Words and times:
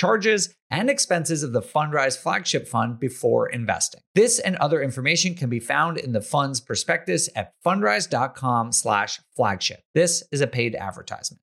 charges, 0.00 0.54
and 0.70 0.88
expenses 0.88 1.42
of 1.42 1.52
the 1.52 1.60
Fundrise 1.60 2.16
flagship 2.16 2.66
fund 2.66 2.98
before 2.98 3.50
investing. 3.50 4.00
This 4.14 4.38
and 4.38 4.56
other 4.56 4.80
information 4.80 5.34
can 5.34 5.50
be 5.50 5.60
found 5.60 5.98
in 5.98 6.12
the 6.12 6.22
fund's 6.22 6.58
prospectus 6.58 7.28
at 7.36 7.52
fundrise.com 7.62 8.72
slash 8.72 9.20
flagship. 9.36 9.82
This 9.94 10.24
is 10.32 10.40
a 10.40 10.46
paid 10.46 10.74
advertisement. 10.74 11.42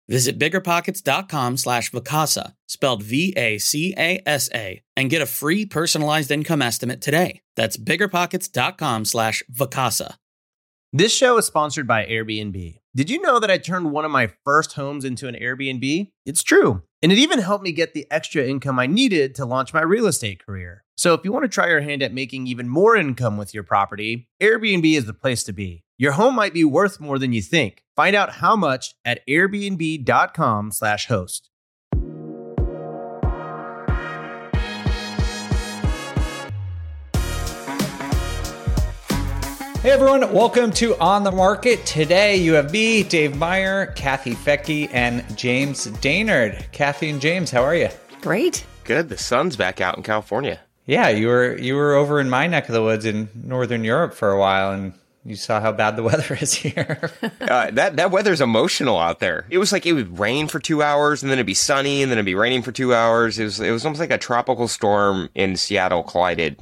Visit 0.11 0.37
biggerpockets.com 0.37 1.55
slash 1.55 1.89
Vacasa, 1.91 2.55
spelled 2.67 3.01
V-A-C-A-S-A, 3.01 4.81
and 4.97 5.09
get 5.09 5.21
a 5.21 5.25
free 5.25 5.65
personalized 5.65 6.31
income 6.31 6.61
estimate 6.61 6.99
today. 6.99 7.39
That's 7.55 7.77
biggerpockets.com 7.77 9.05
slash 9.05 9.41
Vacasa. 9.49 10.15
This 10.91 11.15
show 11.15 11.37
is 11.37 11.45
sponsored 11.45 11.87
by 11.87 12.05
Airbnb. 12.05 12.79
Did 12.93 13.09
you 13.09 13.21
know 13.21 13.39
that 13.39 13.49
I 13.49 13.57
turned 13.57 13.93
one 13.93 14.03
of 14.03 14.11
my 14.11 14.33
first 14.43 14.73
homes 14.73 15.05
into 15.05 15.29
an 15.29 15.35
Airbnb? 15.35 16.11
It's 16.25 16.43
true. 16.43 16.83
And 17.03 17.11
it 17.11 17.17
even 17.17 17.39
helped 17.39 17.63
me 17.63 17.71
get 17.71 17.93
the 17.93 18.05
extra 18.11 18.43
income 18.45 18.79
I 18.79 18.87
needed 18.87 19.35
to 19.35 19.45
launch 19.45 19.73
my 19.73 19.81
real 19.81 20.05
estate 20.07 20.45
career. 20.45 20.83
So 20.95 21.13
if 21.13 21.21
you 21.23 21.31
want 21.31 21.43
to 21.45 21.49
try 21.49 21.67
your 21.67 21.81
hand 21.81 22.03
at 22.03 22.13
making 22.13 22.47
even 22.47 22.69
more 22.69 22.95
income 22.95 23.37
with 23.37 23.53
your 23.53 23.63
property, 23.63 24.29
Airbnb 24.39 24.95
is 24.95 25.05
the 25.05 25.13
place 25.13 25.43
to 25.43 25.53
be. 25.53 25.83
Your 25.97 26.13
home 26.13 26.35
might 26.35 26.53
be 26.53 26.63
worth 26.63 26.99
more 26.99 27.19
than 27.19 27.33
you 27.33 27.41
think. 27.41 27.83
Find 27.95 28.15
out 28.15 28.33
how 28.33 28.55
much 28.55 28.95
at 29.05 29.21
airbnb.com/slash 29.27 31.07
host. 31.07 31.50
Hey 39.81 39.89
everyone, 39.89 40.31
welcome 40.31 40.69
to 40.73 40.95
On 40.99 41.23
the 41.23 41.31
Market. 41.31 41.83
Today 41.87 42.35
you 42.35 42.53
have 42.53 42.71
me, 42.71 43.01
Dave 43.01 43.35
Meyer, 43.35 43.87
Kathy 43.87 44.35
Fettke, 44.35 44.87
and 44.93 45.25
James 45.35 45.87
Dainard. 45.87 46.71
Kathy 46.71 47.09
and 47.09 47.19
James, 47.19 47.49
how 47.49 47.63
are 47.63 47.75
you? 47.75 47.89
Great. 48.21 48.63
Good. 48.83 49.09
The 49.09 49.17
sun's 49.17 49.55
back 49.55 49.81
out 49.81 49.97
in 49.97 50.03
California. 50.03 50.59
Yeah, 50.85 51.09
you 51.09 51.29
were 51.29 51.57
you 51.57 51.73
were 51.73 51.95
over 51.95 52.19
in 52.19 52.29
my 52.29 52.45
neck 52.45 52.69
of 52.69 52.73
the 52.73 52.83
woods 52.83 53.05
in 53.05 53.29
northern 53.33 53.83
Europe 53.83 54.13
for 54.13 54.29
a 54.29 54.39
while, 54.39 54.71
and 54.71 54.93
you 55.25 55.35
saw 55.35 55.59
how 55.59 55.71
bad 55.71 55.95
the 55.95 56.03
weather 56.03 56.37
is 56.39 56.53
here. 56.53 57.09
uh, 57.41 57.71
that 57.71 57.95
that 57.95 58.11
weather's 58.11 58.39
emotional 58.39 58.99
out 58.99 59.19
there. 59.19 59.47
It 59.49 59.57
was 59.57 59.71
like 59.71 59.87
it 59.87 59.93
would 59.93 60.19
rain 60.19 60.47
for 60.47 60.59
two 60.59 60.83
hours, 60.83 61.23
and 61.23 61.31
then 61.31 61.39
it'd 61.39 61.47
be 61.47 61.55
sunny, 61.55 62.03
and 62.03 62.11
then 62.11 62.19
it'd 62.19 62.25
be 62.27 62.35
raining 62.35 62.61
for 62.61 62.71
two 62.71 62.93
hours. 62.93 63.39
It 63.39 63.45
was 63.45 63.59
it 63.59 63.71
was 63.71 63.83
almost 63.83 63.99
like 63.99 64.11
a 64.11 64.19
tropical 64.19 64.67
storm 64.67 65.29
in 65.33 65.57
Seattle 65.57 66.03
collided 66.03 66.61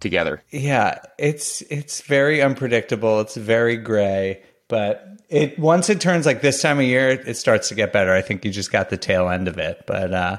together. 0.00 0.42
Yeah, 0.50 0.98
it's 1.18 1.62
it's 1.62 2.00
very 2.02 2.42
unpredictable. 2.42 3.20
It's 3.20 3.36
very 3.36 3.76
gray, 3.76 4.42
but 4.68 5.06
it 5.28 5.58
once 5.58 5.90
it 5.90 6.00
turns 6.00 6.26
like 6.26 6.40
this 6.40 6.62
time 6.62 6.78
of 6.78 6.84
year, 6.84 7.10
it 7.10 7.36
starts 7.36 7.68
to 7.68 7.74
get 7.74 7.92
better. 7.92 8.12
I 8.12 8.22
think 8.22 8.44
you 8.44 8.50
just 8.50 8.72
got 8.72 8.90
the 8.90 8.96
tail 8.96 9.28
end 9.28 9.48
of 9.48 9.58
it, 9.58 9.84
but 9.86 10.12
uh, 10.12 10.38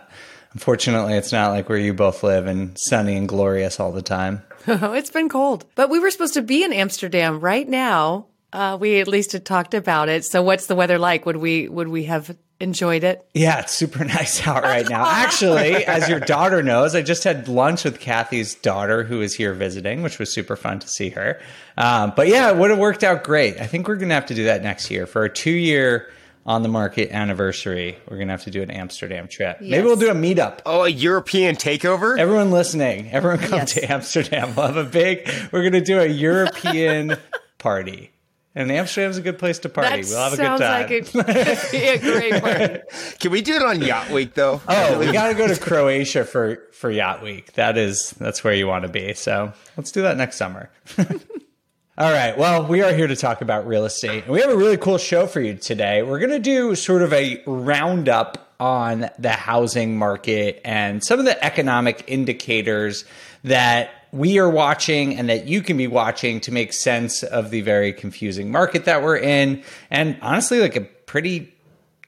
unfortunately, 0.53 1.13
it's 1.13 1.31
not 1.31 1.49
like 1.49 1.69
where 1.69 1.77
you 1.77 1.93
both 1.93 2.23
live 2.23 2.47
and 2.47 2.77
sunny 2.77 3.15
and 3.15 3.27
glorious 3.27 3.79
all 3.79 3.91
the 3.91 4.01
time. 4.01 4.41
Oh, 4.67 4.93
it's 4.93 5.11
been 5.11 5.29
cold, 5.29 5.65
but 5.75 5.89
we 5.89 5.99
were 5.99 6.11
supposed 6.11 6.33
to 6.35 6.41
be 6.41 6.63
in 6.63 6.73
Amsterdam 6.73 7.39
right 7.39 7.67
now. 7.67 8.25
Uh, 8.51 8.77
we 8.79 8.99
at 8.99 9.07
least 9.07 9.33
had 9.33 9.45
talked 9.45 9.73
about 9.73 10.09
it. 10.09 10.25
So, 10.25 10.41
what's 10.41 10.67
the 10.67 10.75
weather 10.75 10.97
like? 10.97 11.25
Would 11.25 11.37
we 11.37 11.67
would 11.67 11.87
we 11.87 12.05
have 12.05 12.35
enjoyed 12.59 13.03
it? 13.03 13.25
Yeah, 13.33 13.59
it's 13.59 13.73
super 13.73 14.03
nice 14.05 14.45
out 14.47 14.63
right 14.63 14.87
now. 14.87 15.05
Actually, 15.07 15.85
as 15.85 16.09
your 16.09 16.19
daughter 16.19 16.61
knows, 16.63 16.95
I 16.95 17.01
just 17.01 17.23
had 17.23 17.47
lunch 17.47 17.83
with 17.83 17.99
Kathy's 17.99 18.55
daughter, 18.55 19.03
who 19.03 19.21
is 19.21 19.35
here 19.35 19.53
visiting, 19.53 20.01
which 20.01 20.19
was 20.19 20.31
super 20.31 20.55
fun 20.55 20.79
to 20.79 20.87
see 20.87 21.09
her. 21.09 21.39
Um, 21.77 22.13
but 22.15 22.27
yeah, 22.27 22.49
it 22.49 22.57
would 22.57 22.69
have 22.69 22.79
worked 22.79 23.03
out 23.03 23.23
great. 23.23 23.59
I 23.59 23.67
think 23.67 23.87
we're 23.87 23.95
going 23.95 24.09
to 24.09 24.15
have 24.15 24.27
to 24.27 24.35
do 24.35 24.45
that 24.45 24.63
next 24.63 24.91
year 24.91 25.05
for 25.05 25.23
a 25.23 25.29
two 25.29 25.51
year 25.51 26.09
on 26.45 26.63
the 26.63 26.69
market 26.69 27.11
anniversary. 27.11 27.97
We're 28.09 28.17
going 28.17 28.29
to 28.29 28.33
have 28.33 28.43
to 28.45 28.51
do 28.51 28.61
an 28.63 28.71
Amsterdam 28.71 29.27
trip. 29.27 29.57
Yes. 29.61 29.69
Maybe 29.69 29.85
we'll 29.85 29.97
do 29.97 30.09
a 30.09 30.15
meetup. 30.15 30.61
Oh, 30.65 30.83
a 30.83 30.89
European 30.89 31.55
takeover? 31.55 32.17
Everyone 32.17 32.49
listening, 32.49 33.11
everyone 33.11 33.39
come 33.39 33.59
yes. 33.59 33.73
to 33.75 33.91
Amsterdam. 33.91 34.55
We'll 34.55 34.67
have 34.67 34.77
a 34.77 34.83
big, 34.83 35.29
we're 35.51 35.61
going 35.61 35.73
to 35.73 35.81
do 35.81 35.99
a 35.99 36.07
European 36.07 37.17
party. 37.59 38.11
And 38.59 38.69
Amsterdam's 38.73 39.15
a 39.15 39.21
good 39.21 39.39
place 39.39 39.57
to 39.59 39.69
party. 39.69 40.01
That 40.01 40.09
we'll 40.09 40.19
have 40.21 40.33
a 40.33 40.35
good 40.35 40.43
time. 40.43 40.81
Like 40.81 40.91
it 40.91 41.05
could 41.05 41.71
be 41.71 41.77
a 41.77 41.97
great 41.97 42.43
party. 42.43 42.79
Can 43.19 43.31
we 43.31 43.41
do 43.41 43.55
it 43.55 43.61
on 43.61 43.81
Yacht 43.81 44.09
Week 44.09 44.33
though? 44.33 44.61
Oh, 44.67 44.99
we 44.99 45.13
got 45.13 45.29
to 45.29 45.33
go 45.33 45.47
to 45.47 45.57
Croatia 45.57 46.25
for 46.25 46.67
for 46.73 46.91
Yacht 46.91 47.23
Week. 47.23 47.53
That 47.53 47.77
is 47.77 48.09
that's 48.19 48.43
where 48.43 48.53
you 48.53 48.67
want 48.67 48.83
to 48.83 48.91
be. 48.91 49.13
So 49.13 49.53
let's 49.77 49.93
do 49.93 50.01
that 50.01 50.17
next 50.17 50.35
summer. 50.35 50.69
All 50.97 52.11
right. 52.11 52.37
Well, 52.37 52.65
we 52.65 52.81
are 52.81 52.91
here 52.91 53.07
to 53.07 53.15
talk 53.15 53.39
about 53.39 53.65
real 53.65 53.85
estate. 53.85 54.25
And 54.25 54.33
we 54.33 54.41
have 54.41 54.49
a 54.49 54.57
really 54.57 54.75
cool 54.75 54.97
show 54.97 55.25
for 55.25 55.39
you 55.39 55.53
today. 55.53 56.03
We're 56.03 56.19
going 56.19 56.31
to 56.31 56.39
do 56.39 56.75
sort 56.75 57.01
of 57.01 57.13
a 57.13 57.41
roundup 57.45 58.53
on 58.59 59.09
the 59.17 59.31
housing 59.31 59.97
market 59.97 60.59
and 60.65 61.01
some 61.01 61.19
of 61.19 61.23
the 61.23 61.41
economic 61.41 62.03
indicators 62.07 63.05
that 63.45 63.98
we 64.11 64.39
are 64.39 64.49
watching 64.49 65.15
and 65.17 65.29
that 65.29 65.47
you 65.47 65.61
can 65.61 65.77
be 65.77 65.87
watching 65.87 66.39
to 66.41 66.51
make 66.51 66.73
sense 66.73 67.23
of 67.23 67.51
the 67.51 67.61
very 67.61 67.93
confusing 67.93 68.51
market 68.51 68.85
that 68.85 69.03
we're 69.03 69.17
in. 69.17 69.63
And 69.91 70.17
honestly, 70.21 70.59
like 70.59 70.75
a 70.75 70.81
pretty 70.81 71.53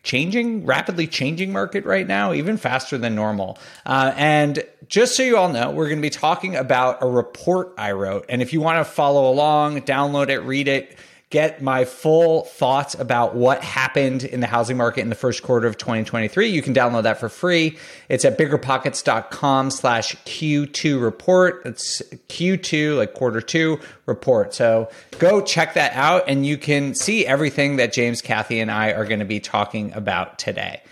changing, 0.04 0.66
rapidly 0.66 1.06
changing 1.06 1.52
market 1.52 1.86
right 1.86 2.08
now, 2.08 2.34
even 2.34 2.58
faster 2.58 2.98
than 2.98 3.14
normal. 3.14 3.58
Uh, 3.86 4.14
and 4.16 4.64
just 4.88 5.16
so 5.16 5.24
you 5.24 5.38
all 5.38 5.50
know, 5.50 5.70
we're 5.70 5.88
going 5.88 6.00
to 6.00 6.02
be 6.02 6.10
talking 6.10 6.56
about 6.56 7.04
a 7.04 7.08
report 7.08 7.74
I 7.78 7.92
wrote. 7.92 8.26
And 8.28 8.42
if 8.42 8.52
you 8.52 8.62
want 8.62 8.86
to 8.86 8.92
follow 8.92 9.30
along, 9.30 9.82
download 9.82 10.30
it, 10.30 10.40
read 10.40 10.68
it, 10.68 10.98
get 11.32 11.62
my 11.62 11.86
full 11.86 12.44
thoughts 12.44 12.94
about 12.94 13.36
what 13.36 13.64
happened 13.64 14.24
in 14.24 14.42
the 14.42 14.48
housing 14.48 14.78
market 14.78 15.02
in 15.02 15.10
the 15.10 15.16
first 15.16 15.42
quarter 15.42 15.66
of 15.66 15.78
2023, 15.78 16.48
you 16.48 16.62
can 16.62 16.74
download 16.74 17.04
that 17.04 17.20
for 17.20 17.30
free. 17.30 17.78
It's 18.10 18.26
at 18.26 18.38
biggerpockets.com 18.38 19.72
slash 19.72 20.16
Q2 20.26 21.02
report. 21.02 21.62
It's 21.66 22.02
Q2, 22.28 22.98
like 22.98 23.14
quarter 23.14 23.42
two 23.42 23.80
report. 24.06 24.54
So 24.54 24.90
go 25.18 25.42
check 25.42 25.74
that 25.74 25.94
out 25.94 26.26
and 26.28 26.46
you 26.46 26.58
can 26.58 26.94
see 26.94 27.26
everything 27.26 27.78
that 27.78 27.94
James, 27.94 28.22
Kathy, 28.22 28.60
and 28.60 28.70
I 28.70 28.92
are 28.92 29.06
going 29.06 29.20
to 29.20 29.26
be 29.26 29.40
talking 29.40 29.94
about 29.94 30.38
today. 30.38 30.84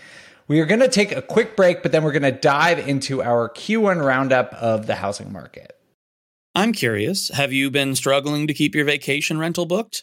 We 0.48 0.58
are 0.60 0.66
going 0.66 0.80
to 0.80 0.88
take 0.88 1.12
a 1.12 1.22
quick 1.22 1.54
break, 1.54 1.82
but 1.82 1.92
then 1.92 2.02
we're 2.02 2.10
going 2.10 2.22
to 2.22 2.32
dive 2.32 2.88
into 2.88 3.22
our 3.22 3.50
Q1 3.50 4.04
roundup 4.04 4.52
of 4.54 4.86
the 4.86 4.96
housing 4.96 5.32
market. 5.32 5.76
I'm 6.54 6.72
curious, 6.72 7.28
have 7.28 7.52
you 7.52 7.70
been 7.70 7.94
struggling 7.94 8.48
to 8.48 8.54
keep 8.54 8.74
your 8.74 8.84
vacation 8.84 9.38
rental 9.38 9.66
booked? 9.66 10.02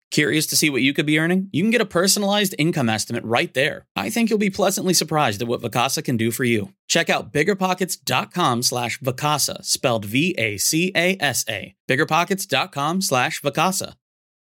Curious 0.11 0.45
to 0.47 0.57
see 0.57 0.69
what 0.69 0.81
you 0.81 0.93
could 0.93 1.05
be 1.05 1.17
earning? 1.17 1.47
You 1.53 1.63
can 1.63 1.71
get 1.71 1.79
a 1.79 1.85
personalized 1.85 2.53
income 2.59 2.89
estimate 2.89 3.23
right 3.23 3.53
there. 3.53 3.87
I 3.95 4.09
think 4.09 4.29
you'll 4.29 4.39
be 4.39 4.49
pleasantly 4.49 4.93
surprised 4.93 5.41
at 5.41 5.47
what 5.47 5.61
Vacasa 5.61 6.03
can 6.03 6.17
do 6.17 6.31
for 6.31 6.43
you. 6.43 6.73
Check 6.87 7.09
out 7.09 7.31
biggerpockets.com 7.31 8.63
slash 8.63 8.99
Vacasa, 8.99 9.63
spelled 9.63 10.03
V-A-C-A-S-A. 10.03 11.75
Biggerpockets.com 11.87 13.01
slash 13.01 13.41
Vacasa. 13.41 13.93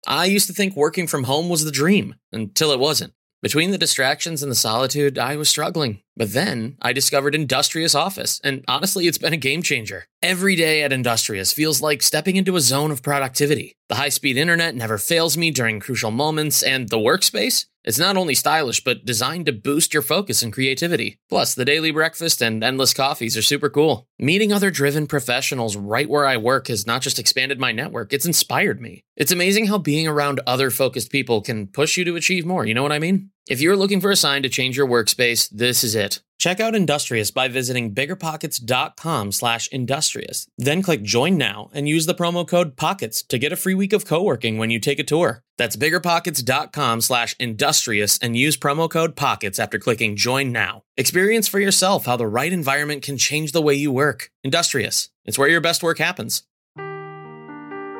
I 0.08 0.26
used 0.26 0.48
to 0.48 0.54
think 0.54 0.76
working 0.76 1.06
from 1.06 1.26
home 1.26 1.48
was 1.48 1.64
the 1.64 1.72
dream 1.72 2.16
until 2.32 2.72
it 2.72 2.80
wasn't. 2.80 3.14
Between 3.42 3.72
the 3.72 3.78
distractions 3.80 4.44
and 4.44 4.52
the 4.52 4.56
solitude, 4.56 5.18
I 5.18 5.36
was 5.36 5.50
struggling. 5.50 6.04
But 6.16 6.34
then 6.34 6.78
I 6.80 6.94
discovered 6.94 7.34
Industrious 7.34 7.96
Office, 7.96 8.40
and 8.44 8.64
honestly, 8.68 9.08
it's 9.08 9.18
been 9.18 9.34
a 9.34 9.38
game 9.38 9.64
changer. 9.64 10.06
Every 10.22 10.56
day 10.56 10.84
at 10.84 10.94
Industrious 10.94 11.52
feels 11.52 11.82
like 11.82 12.04
stepping 12.04 12.36
into 12.36 12.56
a 12.56 12.62
zone 12.62 12.92
of 12.92 13.02
productivity. 13.02 13.78
The 13.90 13.96
high 13.96 14.10
speed 14.10 14.38
internet 14.38 14.76
never 14.76 15.00
fails 15.00 15.38
me 15.38 15.50
during 15.50 15.80
crucial 15.80 16.12
moments, 16.12 16.62
and 16.62 16.90
the 16.90 17.00
workspace? 17.00 17.66
It's 17.84 17.98
not 17.98 18.16
only 18.16 18.36
stylish, 18.36 18.84
but 18.84 19.06
designed 19.06 19.48
to 19.48 19.54
boost 19.54 19.92
your 19.92 20.04
focus 20.04 20.44
and 20.44 20.54
creativity. 20.54 21.18
Plus, 21.28 21.56
the 21.56 21.66
daily 21.66 21.90
breakfast 21.90 22.40
and 22.42 22.64
endless 22.64 22.94
coffees 22.94 23.36
are 23.36 23.42
super 23.42 23.72
cool. 23.72 24.08
Meeting 24.24 24.54
other 24.54 24.70
driven 24.70 25.08
professionals 25.08 25.76
right 25.76 26.08
where 26.08 26.28
I 26.28 26.38
work 26.38 26.68
has 26.68 26.86
not 26.86 27.02
just 27.02 27.18
expanded 27.18 27.60
my 27.60 27.72
network, 27.72 28.14
it's 28.14 28.28
inspired 28.28 28.80
me. 28.80 29.04
It's 29.18 29.32
amazing 29.32 29.66
how 29.66 29.80
being 29.80 30.08
around 30.08 30.40
other 30.46 30.70
focused 30.70 31.12
people 31.12 31.42
can 31.42 31.66
push 31.66 31.98
you 31.98 32.06
to 32.06 32.16
achieve 32.16 32.46
more, 32.46 32.64
you 32.64 32.76
know 32.76 32.84
what 32.84 32.92
I 32.92 33.00
mean? 33.00 33.32
If 33.50 33.62
you're 33.62 33.76
looking 33.76 34.00
for 34.00 34.12
a 34.12 34.16
sign 34.16 34.44
to 34.44 34.50
change 34.50 34.78
your 34.78 34.88
workspace, 34.88 35.50
this 35.50 35.84
is 35.84 35.96
it. 35.96 36.22
Check 36.38 36.60
out 36.60 36.76
Industrious 36.76 37.32
by 37.32 37.48
visiting 37.48 37.94
biggerpockets.com 37.94 39.32
slash 39.32 39.68
industrious. 39.68 40.48
Then 40.58 40.82
click 40.82 41.02
join 41.02 41.38
now 41.38 41.70
and 41.74 41.90
use 41.90 42.06
the 42.06 42.16
promo 42.16 42.48
code 42.48 42.76
POCKETS 42.76 43.28
to 43.28 43.40
get 43.40 43.52
a 43.52 43.56
free 43.56 43.76
week 43.76 43.94
of 43.94 44.06
co-working 44.06 44.58
when 44.58 44.70
you 44.70 44.80
take 44.80 44.98
a 45.00 45.04
tour. 45.04 45.44
That's 45.58 45.76
biggerpockets.com 45.76 47.02
slash 47.02 47.36
industrious 47.40 48.18
and 48.20 48.38
use 48.38 48.58
promo 48.58 48.90
code 48.90 49.16
POCKETS 49.16 49.60
after 49.60 49.78
clicking 49.78 50.16
join 50.16 50.52
now. 50.52 50.84
Experience 51.02 51.48
for 51.48 51.60
yourself 51.60 52.06
how 52.06 52.16
the 52.16 52.28
right 52.28 52.54
environment 52.54 53.02
can 53.02 53.18
change 53.18 53.54
the 53.54 53.62
way 53.62 53.74
you 53.74 53.92
work. 53.92 54.30
Industrious. 54.44 55.10
It's 55.26 55.36
where 55.36 55.50
your 55.50 55.60
best 55.60 55.82
work 55.82 55.98
happens. 55.98 56.44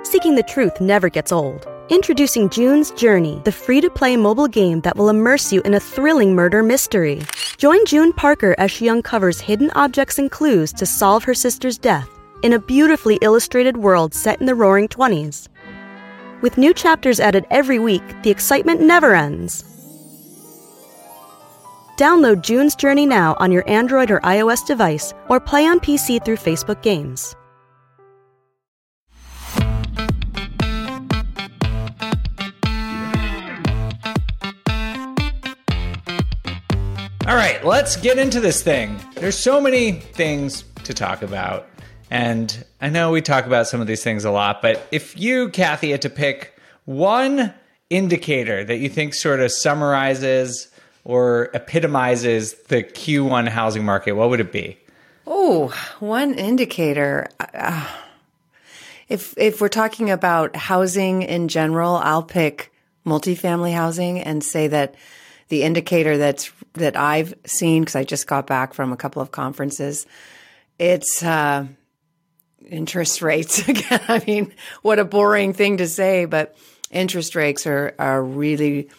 Seeking 0.04 0.36
the 0.36 0.46
truth 0.48 0.80
never 0.80 1.10
gets 1.10 1.32
old. 1.32 1.66
Introducing 1.90 2.48
June's 2.52 2.92
Journey, 2.92 3.42
the 3.44 3.52
free 3.52 3.82
to 3.82 3.90
play 3.90 4.16
mobile 4.18 4.48
game 4.48 4.82
that 4.82 4.98
will 4.98 5.10
immerse 5.10 5.52
you 5.52 5.64
in 5.64 5.74
a 5.74 5.80
thrilling 5.80 6.36
murder 6.36 6.62
mystery. 6.62 7.24
Join 7.58 7.84
June 7.88 8.14
Parker 8.14 8.54
as 8.60 8.70
she 8.70 8.88
uncovers 8.88 9.42
hidden 9.42 9.72
objects 9.72 10.20
and 10.20 10.30
clues 10.30 10.72
to 10.74 10.86
solve 10.86 11.24
her 11.24 11.34
sister's 11.34 11.80
death 11.80 12.08
in 12.44 12.54
a 12.54 12.60
beautifully 12.60 13.18
illustrated 13.24 13.78
world 13.78 14.14
set 14.14 14.40
in 14.40 14.46
the 14.46 14.54
roaring 14.54 14.88
20s. 14.88 15.48
With 16.42 16.60
new 16.60 16.72
chapters 16.72 17.20
added 17.20 17.48
every 17.50 17.80
week, 17.80 18.04
the 18.22 18.30
excitement 18.30 18.80
never 18.80 19.16
ends. 19.16 19.71
Download 21.98 22.42
June's 22.42 22.76
Journey 22.76 23.06
now 23.06 23.36
on 23.40 23.52
your 23.52 23.70
Android 23.70 24.12
or 24.12 24.20
iOS 24.22 24.66
device 24.66 25.14
or 25.30 25.40
play 25.40 25.66
on 25.66 25.80
PC 25.80 26.24
through 26.26 26.38
Facebook 26.38 26.82
Games. 26.82 27.36
All 37.28 37.38
right, 37.38 37.64
let's 37.64 37.96
get 37.96 38.18
into 38.18 38.40
this 38.42 38.62
thing. 38.64 39.00
There's 39.14 39.38
so 39.38 39.62
many 39.62 39.92
things 39.92 40.66
to 40.84 40.94
talk 40.94 41.22
about. 41.22 41.68
And 42.10 42.66
I 42.82 42.90
know 42.90 43.12
we 43.12 43.22
talk 43.22 43.46
about 43.46 43.68
some 43.68 43.80
of 43.80 43.88
these 43.88 44.04
things 44.04 44.26
a 44.26 44.32
lot, 44.32 44.62
but 44.62 44.86
if 44.92 45.18
you, 45.18 45.50
Kathy, 45.50 45.92
had 45.92 46.02
to 46.02 46.10
pick 46.10 46.60
one 46.86 47.54
indicator 47.90 48.66
that 48.66 48.78
you 48.78 48.90
think 48.90 49.14
sort 49.14 49.40
of 49.40 49.52
summarizes 49.52 50.68
or 51.04 51.50
epitomizes 51.54 52.54
the 52.68 52.84
Q1 52.84 53.48
housing 53.48 53.84
market, 53.84 54.14
what 54.14 54.30
would 54.30 54.40
it 54.40 54.52
be? 54.52 54.78
Oh, 55.26 55.74
one 56.00 56.34
indicator. 56.34 57.28
Uh, 57.40 57.88
if 59.08 59.34
if 59.38 59.62
we're 59.62 59.70
talking 59.70 60.10
about 60.10 60.56
housing 60.56 61.22
in 61.24 61.48
general, 61.48 61.96
I'll 61.96 62.24
pick 62.24 62.72
multifamily 63.06 63.74
housing 63.74 64.20
and 64.20 64.44
say 64.44 64.68
that 64.68 64.96
the 65.50 65.64
indicator 65.64 66.18
that's 66.18 66.52
that 66.74 66.96
I've 66.96 67.34
seen 67.46 67.82
because 67.82 67.96
I 67.96 68.04
just 68.04 68.28
got 68.28 68.48
back 68.48 68.74
from 68.74 68.94
a 68.94 68.98
couple 68.98 69.22
of 69.22 69.32
conferences, 69.32 70.06
it's 70.80 71.22
uh, 71.22 71.68
interest 72.68 73.22
rates 73.22 73.60
again. 73.68 74.02
I 74.08 74.24
mean, 74.26 74.54
what 74.82 75.00
a 75.00 75.06
boring 75.06 75.54
thing 75.54 75.78
to 75.78 75.88
say, 75.88 76.26
but 76.26 76.56
interest 76.90 77.36
rates 77.36 77.68
are 77.68 77.94
are 78.00 78.24
really 78.24 78.90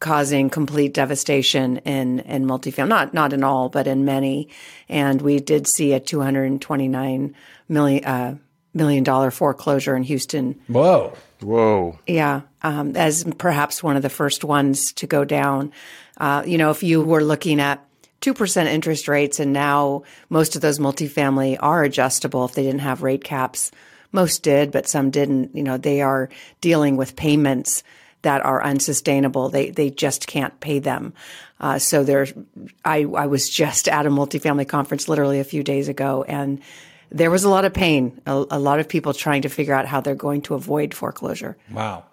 causing 0.00 0.50
complete 0.50 0.94
devastation 0.94 1.78
in 1.78 2.20
in 2.20 2.44
multifamily. 2.44 2.88
Not 2.88 3.14
not 3.14 3.32
in 3.32 3.44
all, 3.44 3.68
but 3.68 3.86
in 3.86 4.04
many. 4.04 4.48
And 4.88 5.20
we 5.20 5.40
did 5.40 5.66
see 5.66 5.92
a 5.92 6.00
two 6.00 6.20
hundred 6.20 6.44
and 6.44 6.60
twenty 6.60 6.88
nine 6.88 7.34
million 7.68 8.04
uh, 8.04 8.36
million 8.74 9.04
dollar 9.04 9.30
foreclosure 9.30 9.96
in 9.96 10.02
Houston. 10.04 10.60
Whoa. 10.68 11.14
Whoa. 11.40 11.98
Yeah, 12.06 12.42
um, 12.62 12.96
as 12.96 13.24
perhaps 13.38 13.82
one 13.82 13.96
of 13.96 14.02
the 14.02 14.10
first 14.10 14.42
ones 14.42 14.92
to 14.94 15.06
go 15.06 15.24
down. 15.24 15.72
Uh, 16.16 16.42
you 16.44 16.58
know, 16.58 16.70
if 16.70 16.82
you 16.82 17.00
were 17.00 17.22
looking 17.22 17.60
at 17.60 17.84
2% 18.22 18.66
interest 18.66 19.06
rates 19.06 19.38
and 19.38 19.52
now 19.52 20.02
most 20.28 20.56
of 20.56 20.62
those 20.62 20.80
multifamily 20.80 21.56
are 21.60 21.84
adjustable 21.84 22.44
if 22.44 22.54
they 22.54 22.64
didn't 22.64 22.80
have 22.80 23.02
rate 23.02 23.22
caps. 23.22 23.70
Most 24.10 24.42
did, 24.42 24.72
but 24.72 24.88
some 24.88 25.10
didn't. 25.10 25.54
You 25.54 25.62
know, 25.62 25.76
they 25.76 26.00
are 26.00 26.28
dealing 26.60 26.96
with 26.96 27.14
payments 27.14 27.84
that 28.22 28.44
are 28.44 28.62
unsustainable. 28.62 29.48
They 29.48 29.70
they 29.70 29.90
just 29.90 30.26
can't 30.26 30.58
pay 30.60 30.78
them. 30.78 31.12
Uh, 31.60 31.78
so 31.78 32.04
there, 32.04 32.26
I 32.84 33.02
I 33.02 33.26
was 33.26 33.48
just 33.48 33.88
at 33.88 34.06
a 34.06 34.10
multifamily 34.10 34.68
conference 34.68 35.08
literally 35.08 35.40
a 35.40 35.44
few 35.44 35.62
days 35.62 35.88
ago, 35.88 36.24
and 36.26 36.60
there 37.10 37.30
was 37.30 37.44
a 37.44 37.48
lot 37.48 37.64
of 37.64 37.72
pain. 37.72 38.20
A, 38.26 38.44
a 38.50 38.58
lot 38.58 38.80
of 38.80 38.88
people 38.88 39.12
trying 39.12 39.42
to 39.42 39.48
figure 39.48 39.74
out 39.74 39.86
how 39.86 40.00
they're 40.00 40.14
going 40.14 40.42
to 40.42 40.54
avoid 40.54 40.94
foreclosure. 40.94 41.56
Wow. 41.70 42.04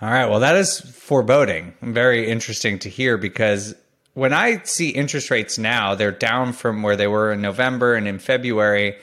All 0.00 0.10
right. 0.10 0.26
Well, 0.26 0.40
that 0.40 0.56
is 0.56 0.80
foreboding. 0.80 1.74
Very 1.80 2.28
interesting 2.28 2.80
to 2.80 2.88
hear 2.88 3.16
because 3.16 3.74
when 4.14 4.32
I 4.32 4.62
see 4.64 4.90
interest 4.90 5.30
rates 5.30 5.58
now, 5.58 5.94
they're 5.94 6.10
down 6.10 6.52
from 6.52 6.82
where 6.82 6.96
they 6.96 7.06
were 7.06 7.32
in 7.32 7.40
November 7.40 7.94
and 7.94 8.08
in 8.08 8.18
February. 8.18 8.96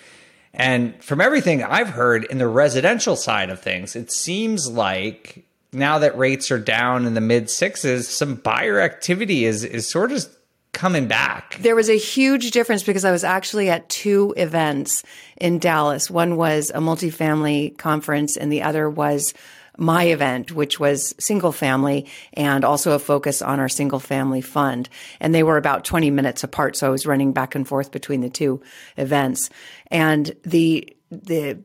And 0.54 1.02
from 1.02 1.22
everything 1.22 1.64
I've 1.64 1.90
heard 1.90 2.26
in 2.26 2.38
the 2.38 2.48
residential 2.48 3.16
side 3.16 3.50
of 3.50 3.62
things, 3.62 3.96
it 3.96 4.12
seems 4.12 4.70
like 4.70 5.46
now 5.72 6.00
that 6.00 6.18
rates 6.18 6.52
are 6.52 6.60
down 6.60 7.06
in 7.06 7.14
the 7.14 7.22
mid 7.22 7.50
sixes, 7.50 8.08
some 8.08 8.36
buyer 8.36 8.80
activity 8.80 9.46
is 9.46 9.64
is 9.64 9.90
sort 9.90 10.12
of 10.12 10.26
coming 10.72 11.08
back. 11.08 11.58
There 11.60 11.76
was 11.76 11.90
a 11.90 11.98
huge 11.98 12.52
difference 12.52 12.84
because 12.84 13.06
I 13.06 13.12
was 13.12 13.24
actually 13.24 13.70
at 13.70 13.90
two 13.90 14.34
events 14.38 15.04
in 15.38 15.60
Dallas. 15.60 16.10
One 16.10 16.38
was 16.38 16.72
a 16.74 16.80
multifamily 16.80 17.78
conference 17.78 18.38
and 18.38 18.52
the 18.52 18.62
other 18.62 18.90
was 18.90 19.34
my 19.78 20.06
event, 20.06 20.52
which 20.52 20.80
was 20.80 21.16
single 21.20 21.52
family 21.52 22.06
and 22.34 22.64
also 22.66 22.92
a 22.92 23.00
focus 23.00 23.42
on 23.42 23.60
our 23.60 23.70
single 23.70 24.00
family 24.00 24.42
fund. 24.42 24.90
And 25.20 25.34
they 25.34 25.44
were 25.44 25.58
about 25.58 25.86
20 25.86 26.12
minutes 26.12 26.44
apart. 26.44 26.76
So 26.76 26.88
I 26.88 26.90
was 26.90 27.06
running 27.06 27.32
back 27.32 27.56
and 27.56 27.68
forth 27.68 27.92
between 27.92 28.22
the 28.22 28.30
two 28.30 28.62
events. 28.98 29.50
And 29.88 30.36
the, 30.44 30.96
the, 31.10 31.60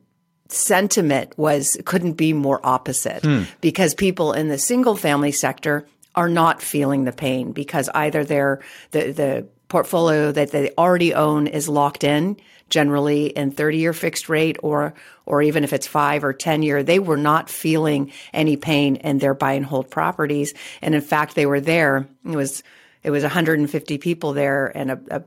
sentiment 0.49 1.37
was 1.37 1.77
couldn't 1.85 2.13
be 2.13 2.33
more 2.33 2.59
opposite 2.63 3.23
hmm. 3.23 3.43
because 3.61 3.95
people 3.95 4.33
in 4.33 4.47
the 4.47 4.57
single 4.57 4.95
family 4.95 5.31
sector 5.31 5.87
are 6.13 6.29
not 6.29 6.61
feeling 6.61 7.03
the 7.03 7.11
pain 7.11 7.51
because 7.51 7.89
either 7.89 8.23
their 8.23 8.61
the 8.91 9.11
the 9.11 9.47
portfolio 9.67 10.31
that 10.31 10.51
they 10.51 10.71
already 10.77 11.13
own 11.13 11.47
is 11.47 11.67
locked 11.67 12.03
in 12.03 12.37
generally 12.69 13.27
in 13.27 13.51
30 13.51 13.77
year 13.77 13.93
fixed 13.93 14.29
rate 14.29 14.57
or 14.61 14.93
or 15.25 15.41
even 15.41 15.63
if 15.63 15.73
it's 15.73 15.87
5 15.87 16.23
or 16.23 16.33
10 16.33 16.63
year 16.63 16.83
they 16.83 16.99
were 16.99 17.17
not 17.17 17.49
feeling 17.49 18.11
any 18.33 18.57
pain 18.57 18.95
in 18.97 19.17
their 19.17 19.33
buy 19.33 19.53
and 19.53 19.65
hold 19.65 19.89
properties 19.89 20.53
and 20.81 20.95
in 20.95 21.01
fact 21.01 21.35
they 21.35 21.45
were 21.45 21.59
there 21.61 22.07
it 22.23 22.35
was 22.35 22.63
it 23.03 23.11
was 23.11 23.23
150 23.23 23.97
people 23.97 24.33
there 24.33 24.75
and 24.75 24.91
a, 24.91 24.99
a 25.11 25.23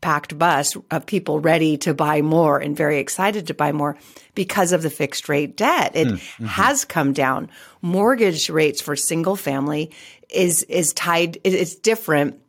packed 0.00 0.38
bus 0.38 0.76
of 0.90 1.06
people 1.06 1.40
ready 1.40 1.76
to 1.78 1.94
buy 1.94 2.22
more 2.22 2.58
and 2.58 2.76
very 2.76 2.98
excited 2.98 3.46
to 3.46 3.54
buy 3.54 3.72
more 3.72 3.96
because 4.34 4.72
of 4.72 4.82
the 4.82 4.90
fixed 4.90 5.28
rate 5.28 5.56
debt. 5.56 5.92
It 5.94 6.08
mm, 6.08 6.12
mm-hmm. 6.12 6.46
has 6.46 6.84
come 6.84 7.12
down. 7.12 7.50
Mortgage 7.82 8.48
rates 8.48 8.80
for 8.80 8.96
single 8.96 9.36
family 9.36 9.90
is 10.28 10.62
is 10.64 10.92
tied 10.92 11.38
it's 11.44 11.74
different 11.74 12.40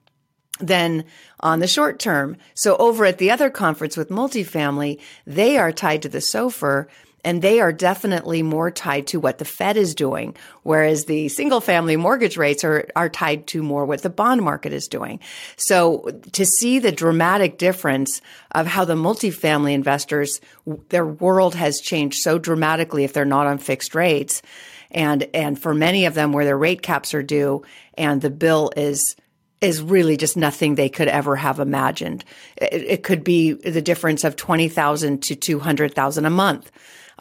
than 0.59 1.05
on 1.39 1.59
the 1.59 1.67
short 1.67 1.99
term. 1.99 2.37
So 2.53 2.77
over 2.77 3.05
at 3.05 3.17
the 3.17 3.31
other 3.31 3.49
conference 3.49 3.97
with 3.97 4.09
multifamily, 4.09 4.99
they 5.25 5.57
are 5.57 5.71
tied 5.71 6.03
to 6.03 6.09
the 6.09 6.19
SOFR 6.19 6.87
And 7.23 7.41
they 7.41 7.59
are 7.59 7.71
definitely 7.71 8.41
more 8.41 8.71
tied 8.71 9.07
to 9.07 9.19
what 9.19 9.37
the 9.37 9.45
Fed 9.45 9.77
is 9.77 9.93
doing, 9.93 10.35
whereas 10.63 11.05
the 11.05 11.29
single 11.29 11.61
family 11.61 11.95
mortgage 11.95 12.37
rates 12.37 12.63
are, 12.63 12.87
are 12.95 13.09
tied 13.09 13.47
to 13.47 13.61
more 13.61 13.85
what 13.85 14.01
the 14.01 14.09
bond 14.09 14.41
market 14.41 14.73
is 14.73 14.87
doing. 14.87 15.19
So 15.55 16.19
to 16.31 16.45
see 16.45 16.79
the 16.79 16.91
dramatic 16.91 17.57
difference 17.57 18.21
of 18.51 18.67
how 18.67 18.85
the 18.85 18.95
multifamily 18.95 19.73
investors, 19.73 20.41
their 20.89 21.05
world 21.05 21.55
has 21.55 21.79
changed 21.79 22.17
so 22.21 22.39
dramatically 22.39 23.03
if 23.03 23.13
they're 23.13 23.25
not 23.25 23.47
on 23.47 23.59
fixed 23.59 23.93
rates. 23.93 24.41
And, 24.89 25.27
and 25.33 25.59
for 25.59 25.73
many 25.73 26.05
of 26.05 26.15
them 26.15 26.33
where 26.33 26.45
their 26.45 26.57
rate 26.57 26.81
caps 26.81 27.13
are 27.13 27.23
due 27.23 27.63
and 27.97 28.21
the 28.21 28.29
bill 28.29 28.71
is 28.75 29.15
is 29.61 29.79
really 29.79 30.17
just 30.17 30.35
nothing 30.35 30.73
they 30.75 30.89
could 30.89 31.07
ever 31.07 31.35
have 31.35 31.59
imagined. 31.59 32.25
It, 32.57 32.73
it 32.73 33.03
could 33.03 33.23
be 33.23 33.53
the 33.53 33.81
difference 33.81 34.23
of 34.23 34.35
20,000 34.35 35.21
to 35.23 35.35
200,000 35.35 36.25
a 36.25 36.29
month, 36.29 36.71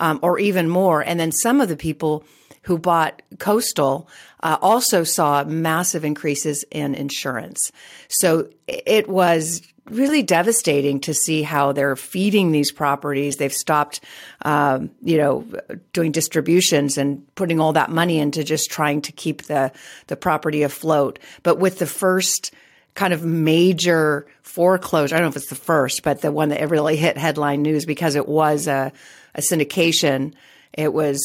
um, 0.01 0.19
or 0.23 0.39
even 0.39 0.69
more. 0.69 1.03
And 1.03 1.21
then 1.21 1.31
some 1.31 1.61
of 1.61 1.69
the 1.69 1.77
people 1.77 2.25
who 2.63 2.79
bought 2.79 3.23
coastal 3.39 4.09
uh, 4.43 4.59
also 4.61 5.05
saw 5.05 5.45
massive 5.45 6.05
increases 6.05 6.65
in 6.71 6.95
insurance. 6.95 7.73
So 8.09 8.49
it 8.67 9.09
was 9.09 9.63
really 9.87 10.23
devastating 10.23 11.01
to 11.01 11.15
see 11.15 11.43
how 11.43 11.73
they're 11.73 11.97
feeding 11.97 12.53
these 12.53 12.71
properties. 12.71 13.37
They've 13.37 13.53
stopped, 13.53 14.01
um, 14.43 14.91
you 15.03 15.17
know, 15.17 15.47
doing 15.93 16.13
distributions 16.13 16.97
and 16.99 17.27
putting 17.35 17.61
all 17.61 17.73
that 17.73 17.91
money 17.91 18.19
into 18.19 18.45
just 18.45 18.71
trying 18.71 19.03
to 19.03 19.13
keep 19.13 19.45
the 19.45 19.73
the 20.07 20.17
property 20.17 20.63
afloat. 20.63 21.19
But 21.43 21.59
with 21.59 21.79
the 21.79 21.87
first 21.87 22.53
kind 22.95 23.13
of 23.13 23.25
major 23.25 24.27
foreclosure, 24.43 25.15
I 25.15 25.19
don't 25.19 25.27
know 25.27 25.31
if 25.31 25.37
it's 25.37 25.49
the 25.49 25.55
first, 25.55 26.03
but 26.03 26.21
the 26.21 26.33
one 26.33 26.51
that 26.51 26.71
really 26.71 26.97
hit 26.97 27.17
headline 27.17 27.63
news 27.63 27.87
because 27.87 28.17
it 28.17 28.29
was 28.29 28.67
a, 28.67 28.93
a 29.35 29.41
syndication. 29.41 30.35
It 30.73 30.93
was 30.93 31.21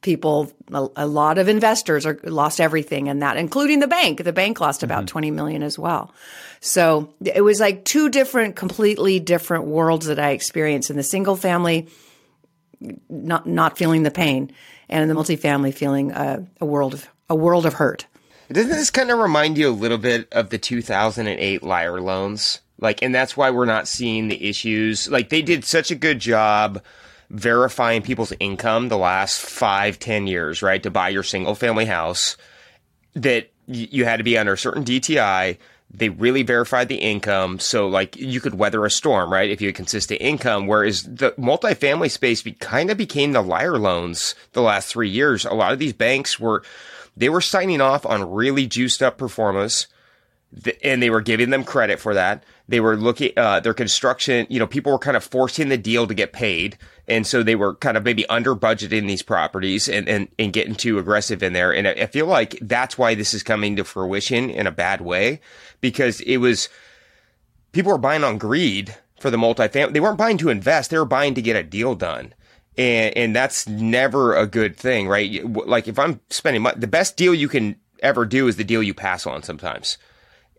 people, 0.00 0.52
a, 0.72 0.88
a, 0.96 1.06
lot 1.06 1.38
of 1.38 1.48
investors 1.48 2.06
are 2.06 2.18
lost 2.24 2.60
everything 2.60 3.08
in 3.08 3.20
that, 3.20 3.36
including 3.36 3.80
the 3.80 3.88
bank. 3.88 4.22
The 4.22 4.32
bank 4.32 4.60
lost 4.60 4.82
about 4.82 5.00
mm-hmm. 5.00 5.06
20 5.06 5.30
million 5.32 5.62
as 5.62 5.78
well. 5.78 6.14
So 6.60 7.12
it 7.24 7.42
was 7.42 7.60
like 7.60 7.84
two 7.84 8.08
different, 8.08 8.56
completely 8.56 9.20
different 9.20 9.64
worlds 9.64 10.06
that 10.06 10.18
I 10.18 10.30
experienced 10.30 10.90
in 10.90 10.96
the 10.96 11.02
single 11.02 11.36
family, 11.36 11.88
not, 13.08 13.46
not 13.46 13.78
feeling 13.78 14.02
the 14.02 14.10
pain 14.10 14.52
and 14.88 15.02
in 15.02 15.08
the 15.08 15.20
multifamily 15.20 15.74
feeling 15.74 16.12
a, 16.12 16.46
a 16.60 16.66
world 16.66 16.94
of, 16.94 17.08
a 17.28 17.34
world 17.34 17.66
of 17.66 17.74
hurt. 17.74 18.06
Doesn't 18.50 18.70
this 18.70 18.90
kind 18.90 19.10
of 19.10 19.18
remind 19.18 19.58
you 19.58 19.68
a 19.68 19.70
little 19.70 19.98
bit 19.98 20.32
of 20.32 20.48
the 20.48 20.58
2008 20.58 21.62
liar 21.62 22.00
loans? 22.00 22.60
Like, 22.80 23.02
and 23.02 23.14
that's 23.14 23.36
why 23.36 23.50
we're 23.50 23.66
not 23.66 23.88
seeing 23.88 24.28
the 24.28 24.48
issues. 24.48 25.10
Like, 25.10 25.28
they 25.28 25.42
did 25.42 25.64
such 25.64 25.90
a 25.90 25.96
good 25.96 26.18
job 26.18 26.82
verifying 27.30 28.02
people's 28.02 28.32
income 28.40 28.88
the 28.88 28.98
last 28.98 29.40
five, 29.40 29.98
ten 29.98 30.26
years, 30.26 30.62
right, 30.62 30.82
to 30.82 30.90
buy 30.90 31.08
your 31.08 31.22
single 31.22 31.54
family 31.54 31.84
house, 31.84 32.36
that 33.14 33.50
you 33.66 34.04
had 34.04 34.16
to 34.16 34.24
be 34.24 34.38
under 34.38 34.54
a 34.54 34.58
certain 34.58 34.84
DTI. 34.84 35.58
They 35.90 36.08
really 36.10 36.42
verified 36.42 36.88
the 36.88 36.96
income, 36.96 37.58
so 37.58 37.88
like 37.88 38.16
you 38.16 38.40
could 38.40 38.54
weather 38.54 38.84
a 38.84 38.90
storm, 38.90 39.32
right? 39.32 39.50
If 39.50 39.60
you 39.60 39.68
had 39.68 39.74
consistent 39.74 40.20
income. 40.20 40.66
Whereas 40.66 41.02
the 41.02 41.32
multifamily 41.32 42.10
space 42.10 42.42
be, 42.42 42.52
kind 42.52 42.90
of 42.90 42.98
became 42.98 43.32
the 43.32 43.42
liar 43.42 43.78
loans 43.78 44.34
the 44.52 44.62
last 44.62 44.88
three 44.88 45.08
years. 45.08 45.44
A 45.44 45.54
lot 45.54 45.72
of 45.72 45.78
these 45.78 45.94
banks 45.94 46.38
were 46.38 46.62
they 47.16 47.28
were 47.28 47.40
signing 47.40 47.80
off 47.80 48.06
on 48.06 48.30
really 48.30 48.66
juiced 48.66 49.02
up 49.02 49.18
pro 49.18 49.28
formas 49.28 49.86
and 50.82 51.02
they 51.02 51.10
were 51.10 51.20
giving 51.20 51.50
them 51.50 51.62
credit 51.62 52.00
for 52.00 52.14
that. 52.14 52.42
They 52.68 52.80
were 52.80 52.96
looking, 52.96 53.32
uh, 53.36 53.60
their 53.60 53.74
construction, 53.74 54.46
you 54.48 54.58
know, 54.58 54.66
people 54.66 54.92
were 54.92 54.98
kind 54.98 55.16
of 55.16 55.24
forcing 55.24 55.68
the 55.68 55.76
deal 55.76 56.06
to 56.06 56.14
get 56.14 56.32
paid. 56.32 56.78
And 57.06 57.26
so 57.26 57.42
they 57.42 57.54
were 57.54 57.74
kind 57.74 57.96
of 57.96 58.04
maybe 58.04 58.26
under 58.28 58.54
budgeting 58.54 59.06
these 59.06 59.22
properties 59.22 59.88
and, 59.88 60.08
and, 60.08 60.28
and 60.38 60.52
getting 60.52 60.74
too 60.74 60.98
aggressive 60.98 61.42
in 61.42 61.52
there. 61.52 61.72
And 61.72 61.86
I, 61.86 61.92
I 61.92 62.06
feel 62.06 62.26
like 62.26 62.58
that's 62.62 62.96
why 62.96 63.14
this 63.14 63.34
is 63.34 63.42
coming 63.42 63.76
to 63.76 63.84
fruition 63.84 64.50
in 64.50 64.66
a 64.66 64.72
bad 64.72 65.00
way 65.00 65.40
because 65.80 66.20
it 66.22 66.38
was, 66.38 66.68
people 67.72 67.92
were 67.92 67.98
buying 67.98 68.24
on 68.24 68.38
greed 68.38 68.94
for 69.20 69.30
the 69.30 69.36
multifamily. 69.36 69.92
They 69.92 70.00
weren't 70.00 70.18
buying 70.18 70.38
to 70.38 70.50
invest. 70.50 70.90
They 70.90 70.98
were 70.98 71.04
buying 71.04 71.34
to 71.34 71.42
get 71.42 71.56
a 71.56 71.62
deal 71.62 71.94
done. 71.94 72.34
And, 72.76 73.16
and 73.16 73.36
that's 73.36 73.68
never 73.68 74.34
a 74.34 74.46
good 74.46 74.76
thing, 74.76 75.08
right? 75.08 75.44
Like 75.44 75.88
if 75.88 75.98
I'm 75.98 76.20
spending 76.30 76.62
money, 76.62 76.78
the 76.78 76.86
best 76.86 77.16
deal 77.16 77.34
you 77.34 77.48
can 77.48 77.76
ever 78.02 78.24
do 78.24 78.46
is 78.48 78.56
the 78.56 78.64
deal 78.64 78.82
you 78.82 78.94
pass 78.94 79.26
on 79.26 79.42
sometimes 79.42 79.98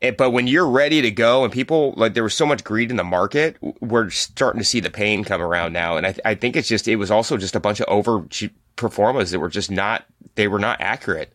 it, 0.02 0.18
but 0.18 0.32
when 0.32 0.48
you're 0.48 0.70
ready 0.70 1.02
to 1.02 1.12
go 1.12 1.44
and 1.44 1.52
people 1.52 1.94
like 1.98 2.14
there 2.14 2.24
was 2.24 2.34
so 2.34 2.46
much 2.46 2.64
greed 2.64 2.90
in 2.90 2.98
the 2.98 3.04
market, 3.04 3.58
we're 3.82 4.10
starting 4.10 4.60
to 4.60 4.66
see 4.66 4.80
the 4.80 4.90
pain 4.90 5.24
come 5.24 5.42
around 5.42 5.74
now. 5.74 5.98
And 5.98 6.08
I, 6.08 6.16
I 6.24 6.36
think 6.36 6.56
it's 6.56 6.68
just, 6.68 6.88
it 6.88 6.96
was 6.96 7.12
also 7.12 7.38
just 7.38 7.56
a 7.56 7.60
bunch 7.60 7.80
of 7.80 7.88
over 7.90 8.26
performers 8.76 9.32
that 9.32 9.40
were 9.40 9.50
just 9.50 9.70
not, 9.70 10.06
they 10.36 10.48
were 10.48 10.60
not 10.60 10.80
accurate. 10.80 11.34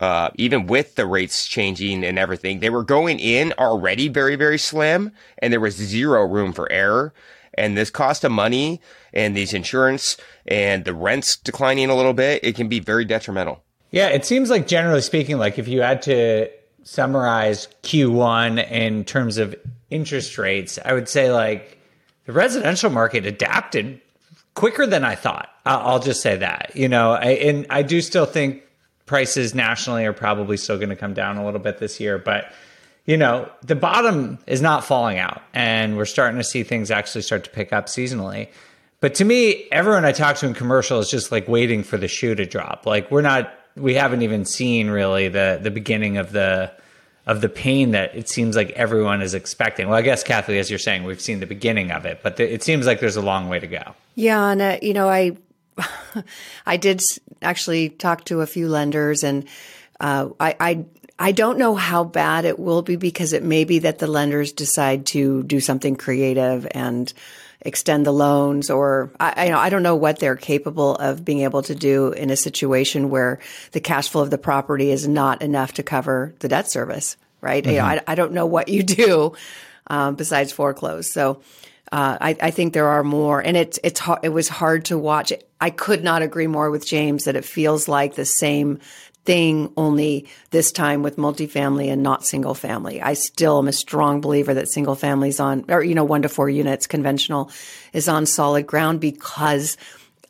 Uh, 0.00 0.30
even 0.36 0.66
with 0.66 0.94
the 0.94 1.06
rates 1.06 1.46
changing 1.46 2.04
and 2.04 2.18
everything, 2.18 2.60
they 2.60 2.70
were 2.70 2.82
going 2.82 3.18
in 3.18 3.52
already 3.58 4.08
very, 4.08 4.36
very 4.36 4.58
slim 4.58 5.12
and 5.38 5.52
there 5.52 5.60
was 5.60 5.76
zero 5.76 6.26
room 6.26 6.52
for 6.52 6.70
error. 6.70 7.14
And 7.54 7.76
this 7.76 7.90
cost 7.90 8.24
of 8.24 8.32
money 8.32 8.80
and 9.12 9.36
these 9.36 9.52
insurance 9.52 10.16
and 10.46 10.84
the 10.84 10.94
rents 10.94 11.36
declining 11.36 11.90
a 11.90 11.94
little 11.94 12.14
bit, 12.14 12.42
it 12.42 12.56
can 12.56 12.68
be 12.68 12.80
very 12.80 13.04
detrimental. 13.04 13.62
Yeah, 13.90 14.08
it 14.08 14.24
seems 14.24 14.48
like 14.48 14.66
generally 14.66 15.02
speaking, 15.02 15.36
like 15.38 15.58
if 15.58 15.68
you 15.68 15.82
had 15.82 16.00
to 16.02 16.48
summarize 16.84 17.68
Q1 17.82 18.70
in 18.70 19.04
terms 19.04 19.38
of 19.38 19.54
interest 19.90 20.38
rates, 20.38 20.78
I 20.84 20.92
would 20.92 21.08
say 21.08 21.32
like 21.32 21.78
the 22.26 22.32
residential 22.32 22.90
market 22.90 23.26
adapted 23.26 24.00
quicker 24.54 24.86
than 24.86 25.04
I 25.04 25.14
thought. 25.14 25.48
I'll 25.64 26.00
just 26.00 26.22
say 26.22 26.36
that, 26.36 26.72
you 26.74 26.88
know, 26.88 27.12
I, 27.12 27.30
and 27.30 27.66
I 27.70 27.82
do 27.82 28.00
still 28.00 28.26
think 28.26 28.62
prices 29.06 29.54
nationally 29.54 30.04
are 30.06 30.12
probably 30.12 30.56
still 30.56 30.76
going 30.76 30.88
to 30.88 30.96
come 30.96 31.14
down 31.14 31.36
a 31.36 31.44
little 31.44 31.60
bit 31.60 31.78
this 31.78 32.00
year, 32.00 32.18
but 32.18 32.52
you 33.04 33.16
know, 33.16 33.50
the 33.62 33.74
bottom 33.74 34.38
is 34.46 34.62
not 34.62 34.84
falling 34.84 35.18
out 35.18 35.42
and 35.54 35.96
we're 35.96 36.04
starting 36.04 36.38
to 36.38 36.44
see 36.44 36.62
things 36.62 36.90
actually 36.90 37.22
start 37.22 37.44
to 37.44 37.50
pick 37.50 37.72
up 37.72 37.86
seasonally. 37.86 38.48
But 39.00 39.16
to 39.16 39.24
me, 39.24 39.66
everyone 39.72 40.04
I 40.04 40.12
talk 40.12 40.36
to 40.36 40.46
in 40.46 40.54
commercial 40.54 41.00
is 41.00 41.10
just 41.10 41.32
like 41.32 41.48
waiting 41.48 41.82
for 41.82 41.96
the 41.96 42.06
shoe 42.06 42.36
to 42.36 42.46
drop. 42.46 42.86
Like 42.86 43.10
we're 43.10 43.22
not 43.22 43.52
we 43.76 43.94
haven't 43.94 44.22
even 44.22 44.44
seen 44.44 44.90
really 44.90 45.28
the 45.28 45.58
the 45.62 45.70
beginning 45.70 46.16
of 46.16 46.32
the 46.32 46.72
of 47.26 47.40
the 47.40 47.48
pain 47.48 47.92
that 47.92 48.14
it 48.16 48.28
seems 48.28 48.56
like 48.56 48.70
everyone 48.70 49.22
is 49.22 49.34
expecting. 49.34 49.88
Well, 49.88 49.96
I 49.96 50.02
guess 50.02 50.24
Kathy, 50.24 50.58
as 50.58 50.70
you're 50.70 50.78
saying, 50.78 51.04
we've 51.04 51.20
seen 51.20 51.40
the 51.40 51.46
beginning 51.46 51.92
of 51.92 52.04
it, 52.04 52.20
but 52.22 52.36
the, 52.36 52.52
it 52.52 52.62
seems 52.62 52.84
like 52.84 52.98
there's 52.98 53.16
a 53.16 53.22
long 53.22 53.48
way 53.48 53.60
to 53.60 53.66
go. 53.66 53.94
Yeah, 54.14 54.50
and 54.50 54.60
uh, 54.60 54.78
you 54.82 54.92
know, 54.92 55.08
I 55.08 55.36
I 56.66 56.76
did 56.76 57.02
actually 57.40 57.90
talk 57.90 58.24
to 58.24 58.40
a 58.40 58.46
few 58.46 58.68
lenders, 58.68 59.22
and 59.22 59.46
uh, 60.00 60.30
I, 60.40 60.56
I 60.58 60.84
I 61.18 61.32
don't 61.32 61.58
know 61.58 61.74
how 61.74 62.04
bad 62.04 62.44
it 62.44 62.58
will 62.58 62.82
be 62.82 62.96
because 62.96 63.32
it 63.32 63.44
may 63.44 63.64
be 63.64 63.78
that 63.80 63.98
the 63.98 64.06
lenders 64.06 64.52
decide 64.52 65.06
to 65.06 65.42
do 65.44 65.60
something 65.60 65.96
creative 65.96 66.66
and 66.72 67.12
extend 67.64 68.04
the 68.04 68.12
loans 68.12 68.70
or 68.70 69.12
I, 69.18 69.46
I, 69.46 69.48
know, 69.48 69.58
I 69.58 69.70
don't 69.70 69.82
know 69.82 69.96
what 69.96 70.18
they're 70.18 70.36
capable 70.36 70.94
of 70.96 71.24
being 71.24 71.40
able 71.40 71.62
to 71.62 71.74
do 71.74 72.12
in 72.12 72.30
a 72.30 72.36
situation 72.36 73.10
where 73.10 73.38
the 73.72 73.80
cash 73.80 74.08
flow 74.08 74.22
of 74.22 74.30
the 74.30 74.38
property 74.38 74.90
is 74.90 75.06
not 75.06 75.42
enough 75.42 75.74
to 75.74 75.82
cover 75.82 76.34
the 76.40 76.48
debt 76.48 76.70
service, 76.70 77.16
right? 77.40 77.62
Mm-hmm. 77.62 77.72
You 77.72 77.78
know, 77.78 77.84
I, 77.84 78.00
I, 78.06 78.14
don't 78.14 78.32
know 78.32 78.46
what 78.46 78.68
you 78.68 78.82
do 78.82 79.34
um, 79.86 80.16
besides 80.16 80.52
foreclose. 80.52 81.12
So 81.12 81.40
uh, 81.90 82.18
I, 82.20 82.36
I, 82.40 82.50
think 82.50 82.72
there 82.72 82.88
are 82.88 83.04
more, 83.04 83.40
and 83.40 83.56
it's 83.56 83.78
it's 83.84 84.00
it 84.22 84.30
was 84.30 84.48
hard 84.48 84.86
to 84.86 84.98
watch. 84.98 85.32
I 85.60 85.68
could 85.68 86.02
not 86.02 86.22
agree 86.22 86.46
more 86.46 86.70
with 86.70 86.86
James 86.86 87.24
that 87.24 87.36
it 87.36 87.44
feels 87.44 87.86
like 87.86 88.14
the 88.14 88.24
same 88.24 88.80
thing 89.24 89.72
only 89.76 90.26
this 90.50 90.72
time 90.72 91.02
with 91.02 91.16
multifamily 91.16 91.92
and 91.92 92.02
not 92.02 92.26
single 92.26 92.54
family. 92.54 93.00
I 93.00 93.14
still 93.14 93.58
am 93.58 93.68
a 93.68 93.72
strong 93.72 94.20
believer 94.20 94.54
that 94.54 94.68
single 94.68 94.96
families 94.96 95.38
on, 95.38 95.64
or, 95.68 95.82
you 95.82 95.94
know, 95.94 96.04
one 96.04 96.22
to 96.22 96.28
four 96.28 96.50
units 96.50 96.86
conventional 96.86 97.50
is 97.92 98.08
on 98.08 98.26
solid 98.26 98.66
ground 98.66 99.00
because 99.00 99.76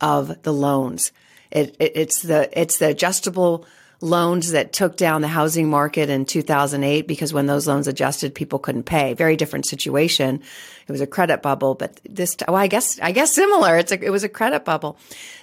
of 0.00 0.42
the 0.42 0.52
loans. 0.52 1.12
It, 1.50 1.76
it, 1.78 1.92
it's 1.94 2.22
the, 2.22 2.50
it's 2.58 2.78
the 2.78 2.88
adjustable 2.88 3.66
loans 4.02 4.50
that 4.50 4.72
took 4.72 4.96
down 4.96 5.22
the 5.22 5.28
housing 5.28 5.70
market 5.70 6.11
in 6.11 6.26
2008 6.26 7.06
because 7.06 7.32
when 7.32 7.46
those 7.46 7.68
loans 7.68 7.87
adjusted, 7.87 8.34
people 8.34 8.58
couldn't 8.58 8.82
pay. 8.82 9.14
Very 9.14 9.37
different 9.37 9.64
situation. 9.64 10.42
It 10.87 10.92
was 10.92 11.00
a 11.00 11.06
credit 11.06 11.40
bubble, 11.40 11.76
but 11.76 12.00
this, 12.04 12.37
well, 12.46 12.56
I 12.56 12.66
guess, 12.66 12.99
I 13.00 13.12
guess 13.12 13.32
similar. 13.32 13.78
It's 13.78 13.92
a, 13.92 14.04
it 14.04 14.11
was 14.11 14.25
a 14.25 14.28
credit 14.28 14.64
bubble. 14.64 14.99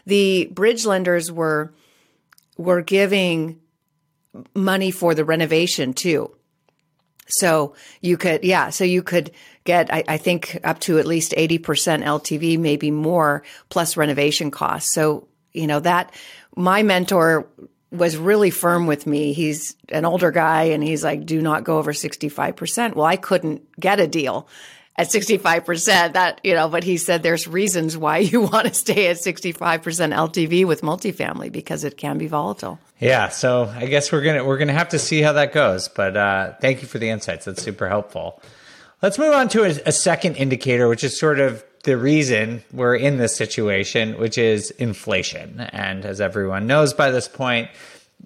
The 0.06 0.50
bridge 0.52 0.86
lenders 0.86 1.32
were, 1.32 1.72
were 2.60 2.82
giving 2.82 3.58
money 4.54 4.92
for 4.92 5.16
the 5.16 5.24
renovation 5.24 5.94
too. 5.94 6.36
So 7.28 7.74
you 8.02 8.18
could, 8.18 8.44
yeah, 8.44 8.70
so 8.70 8.84
you 8.84 9.02
could 9.02 9.32
get, 9.64 9.94
I, 9.94 10.04
I, 10.08 10.18
think, 10.18 10.60
up 10.64 10.80
to 10.82 11.00
at 11.00 11.06
least 11.06 11.34
80% 11.38 11.60
LTV, 12.04 12.60
maybe 12.60 12.92
more, 12.92 13.44
plus 13.70 13.96
renovation 13.96 14.52
costs. 14.52 14.94
So, 14.94 15.30
you 15.54 15.68
know, 15.68 15.80
that 15.80 16.14
my 16.58 16.84
mentor 16.84 17.48
was 17.92 18.18
really 18.18 18.50
firm 18.50 18.88
with 18.88 19.08
me. 19.08 19.32
He's 19.32 19.76
an 19.88 20.04
older 20.04 20.32
guy 20.32 20.64
and 20.64 20.84
he's 20.84 21.04
like, 21.04 21.26
do 21.26 21.42
not 21.42 21.64
go 21.64 21.78
over 21.78 21.94
65%. 21.94 22.94
Well, 22.94 23.06
I 23.06 23.16
couldn't 23.16 23.80
get 23.80 24.02
a 24.02 24.08
deal 24.08 24.50
at 25.00 25.08
65%. 25.08 26.14
That, 26.14 26.42
you 26.44 26.54
know, 26.54 26.68
but 26.68 26.84
he 26.84 26.98
said 26.98 27.24
there's 27.24 27.48
reasons 27.48 27.98
why 27.98 28.18
you 28.32 28.42
want 28.42 28.68
to 28.68 28.74
stay 28.74 29.08
at 29.08 29.16
65% 29.16 29.56
LTV 29.82 30.66
with 30.66 30.82
multifamily 30.82 31.52
because 31.52 31.84
it 31.86 31.98
can 31.98 32.18
be 32.18 32.28
volatile. 32.28 32.80
Yeah, 33.00 33.30
so 33.30 33.74
I 33.74 33.86
guess 33.86 34.12
we're 34.12 34.22
gonna 34.22 34.44
we're 34.44 34.58
gonna 34.58 34.74
have 34.74 34.90
to 34.90 35.00
see 35.00 35.22
how 35.22 35.32
that 35.34 35.54
goes. 35.54 35.88
But 35.88 36.18
uh, 36.18 36.54
thank 36.60 36.82
you 36.82 36.88
for 36.88 37.00
the 37.00 37.10
insights. 37.10 37.46
That's 37.46 37.62
super 37.62 37.88
helpful. 37.88 38.42
Let's 39.02 39.18
move 39.18 39.34
on 39.34 39.48
to 39.50 39.64
a, 39.64 39.70
a 39.86 39.92
second 39.94 40.36
indicator, 40.36 40.90
which 40.90 41.06
is 41.06 41.18
sort 41.18 41.40
of 41.40 41.64
the 41.86 41.98
reason 41.98 42.62
we're 42.74 42.98
in 42.98 43.16
this 43.16 43.38
situation, 43.38 44.20
which 44.20 44.38
is 44.38 44.72
inflation. 44.72 45.62
And 45.62 46.04
as 46.04 46.20
everyone 46.20 46.68
knows 46.68 46.94
by 46.94 47.10
this 47.10 47.30
point, 47.30 47.70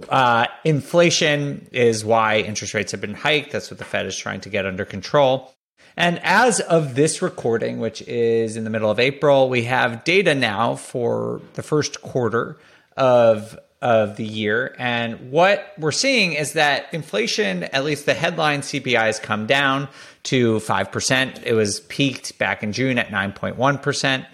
uh, 0.09 0.47
inflation 0.63 1.67
is 1.71 2.03
why 2.03 2.39
interest 2.39 2.73
rates 2.73 2.93
have 2.93 3.01
been 3.01 3.13
hiked. 3.13 3.51
That's 3.51 3.69
what 3.69 3.77
the 3.77 3.85
Fed 3.85 4.07
is 4.07 4.17
trying 4.17 4.41
to 4.41 4.49
get 4.49 4.65
under 4.65 4.85
control. 4.85 5.53
And 5.95 6.19
as 6.23 6.59
of 6.59 6.95
this 6.95 7.21
recording, 7.21 7.79
which 7.79 8.01
is 8.03 8.57
in 8.57 8.63
the 8.63 8.69
middle 8.69 8.89
of 8.89 8.99
April, 8.99 9.49
we 9.49 9.63
have 9.63 10.03
data 10.03 10.33
now 10.33 10.75
for 10.75 11.41
the 11.53 11.63
first 11.63 12.01
quarter 12.01 12.57
of 12.97 13.57
of 13.83 14.15
the 14.15 14.23
year. 14.23 14.73
And 14.79 15.29
what 15.29 15.73
we're 15.77 15.91
seeing 15.91 16.33
is 16.33 16.53
that 16.53 16.85
inflation, 16.93 17.63
at 17.63 17.83
least 17.83 18.05
the 18.05 18.13
headline 18.13 18.61
CPI, 18.61 19.07
has 19.07 19.19
come 19.19 19.45
down 19.45 19.89
to 20.23 20.55
5%. 20.59 21.43
It 21.43 21.53
was 21.53 21.81
peaked 21.81 22.37
back 22.39 22.63
in 22.63 22.71
June 22.71 22.97
at 22.97 23.09
9.1%, 23.09 24.25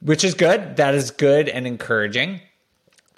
which 0.00 0.24
is 0.24 0.34
good. 0.34 0.76
That 0.76 0.94
is 0.94 1.10
good 1.10 1.48
and 1.48 1.66
encouraging. 1.66 2.42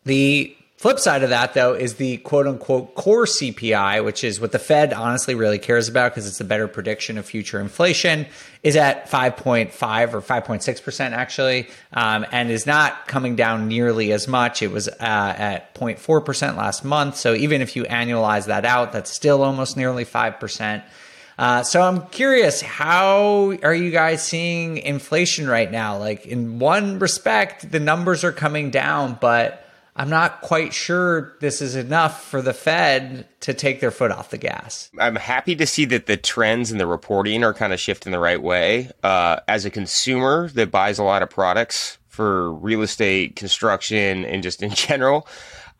The 0.04 0.56
Flip 0.76 0.98
side 0.98 1.22
of 1.22 1.30
that, 1.30 1.54
though, 1.54 1.72
is 1.72 1.94
the 1.94 2.16
quote 2.18 2.48
unquote 2.48 2.94
core 2.94 3.26
CPI, 3.26 4.04
which 4.04 4.24
is 4.24 4.40
what 4.40 4.50
the 4.50 4.58
Fed 4.58 4.92
honestly 4.92 5.34
really 5.34 5.58
cares 5.58 5.88
about 5.88 6.12
because 6.12 6.26
it's 6.26 6.40
a 6.40 6.44
better 6.44 6.66
prediction 6.66 7.16
of 7.16 7.24
future 7.24 7.60
inflation, 7.60 8.26
is 8.64 8.74
at 8.74 9.08
5.5 9.08 9.70
or 10.12 10.20
5.6% 10.20 11.12
actually, 11.12 11.68
um, 11.92 12.26
and 12.32 12.50
is 12.50 12.66
not 12.66 13.06
coming 13.06 13.36
down 13.36 13.68
nearly 13.68 14.12
as 14.12 14.26
much. 14.26 14.62
It 14.62 14.72
was 14.72 14.88
uh, 14.88 14.94
at 15.00 15.74
0.4% 15.74 16.56
last 16.56 16.84
month. 16.84 17.16
So 17.16 17.34
even 17.34 17.62
if 17.62 17.76
you 17.76 17.84
annualize 17.84 18.46
that 18.46 18.64
out, 18.64 18.92
that's 18.92 19.12
still 19.12 19.42
almost 19.42 19.76
nearly 19.76 20.04
5%. 20.04 20.82
Uh, 21.38 21.62
so 21.62 21.82
I'm 21.82 22.06
curious, 22.08 22.60
how 22.60 23.56
are 23.62 23.74
you 23.74 23.90
guys 23.90 24.24
seeing 24.24 24.78
inflation 24.78 25.48
right 25.48 25.70
now? 25.70 25.98
Like 25.98 26.26
in 26.26 26.58
one 26.58 26.98
respect, 26.98 27.70
the 27.70 27.80
numbers 27.80 28.22
are 28.24 28.32
coming 28.32 28.70
down, 28.70 29.18
but 29.20 29.63
I'm 29.96 30.10
not 30.10 30.40
quite 30.40 30.74
sure 30.74 31.36
this 31.40 31.62
is 31.62 31.76
enough 31.76 32.24
for 32.24 32.42
the 32.42 32.52
Fed 32.52 33.28
to 33.40 33.54
take 33.54 33.80
their 33.80 33.92
foot 33.92 34.10
off 34.10 34.30
the 34.30 34.38
gas. 34.38 34.90
I'm 34.98 35.14
happy 35.14 35.54
to 35.56 35.66
see 35.66 35.84
that 35.86 36.06
the 36.06 36.16
trends 36.16 36.72
and 36.72 36.80
the 36.80 36.86
reporting 36.86 37.44
are 37.44 37.54
kind 37.54 37.72
of 37.72 37.78
shifting 37.78 38.10
the 38.10 38.18
right 38.18 38.42
way. 38.42 38.90
Uh, 39.04 39.40
as 39.46 39.64
a 39.64 39.70
consumer 39.70 40.48
that 40.54 40.72
buys 40.72 40.98
a 40.98 41.04
lot 41.04 41.22
of 41.22 41.30
products 41.30 41.98
for 42.08 42.52
real 42.52 42.82
estate, 42.82 43.36
construction, 43.36 44.24
and 44.24 44.42
just 44.42 44.62
in 44.62 44.70
general, 44.74 45.28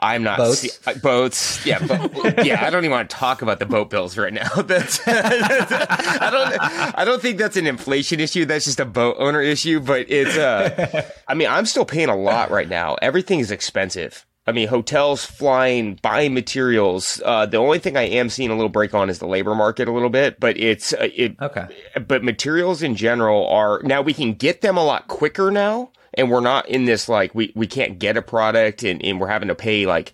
I'm 0.01 0.23
not 0.23 0.39
boats. 0.39 0.59
See, 0.59 0.71
uh, 0.87 0.95
boats. 0.95 1.65
Yeah, 1.65 1.79
bo- 1.79 2.11
yeah. 2.43 2.65
I 2.65 2.71
don't 2.71 2.85
even 2.85 2.91
want 2.91 3.09
to 3.09 3.17
talk 3.17 3.43
about 3.43 3.59
the 3.59 3.67
boat 3.67 3.91
bills 3.91 4.19
right 4.19 4.33
now. 4.33 4.49
That's, 4.63 5.01
I 5.07 6.31
don't. 6.31 6.99
I 6.99 7.05
don't 7.05 7.23
think 7.23 7.39
that's 7.39 7.57
an 7.57 7.67
inflation 7.67 8.21
issue. 8.21 8.45
That's 8.45 8.65
just 8.65 8.81
a 8.81 8.85
boat 8.85 9.17
owner 9.19 9.41
issue. 9.41 9.81
But 9.81 10.11
it's. 10.11 10.37
Uh, 10.37 11.09
I 11.29 11.35
mean, 11.35 11.49
I'm 11.49 11.67
still 11.67 11.85
paying 11.85 12.09
a 12.09 12.17
lot 12.17 12.51
right 12.51 12.69
now. 12.69 12.97
Everything 13.01 13.41
is 13.41 13.51
expensive. 13.51 14.27
I 14.47 14.53
mean, 14.53 14.69
hotels, 14.69 15.25
flying, 15.25 15.99
buying 16.03 16.35
materials. 16.35 17.23
Uh, 17.25 17.47
the 17.47 17.57
only 17.57 17.79
thing 17.79 17.97
I 17.97 18.03
am 18.03 18.29
seeing 18.29 18.51
a 18.51 18.55
little 18.55 18.69
break 18.69 18.93
on 18.93 19.09
is 19.09 19.19
the 19.19 19.27
labor 19.27 19.55
market 19.55 19.89
a 19.89 19.93
little 19.93 20.11
bit, 20.11 20.39
but 20.39 20.59
it's 20.59 20.93
uh, 20.93 21.09
it. 21.15 21.37
Okay. 21.41 21.67
But 22.07 22.23
materials 22.23 22.83
in 22.83 22.95
general 22.95 23.47
are 23.49 23.81
now 23.85 24.03
we 24.03 24.13
can 24.13 24.35
get 24.35 24.61
them 24.61 24.77
a 24.77 24.85
lot 24.85 25.09
quicker 25.09 25.51
now 25.51 25.91
and 26.17 26.31
we're 26.31 26.41
not 26.41 26.69
in 26.69 26.85
this 26.85 27.09
like 27.09 27.35
we, 27.35 27.53
we 27.55 27.67
can't 27.67 27.99
get 27.99 28.17
a 28.17 28.23
product 28.23 28.83
and, 28.83 29.05
and 29.05 29.21
we're 29.21 29.29
having 29.29 29.49
to 29.49 29.55
pay 29.55 29.87
like 29.87 30.13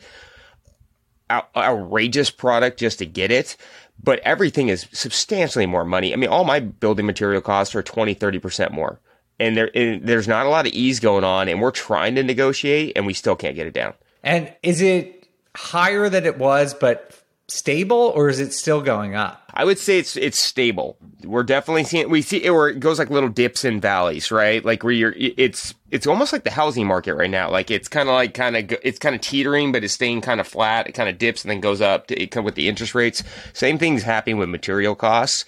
out, 1.28 1.49
outrageous 1.57 2.30
product 2.30 2.78
just 2.78 2.99
to 2.99 3.07
get 3.07 3.30
it. 3.30 3.57
But 4.02 4.19
everything 4.21 4.69
is 4.69 4.87
substantially 4.92 5.66
more 5.66 5.85
money. 5.85 6.12
I 6.12 6.16
mean 6.16 6.30
all 6.30 6.45
my 6.45 6.61
building 6.61 7.07
material 7.07 7.40
costs 7.40 7.75
are 7.75 7.83
20 7.83 8.14
30% 8.14 8.73
more. 8.73 9.00
And 9.38 9.57
there 9.57 9.71
and 9.75 10.07
there's 10.07 10.28
not 10.28 10.47
a 10.47 10.50
lot 10.50 10.66
of 10.66 10.73
ease 10.73 11.00
going 11.00 11.25
on 11.25 11.49
and 11.49 11.61
we're 11.61 11.71
trying 11.71 12.14
to 12.16 12.23
negotiate 12.23 12.92
and 12.97 13.07
we 13.07 13.14
still 13.14 13.37
can't 13.37 13.57
get 13.57 13.66
it 13.66 13.75
down. 13.75 13.95
And 14.23 14.52
is 14.62 14.80
it 14.83 15.28
higher 15.57 16.09
than 16.09 16.26
it 16.26 16.38
was 16.38 16.75
but 16.75 17.16
stable 17.49 18.12
or 18.14 18.28
is 18.28 18.38
it 18.38 18.52
still 18.52 18.80
going 18.80 19.14
up 19.14 19.39
I 19.54 19.64
would 19.64 19.78
say 19.78 19.99
it's 19.99 20.16
it's 20.16 20.38
stable. 20.38 20.97
We're 21.25 21.42
definitely 21.42 21.85
seeing 21.85 22.09
we 22.09 22.23
see 22.23 22.42
it 22.45 22.50
where 22.50 22.69
it 22.69 22.80
goes 22.80 22.99
like 22.99 23.11
little 23.11 23.28
dips 23.28 23.64
and 23.64 23.80
valleys, 23.80 24.30
right? 24.30 24.64
Like 24.64 24.83
where 24.83 24.92
you're 24.92 25.14
it's 25.16 25.75
it's 25.90 26.07
almost 26.07 26.33
like 26.33 26.45
the 26.45 26.50
housing 26.50 26.87
market 26.87 27.14
right 27.14 27.30
now. 27.30 27.50
Like 27.50 27.71
it's 27.71 27.88
kind 27.88 28.09
of 28.09 28.14
like 28.14 28.35
kind 28.35 28.57
of 28.57 28.78
it's 28.83 28.99
kind 28.99 29.14
of 29.14 29.21
teetering, 29.21 29.73
but 29.73 29.85
it's 29.85 29.95
staying 29.95 30.21
kind 30.21 30.40
of 30.40 30.47
flat. 30.47 30.86
It 30.86 30.93
kind 30.93 31.08
of 31.08 31.19
dips 31.19 31.43
and 31.43 31.50
then 31.50 31.60
goes 31.60 31.80
up 31.80 32.06
to, 32.08 32.21
it, 32.21 32.34
with 32.43 32.54
the 32.54 32.69
interest 32.69 32.95
rates. 32.95 33.23
Same 33.52 33.78
thing's 33.78 34.02
happening 34.02 34.39
with 34.39 34.49
material 34.49 34.95
costs. 34.95 35.45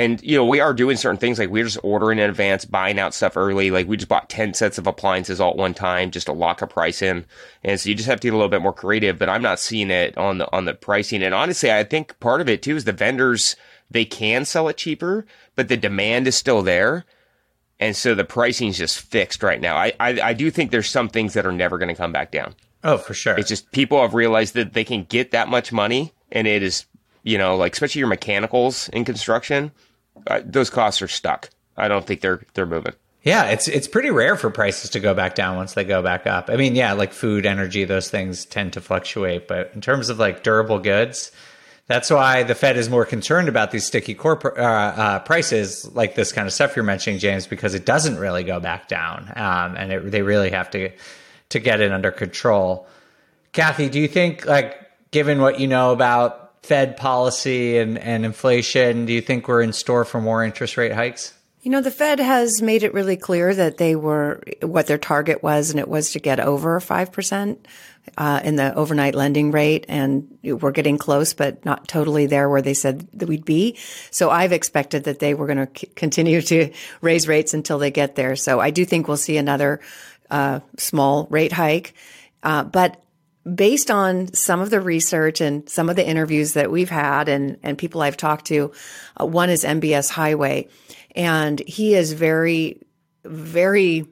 And, 0.00 0.22
you 0.22 0.34
know, 0.34 0.46
we 0.46 0.60
are 0.60 0.72
doing 0.72 0.96
certain 0.96 1.18
things 1.18 1.38
like 1.38 1.50
we're 1.50 1.64
just 1.64 1.78
ordering 1.82 2.18
in 2.18 2.30
advance, 2.30 2.64
buying 2.64 2.98
out 2.98 3.12
stuff 3.12 3.36
early. 3.36 3.70
Like 3.70 3.86
we 3.86 3.98
just 3.98 4.08
bought 4.08 4.30
10 4.30 4.54
sets 4.54 4.78
of 4.78 4.86
appliances 4.86 5.42
all 5.42 5.50
at 5.50 5.58
one 5.58 5.74
time 5.74 6.10
just 6.10 6.24
to 6.24 6.32
lock 6.32 6.62
a 6.62 6.66
price 6.66 7.02
in. 7.02 7.26
And 7.62 7.78
so 7.78 7.90
you 7.90 7.94
just 7.94 8.08
have 8.08 8.18
to 8.20 8.26
get 8.26 8.32
a 8.32 8.36
little 8.36 8.48
bit 8.48 8.62
more 8.62 8.72
creative, 8.72 9.18
but 9.18 9.28
I'm 9.28 9.42
not 9.42 9.60
seeing 9.60 9.90
it 9.90 10.16
on 10.16 10.38
the, 10.38 10.50
on 10.56 10.64
the 10.64 10.72
pricing. 10.72 11.22
And 11.22 11.34
honestly, 11.34 11.70
I 11.70 11.84
think 11.84 12.18
part 12.18 12.40
of 12.40 12.48
it 12.48 12.62
too 12.62 12.76
is 12.76 12.84
the 12.84 12.92
vendors, 12.92 13.56
they 13.90 14.06
can 14.06 14.46
sell 14.46 14.68
it 14.68 14.78
cheaper, 14.78 15.26
but 15.54 15.68
the 15.68 15.76
demand 15.76 16.26
is 16.26 16.34
still 16.34 16.62
there. 16.62 17.04
And 17.78 17.94
so 17.94 18.14
the 18.14 18.24
pricing 18.24 18.68
is 18.68 18.78
just 18.78 19.00
fixed 19.00 19.42
right 19.42 19.60
now. 19.60 19.76
I, 19.76 19.92
I, 20.00 20.20
I 20.22 20.32
do 20.32 20.50
think 20.50 20.70
there's 20.70 20.88
some 20.88 21.10
things 21.10 21.34
that 21.34 21.44
are 21.44 21.52
never 21.52 21.76
going 21.76 21.88
to 21.90 21.94
come 21.94 22.12
back 22.12 22.30
down. 22.30 22.54
Oh, 22.82 22.96
for 22.96 23.12
sure. 23.12 23.38
It's 23.38 23.50
just 23.50 23.70
people 23.70 24.00
have 24.00 24.14
realized 24.14 24.54
that 24.54 24.72
they 24.72 24.84
can 24.84 25.04
get 25.04 25.32
that 25.32 25.48
much 25.48 25.72
money 25.72 26.14
and 26.32 26.46
it 26.46 26.62
is 26.62 26.86
you 27.22 27.38
know, 27.38 27.56
like 27.56 27.72
especially 27.72 28.00
your 28.00 28.08
mechanicals 28.08 28.88
in 28.90 29.04
construction, 29.04 29.72
uh, 30.26 30.40
those 30.44 30.70
costs 30.70 31.02
are 31.02 31.08
stuck. 31.08 31.50
I 31.76 31.88
don't 31.88 32.06
think 32.06 32.20
they're 32.20 32.42
they're 32.54 32.66
moving. 32.66 32.94
Yeah, 33.22 33.46
it's 33.46 33.68
it's 33.68 33.86
pretty 33.86 34.10
rare 34.10 34.36
for 34.36 34.50
prices 34.50 34.90
to 34.90 35.00
go 35.00 35.12
back 35.12 35.34
down 35.34 35.56
once 35.56 35.74
they 35.74 35.84
go 35.84 36.02
back 36.02 36.26
up. 36.26 36.48
I 36.48 36.56
mean, 36.56 36.74
yeah, 36.74 36.92
like 36.94 37.12
food, 37.12 37.44
energy, 37.44 37.84
those 37.84 38.08
things 38.08 38.46
tend 38.46 38.72
to 38.74 38.80
fluctuate, 38.80 39.46
but 39.46 39.72
in 39.74 39.80
terms 39.80 40.08
of 40.08 40.18
like 40.18 40.42
durable 40.42 40.78
goods, 40.78 41.30
that's 41.86 42.08
why 42.08 42.44
the 42.44 42.54
Fed 42.54 42.76
is 42.76 42.88
more 42.88 43.04
concerned 43.04 43.48
about 43.48 43.72
these 43.72 43.84
sticky 43.84 44.14
core 44.14 44.58
uh, 44.58 44.62
uh, 44.62 45.18
prices, 45.18 45.90
like 45.94 46.14
this 46.14 46.32
kind 46.32 46.46
of 46.46 46.52
stuff 46.52 46.76
you're 46.76 46.84
mentioning, 46.84 47.18
James, 47.18 47.46
because 47.46 47.74
it 47.74 47.84
doesn't 47.84 48.16
really 48.16 48.44
go 48.44 48.58
back 48.58 48.88
down, 48.88 49.30
um, 49.36 49.76
and 49.76 49.92
it, 49.92 50.10
they 50.10 50.22
really 50.22 50.50
have 50.50 50.70
to 50.70 50.90
to 51.50 51.58
get 51.58 51.80
it 51.80 51.92
under 51.92 52.10
control. 52.10 52.86
Kathy, 53.52 53.88
do 53.88 53.98
you 53.98 54.06
think, 54.08 54.46
like, 54.46 54.76
given 55.10 55.40
what 55.40 55.58
you 55.58 55.66
know 55.66 55.90
about 55.92 56.49
Fed 56.62 56.96
policy 56.96 57.78
and, 57.78 57.98
and 57.98 58.24
inflation, 58.24 59.06
do 59.06 59.12
you 59.12 59.20
think 59.20 59.48
we're 59.48 59.62
in 59.62 59.72
store 59.72 60.04
for 60.04 60.20
more 60.20 60.44
interest 60.44 60.76
rate 60.76 60.92
hikes? 60.92 61.34
You 61.62 61.70
know, 61.70 61.82
the 61.82 61.90
Fed 61.90 62.20
has 62.20 62.62
made 62.62 62.84
it 62.84 62.94
really 62.94 63.18
clear 63.18 63.54
that 63.54 63.76
they 63.76 63.94
were 63.94 64.42
what 64.62 64.86
their 64.86 64.96
target 64.96 65.42
was, 65.42 65.70
and 65.70 65.78
it 65.78 65.88
was 65.88 66.12
to 66.12 66.18
get 66.18 66.40
over 66.40 66.80
5% 66.80 67.58
uh, 68.16 68.40
in 68.42 68.56
the 68.56 68.74
overnight 68.74 69.14
lending 69.14 69.50
rate. 69.50 69.84
And 69.86 70.38
we're 70.42 70.70
getting 70.70 70.96
close, 70.96 71.34
but 71.34 71.62
not 71.66 71.86
totally 71.86 72.24
there 72.24 72.48
where 72.48 72.62
they 72.62 72.72
said 72.72 73.06
that 73.12 73.28
we'd 73.28 73.44
be. 73.44 73.76
So 74.10 74.30
I've 74.30 74.52
expected 74.52 75.04
that 75.04 75.18
they 75.18 75.34
were 75.34 75.46
going 75.46 75.66
to 75.66 75.68
c- 75.78 75.86
continue 75.94 76.40
to 76.42 76.72
raise 77.02 77.28
rates 77.28 77.52
until 77.52 77.78
they 77.78 77.90
get 77.90 78.14
there. 78.14 78.36
So 78.36 78.58
I 78.58 78.70
do 78.70 78.86
think 78.86 79.06
we'll 79.06 79.18
see 79.18 79.36
another 79.36 79.80
uh, 80.30 80.60
small 80.78 81.26
rate 81.30 81.52
hike. 81.52 81.92
Uh, 82.42 82.64
but 82.64 83.02
based 83.54 83.90
on 83.90 84.32
some 84.34 84.60
of 84.60 84.70
the 84.70 84.80
research 84.80 85.40
and 85.40 85.68
some 85.68 85.88
of 85.88 85.96
the 85.96 86.06
interviews 86.06 86.54
that 86.54 86.70
we've 86.70 86.90
had 86.90 87.28
and, 87.28 87.58
and 87.62 87.78
people 87.78 88.02
I've 88.02 88.16
talked 88.16 88.46
to, 88.46 88.72
uh, 89.20 89.26
one 89.26 89.50
is 89.50 89.64
MBS 89.64 90.10
Highway, 90.10 90.68
and 91.16 91.58
he 91.60 91.94
is 91.94 92.12
very, 92.12 92.82
very 93.24 94.06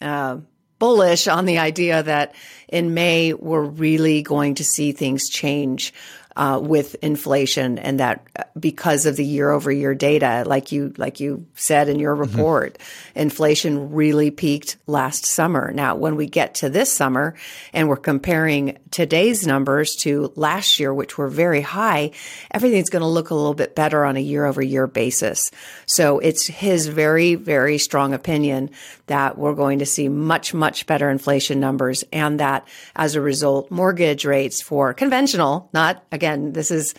uh, 0.00 0.38
bullish 0.78 1.28
on 1.28 1.44
the 1.44 1.58
idea 1.58 2.02
that 2.02 2.34
in 2.68 2.94
May 2.94 3.34
we're 3.34 3.62
really 3.62 4.22
going 4.22 4.56
to 4.56 4.64
see 4.64 4.92
things 4.92 5.28
change 5.28 5.92
uh, 6.36 6.60
with 6.62 6.94
inflation, 7.02 7.78
and 7.78 8.00
that 8.00 8.24
uh, 8.38 8.44
because 8.58 9.06
of 9.06 9.16
the 9.16 9.24
year 9.24 9.50
over 9.50 9.70
year 9.72 9.94
data, 9.94 10.44
like 10.46 10.70
you 10.70 10.92
like 10.96 11.20
you 11.20 11.46
said 11.54 11.88
in 11.88 11.98
your 11.98 12.14
mm-hmm. 12.14 12.36
report, 12.36 12.78
mm-hmm. 12.78 13.18
inflation 13.18 13.92
really 13.92 14.30
peaked 14.30 14.76
last 14.86 15.26
summer. 15.26 15.72
Now, 15.72 15.96
when 15.96 16.16
we 16.16 16.26
get 16.26 16.54
to 16.56 16.70
this 16.70 16.92
summer, 16.92 17.34
and 17.72 17.88
we're 17.88 17.96
comparing 17.96 18.78
today's 18.90 19.46
numbers 19.46 19.96
to 19.96 20.32
last 20.36 20.78
year, 20.78 20.94
which 20.94 21.18
were 21.18 21.28
very 21.28 21.60
high, 21.60 22.12
everything's 22.50 22.90
going 22.90 23.02
to 23.02 23.08
look 23.08 23.30
a 23.30 23.34
little 23.34 23.54
bit 23.54 23.74
better 23.74 24.04
on 24.04 24.16
a 24.16 24.20
year 24.20 24.46
over 24.46 24.62
year 24.62 24.86
basis. 24.86 25.50
So 25.86 26.20
it's 26.20 26.46
his 26.46 26.86
very 26.86 27.34
very 27.34 27.78
strong 27.78 28.14
opinion 28.14 28.70
that 29.06 29.36
we're 29.36 29.54
going 29.54 29.80
to 29.80 29.86
see 29.86 30.08
much 30.08 30.54
much 30.54 30.86
better 30.86 31.10
inflation 31.10 31.58
numbers, 31.58 32.04
and 32.12 32.38
that 32.38 32.68
as 32.94 33.16
a 33.16 33.20
result, 33.20 33.70
mortgage 33.70 34.24
rates 34.24 34.62
for 34.62 34.94
conventional, 34.94 35.68
not 35.72 36.04
again 36.20 36.52
this 36.52 36.70
is 36.70 36.94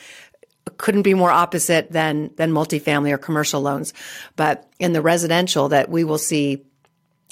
couldn't 0.78 1.04
be 1.04 1.14
more 1.14 1.32
opposite 1.32 1.92
than 1.92 2.32
than 2.38 2.52
multifamily 2.52 3.12
or 3.12 3.18
commercial 3.18 3.62
loans. 3.62 3.94
But 4.36 4.68
in 4.80 4.94
the 4.94 5.02
residential, 5.02 5.70
that 5.70 5.90
we 5.90 6.04
will 6.04 6.18
see 6.18 6.64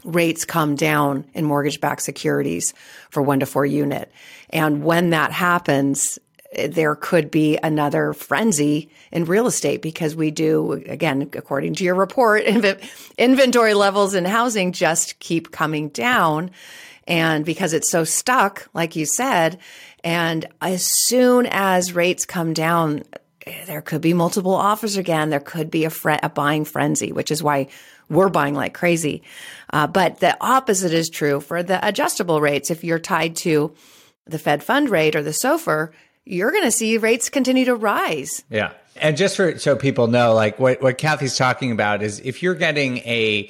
rates 0.04 0.46
come 0.46 0.76
down 0.76 1.26
in 1.34 1.46
mortgage 1.46 1.82
backed 1.82 2.02
securities 2.02 2.74
for 3.10 3.22
one 3.22 3.40
to 3.40 3.46
four 3.46 3.66
unit. 3.66 4.12
And 4.50 4.84
when 4.84 5.10
that 5.10 5.32
happens, 5.32 6.18
there 6.68 6.96
could 6.96 7.30
be 7.30 7.58
another 7.62 8.14
frenzy 8.14 8.90
in 9.12 9.26
real 9.26 9.46
estate 9.46 9.82
because 9.82 10.16
we 10.16 10.32
do, 10.32 10.84
again, 10.88 11.30
according 11.34 11.76
to 11.76 11.84
your 11.84 11.96
report, 11.96 12.44
inventory 13.18 13.74
levels 13.74 14.16
in 14.16 14.26
housing 14.26 14.72
just 14.72 15.20
keep 15.20 15.52
coming 15.52 15.90
down. 15.90 16.52
And 17.10 17.44
because 17.44 17.74
it's 17.74 17.90
so 17.90 18.04
stuck, 18.06 18.70
like 18.74 18.96
you 18.96 19.06
said, 19.06 19.58
and 20.04 20.46
as 20.62 20.86
soon 20.86 21.48
as 21.50 21.92
rates 21.92 22.26
come 22.26 22.54
down, 22.54 23.04
there 23.66 23.82
could 23.82 24.02
be 24.02 24.14
multiple 24.14 24.54
offers 24.54 24.96
again. 24.96 25.30
There 25.30 25.40
could 25.40 25.72
be 25.72 25.86
a, 25.86 25.90
fre- 25.90 26.22
a 26.22 26.30
buying 26.30 26.66
frenzy, 26.66 27.12
which 27.12 27.32
is 27.32 27.42
why 27.42 27.68
we're 28.10 28.30
buying 28.30 28.54
like 28.54 28.74
crazy. 28.74 29.24
Uh, 29.72 29.88
but 29.88 30.20
the 30.20 30.38
opposite 30.40 30.94
is 30.94 31.10
true 31.10 31.42
for 31.42 31.64
the 31.64 31.86
adjustable 31.86 32.42
rates. 32.42 32.70
If 32.70 32.84
you're 32.84 33.00
tied 33.00 33.36
to 33.38 33.74
the 34.26 34.40
Fed 34.40 34.64
fund 34.64 34.90
rate 34.90 35.16
or 35.16 35.24
the 35.24 35.32
SOFR, 35.32 35.92
you're 36.26 36.52
going 36.52 36.64
to 36.64 36.72
see 36.72 36.98
rates 36.98 37.30
continue 37.30 37.66
to 37.66 37.76
rise. 37.76 38.44
Yeah. 38.50 38.74
And 38.96 39.18
just 39.18 39.36
for 39.36 39.58
so 39.58 39.76
people 39.76 40.08
know, 40.08 40.34
like 40.36 40.60
what, 40.60 40.82
what 40.82 40.98
Kathy's 41.00 41.38
talking 41.38 41.72
about 41.72 42.04
is 42.04 42.20
if 42.20 42.44
you're 42.44 42.56
getting 42.56 42.98
a 43.00 43.50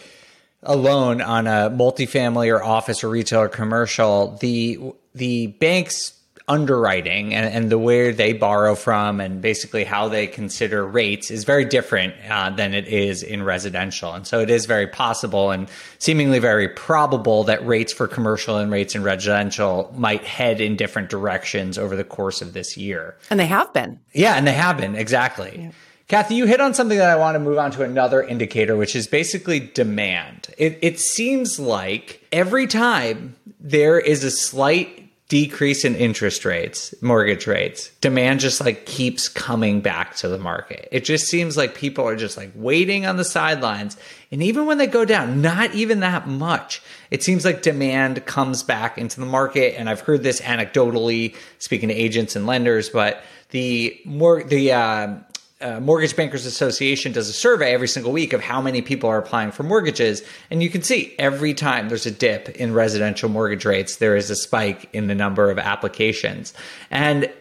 a 0.64 0.76
loan 0.76 1.22
on 1.22 1.48
a 1.48 1.70
multifamily 1.70 2.54
or 2.54 2.64
office 2.64 3.04
or 3.04 3.10
retail 3.10 3.42
or 3.42 3.50
commercial, 3.50 4.38
the 4.42 4.80
the 5.16 5.48
banks 5.48 6.14
underwriting 6.50 7.34
and, 7.34 7.54
and, 7.54 7.70
the 7.70 7.78
where 7.78 8.12
they 8.12 8.34
borrow 8.34 8.74
from 8.74 9.22
and 9.22 9.40
basically 9.40 9.84
how 9.84 10.10
they 10.10 10.26
consider 10.26 10.86
rates 10.86 11.30
is 11.30 11.44
very 11.44 11.64
different 11.64 12.16
uh, 12.28 12.50
than 12.50 12.74
it 12.74 12.88
is 12.88 13.22
in 13.22 13.44
residential. 13.44 14.14
And 14.14 14.26
so 14.26 14.40
it 14.40 14.50
is 14.50 14.66
very 14.66 14.88
possible 14.88 15.52
and 15.52 15.70
seemingly 16.00 16.40
very 16.40 16.68
probable 16.68 17.44
that 17.44 17.66
rates 17.66 17.94
for 17.94 18.08
commercial 18.08 18.58
and 18.58 18.72
rates 18.72 18.96
in 18.96 19.04
residential 19.04 19.94
might 19.96 20.24
head 20.24 20.60
in 20.60 20.76
different 20.76 21.10
directions 21.10 21.78
over 21.78 21.96
the 21.96 22.04
course 22.04 22.42
of 22.42 22.54
this 22.54 22.76
year. 22.76 23.16
And 23.30 23.40
they 23.40 23.46
have 23.46 23.72
been. 23.72 24.00
Yeah, 24.14 24.34
and 24.34 24.48
they 24.48 24.54
have 24.54 24.78
been, 24.78 24.96
exactly. 24.96 25.60
Yeah. 25.66 25.72
Kathy, 26.10 26.34
you 26.34 26.48
hit 26.48 26.60
on 26.60 26.74
something 26.74 26.98
that 26.98 27.12
I 27.12 27.16
want 27.18 27.36
to 27.36 27.40
move 27.40 27.60
on 27.60 27.70
to 27.72 27.84
another 27.84 28.24
indicator, 28.24 28.76
which 28.76 28.96
is 28.96 29.06
basically 29.06 29.60
demand. 29.60 30.48
It, 30.58 30.80
it 30.82 31.00
seems 31.00 31.60
like 31.60 32.26
every 32.32 32.66
time 32.66 33.36
there 33.60 34.00
is 34.00 34.24
a 34.24 34.32
slight 34.32 35.06
decrease 35.28 35.86
in 35.86 35.96
interest 35.96 36.46
rates, 36.46 36.96
mortgage 37.04 37.46
rates, 37.46 37.92
demand 38.02 38.40
just 38.40 38.60
like 38.60 38.88
keeps 38.88 39.30
coming 39.30 39.82
back 39.82 40.16
to 40.16 40.28
the 40.28 40.40
market. 40.40 40.90
It 40.92 41.06
just 41.06 41.28
seems 41.28 41.56
like 41.56 41.76
people 41.76 42.08
are 42.08 42.16
just 42.16 42.38
like 42.38 42.50
waiting 42.56 43.06
on 43.06 43.18
the 43.18 43.24
sidelines. 43.24 43.96
And 44.32 44.42
even 44.42 44.66
when 44.66 44.80
they 44.80 44.88
go 44.88 45.06
down, 45.06 45.44
not 45.44 45.76
even 45.76 46.00
that 46.00 46.28
much, 46.28 46.82
it 47.12 47.22
seems 47.22 47.46
like 47.46 47.62
demand 47.62 48.26
comes 48.26 48.64
back 48.64 48.98
into 48.98 49.20
the 49.20 49.28
market. 49.28 49.76
And 49.78 49.88
I've 49.88 50.02
heard 50.02 50.24
this 50.24 50.42
anecdotally 50.42 51.36
speaking 51.60 51.90
to 51.90 51.96
agents 51.96 52.36
and 52.36 52.48
lenders, 52.48 52.90
but 52.90 53.22
the 53.52 54.00
more 54.06 54.44
the 54.44 54.72
uh, 54.72 55.16
uh, 55.62 55.80
Mortgage 55.80 56.16
Bankers 56.16 56.46
Association 56.46 57.12
does 57.12 57.28
a 57.28 57.34
survey 57.34 57.74
every 57.74 57.88
single 57.88 58.12
week 58.12 58.32
of 58.32 58.42
how 58.42 58.62
many 58.62 58.82
people 58.82 59.10
are 59.10 59.18
applying 59.18 59.52
for 59.52 59.64
mortgages. 59.64 60.24
And 60.50 60.64
you 60.64 60.70
can 60.70 60.84
see 60.84 61.14
every 61.20 61.54
time 61.54 61.90
there's 61.90 62.06
a 62.06 62.12
dip 62.12 62.50
in 62.50 62.74
residential 62.74 63.30
mortgage 63.30 63.66
rates, 63.66 63.98
there 63.98 64.16
is 64.16 64.30
a 64.30 64.36
spike 64.36 64.90
in 64.94 65.08
the 65.08 65.16
number 65.16 65.52
of 65.52 65.60
applications. 65.60 66.54
And 66.90 67.32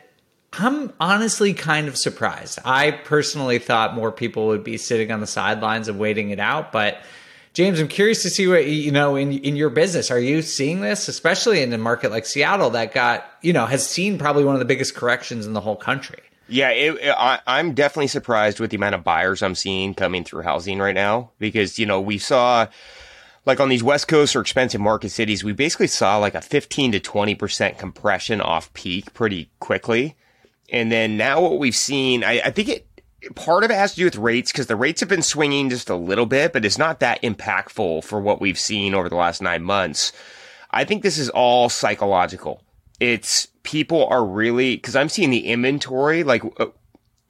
I'm 0.54 0.92
honestly 0.98 1.54
kind 1.54 1.87
of 1.87 1.96
surprised. 1.96 2.59
I 2.64 2.90
personally 2.90 3.59
thought 3.59 3.94
more 3.94 4.11
people 4.11 4.48
would 4.48 4.64
be 4.64 4.78
sitting 4.78 5.12
on 5.12 5.20
the 5.20 5.26
sidelines 5.26 5.88
and 5.88 5.98
waiting 5.98 6.31
it 6.31 6.40
out, 6.40 6.72
but 6.72 7.00
James, 7.54 7.81
I'm 7.81 7.88
curious 7.88 8.22
to 8.22 8.31
see 8.31 8.46
what 8.46 8.66
you 8.66 8.92
know 8.92 9.16
in 9.16 9.33
in 9.33 9.57
your 9.57 9.70
business. 9.70 10.12
Are 10.12 10.18
you 10.18 10.42
seeing 10.42 10.81
this, 10.81 11.09
especially 11.09 11.61
in 11.61 11.72
a 11.72 11.78
market 11.78 12.12
like 12.12 12.24
Seattle 12.24 12.70
that 12.70 12.94
got 12.94 13.28
you 13.42 13.52
know 13.52 13.66
has 13.66 13.85
seen 13.85 14.16
probably 14.16 14.44
one 14.44 14.54
of 14.54 14.61
the 14.61 14.64
biggest 14.64 14.94
corrections 14.94 15.44
in 15.44 15.54
the 15.54 15.61
whole 15.61 15.74
country? 15.74 16.20
Yeah, 16.48 16.70
it, 16.70 16.94
it, 16.94 17.14
I, 17.16 17.40
I'm 17.46 17.74
definitely 17.74 18.08
surprised 18.08 18.58
with 18.58 18.70
the 18.70 18.76
amount 18.76 18.94
of 18.94 19.04
buyers 19.04 19.42
I'm 19.42 19.54
seeing 19.54 19.94
coming 19.94 20.24
through 20.24 20.42
housing 20.42 20.78
right 20.78 20.94
now 20.94 21.30
because, 21.38 21.78
you 21.78 21.87
know, 21.87 22.00
we 22.00 22.18
saw 22.18 22.66
like 23.44 23.61
on 23.61 23.68
these 23.68 23.82
West 23.82 24.08
Coast 24.08 24.34
or 24.34 24.40
expensive 24.40 24.80
market 24.80 25.11
cities, 25.11 25.44
we 25.44 25.52
basically 25.52 25.87
saw 25.87 26.16
like 26.18 26.34
a 26.34 26.40
15 26.40 26.92
to 26.92 27.00
20% 27.00 27.78
compression 27.78 28.40
off 28.40 28.72
peak 28.72 29.12
pretty 29.14 29.50
quickly. 29.61 30.16
And 30.70 30.92
then 30.92 31.16
now 31.16 31.40
what 31.40 31.58
we've 31.58 31.76
seen, 31.76 32.24
I, 32.24 32.40
I 32.44 32.50
think 32.50 32.68
it, 32.68 32.87
part 33.34 33.64
of 33.64 33.70
it 33.70 33.74
has 33.74 33.92
to 33.92 33.96
do 33.96 34.04
with 34.04 34.16
rates 34.16 34.52
because 34.52 34.66
the 34.66 34.76
rates 34.76 35.00
have 35.00 35.08
been 35.08 35.22
swinging 35.22 35.70
just 35.70 35.90
a 35.90 35.96
little 35.96 36.26
bit, 36.26 36.52
but 36.52 36.64
it's 36.64 36.78
not 36.78 37.00
that 37.00 37.22
impactful 37.22 38.04
for 38.04 38.20
what 38.20 38.40
we've 38.40 38.58
seen 38.58 38.94
over 38.94 39.08
the 39.08 39.16
last 39.16 39.40
nine 39.42 39.62
months. 39.62 40.12
I 40.70 40.84
think 40.84 41.02
this 41.02 41.18
is 41.18 41.30
all 41.30 41.68
psychological 41.68 42.62
it's 43.00 43.48
people 43.68 44.07
are 44.07 44.24
really 44.24 44.76
because 44.76 44.96
I'm 44.96 45.11
seeing 45.11 45.28
the 45.28 45.46
inventory 45.46 46.24
like 46.24 46.42
uh, 46.59 46.68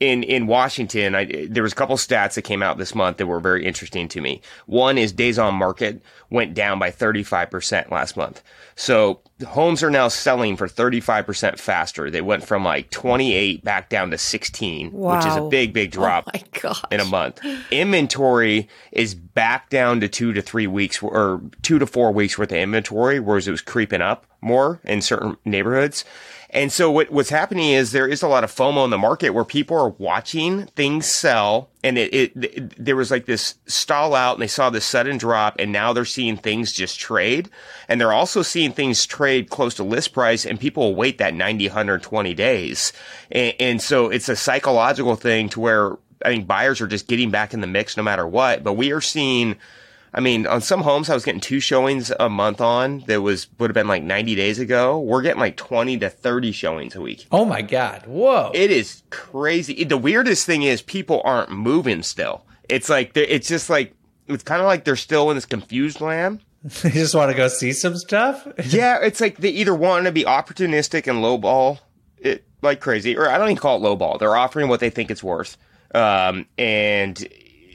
in 0.01 0.23
in 0.23 0.47
Washington. 0.47 1.15
I, 1.15 1.47
there 1.49 1.63
was 1.63 1.73
a 1.73 1.77
couple 1.77 1.97
stats 1.97 2.35
that 2.35 2.43
came 2.43 2.63
out 2.63 2.79
this 2.79 2.95
month 2.95 3.17
that 3.17 3.27
were 3.27 3.41
very 3.41 3.65
interesting 3.65 4.09
to 4.09 4.21
me. 4.21 4.41
One 4.67 4.99
is 4.99 5.13
days 5.13 5.39
on 5.39 5.55
market 5.55 6.03
went 6.31 6.55
down 6.55 6.79
by 6.79 6.91
35 6.91 7.51
percent 7.51 7.91
last 7.91 8.17
month. 8.17 8.43
So 8.77 9.21
homes 9.47 9.83
are 9.83 9.91
now 9.91 10.09
selling 10.09 10.57
for 10.57 10.69
35% 10.69 11.59
faster. 11.59 12.11
They 12.11 12.21
went 12.21 12.45
from 12.45 12.65
like 12.65 12.91
28 12.91 13.65
back 13.65 13.89
down 13.89 14.11
to 14.11 14.19
16, 14.19 14.93
wow. 14.93 15.17
which 15.17 15.27
is 15.27 15.37
a 15.37 15.49
big, 15.49 15.73
big 15.73 15.91
drop 15.91 16.29
oh 16.65 16.83
in 16.91 17.01
a 17.01 17.05
month. 17.05 17.41
Inventory 17.71 18.69
is 18.93 19.15
back 19.15 19.69
down 19.69 20.01
to 20.01 20.09
two 20.09 20.33
to 20.33 20.43
three 20.43 20.67
weeks 20.67 21.03
or 21.03 21.41
two 21.63 21.79
to 21.79 21.87
four 21.87 22.13
weeks 22.13 22.39
worth 22.39 22.53
of 22.53 22.59
inventory, 22.59 23.21
whereas 23.21 23.49
it 23.49 23.53
was 23.53 23.61
creeping 23.61 24.01
up 24.01 24.27
more 24.41 24.81
in 24.85 25.03
certain 25.03 25.37
neighborhoods. 25.45 26.05
And 26.51 26.73
so 26.73 26.91
what, 26.91 27.11
what's 27.11 27.29
happening 27.29 27.71
is 27.71 27.93
there 27.93 28.09
is 28.09 28.23
a 28.23 28.29
lot 28.29 28.43
of 28.43 28.55
FOMO 28.55 28.85
in 28.85 28.91
the 28.91 28.97
market 28.97 29.31
where 29.31 29.45
people 29.45 29.77
are 29.77 29.91
watching 29.91 30.67
things 30.69 31.05
sell 31.05 31.69
and 31.85 31.99
it, 31.99 32.15
it, 32.15 32.33
it, 32.37 32.85
there 32.85 32.97
was 32.97 33.11
like 33.11 33.27
this 33.27 33.57
stall 33.67 34.15
out 34.15 34.35
and 34.35 34.43
they 34.43 34.47
saw 34.49 34.71
this 34.71 34.87
sudden 34.87 35.19
drop 35.19 35.57
and 35.59 35.71
now 35.71 35.93
they're 35.93 36.07
seeing 36.07 36.39
things 36.39 36.73
just 36.73 36.99
trade 36.99 37.51
and 37.87 38.01
they're 38.01 38.15
also 38.15 38.41
seeing 38.41 38.73
things 38.73 39.05
trade 39.05 39.51
close 39.51 39.75
to 39.75 39.85
list 39.85 40.15
price 40.15 40.47
and 40.47 40.59
people 40.59 40.85
will 40.85 40.95
wait 40.95 41.19
that 41.19 41.35
90, 41.35 41.69
120 41.69 42.35
days. 42.35 42.95
And, 43.31 43.55
and 43.61 43.83
so 43.83 44.09
it's 44.09 44.31
a 44.31 44.37
psychological 44.37 45.17
thing 45.17 45.51
to 45.51 45.61
where 45.61 45.99
I 46.25 46.31
think 46.31 46.47
buyers 46.47 46.81
are 46.81 46.89
just 46.89 47.09
getting 47.09 47.31
back 47.31 47.53
in 47.53 47.61
the 47.61 47.67
mix 47.67 47.97
no 47.97 48.03
matter 48.03 48.27
what, 48.27 48.65
but 48.65 48.73
we 48.73 48.93
are 48.93 49.03
seeing 49.03 49.57
I 50.19 50.21
mean, 50.21 50.49
on 50.49 50.61
some 50.63 50.81
homes, 50.81 51.09
I 51.09 51.15
was 51.15 51.25
getting 51.25 51.41
two 51.41 51.61
showings 51.61 52.11
a 52.19 52.29
month 52.29 52.61
on 52.61 53.05
that 53.07 53.23
was, 53.23 53.47
would 53.61 53.71
have 53.71 53.75
been 53.75 53.87
like 53.87 54.03
90 54.03 54.35
days 54.35 54.59
ago. 54.59 54.99
We're 54.99 55.23
getting 55.23 55.39
like 55.39 55.57
20 55.57 55.97
to 55.99 56.11
30 56.11 56.51
showings 56.51 56.97
a 56.97 57.01
week. 57.01 57.29
Oh 57.31 57.45
my 57.45 57.63
God. 57.63 58.03
Whoa. 58.05 58.51
It 58.53 58.73
is 58.73 59.05
crazy. 59.11 59.85
The 59.85 59.97
weirdest 59.97 60.45
thing 60.45 60.65
is 60.65 60.83
people 60.83 61.23
aren't 61.25 61.53
moving 61.53 62.03
still. 62.03 62.45
It's 62.69 62.89
like, 62.89 63.13
it's 63.17 63.47
just 63.47 63.71
like, 63.71 63.95
it's 64.27 64.43
kind 64.43 64.61
of 64.61 64.67
like 64.67 64.83
they're 64.83 64.97
still 64.97 65.31
in 65.31 65.37
this 65.37 65.47
confused 65.47 66.01
land. 66.01 66.41
they 66.83 66.91
just 66.91 67.15
want 67.15 67.31
to 67.31 67.37
go 67.37 67.47
see 67.47 67.73
some 67.73 67.97
stuff? 67.97 68.45
yeah. 68.67 68.99
It's 69.01 69.21
like 69.21 69.37
they 69.37 69.51
either 69.51 69.73
want 69.73 70.07
to 70.07 70.11
be 70.11 70.25
opportunistic 70.25 71.07
and 71.07 71.23
lowball 71.23 71.79
it 72.19 72.45
like 72.61 72.81
crazy, 72.81 73.17
or 73.17 73.31
I 73.31 73.39
don't 73.39 73.51
even 73.51 73.57
call 73.57 73.77
it 73.77 73.89
lowball. 73.89 74.19
They're 74.19 74.35
offering 74.35 74.67
what 74.69 74.81
they 74.81 74.91
think 74.91 75.13
it's 75.13 75.23
worth. 75.23 75.57
Um, 75.95 76.47
and 76.59 77.27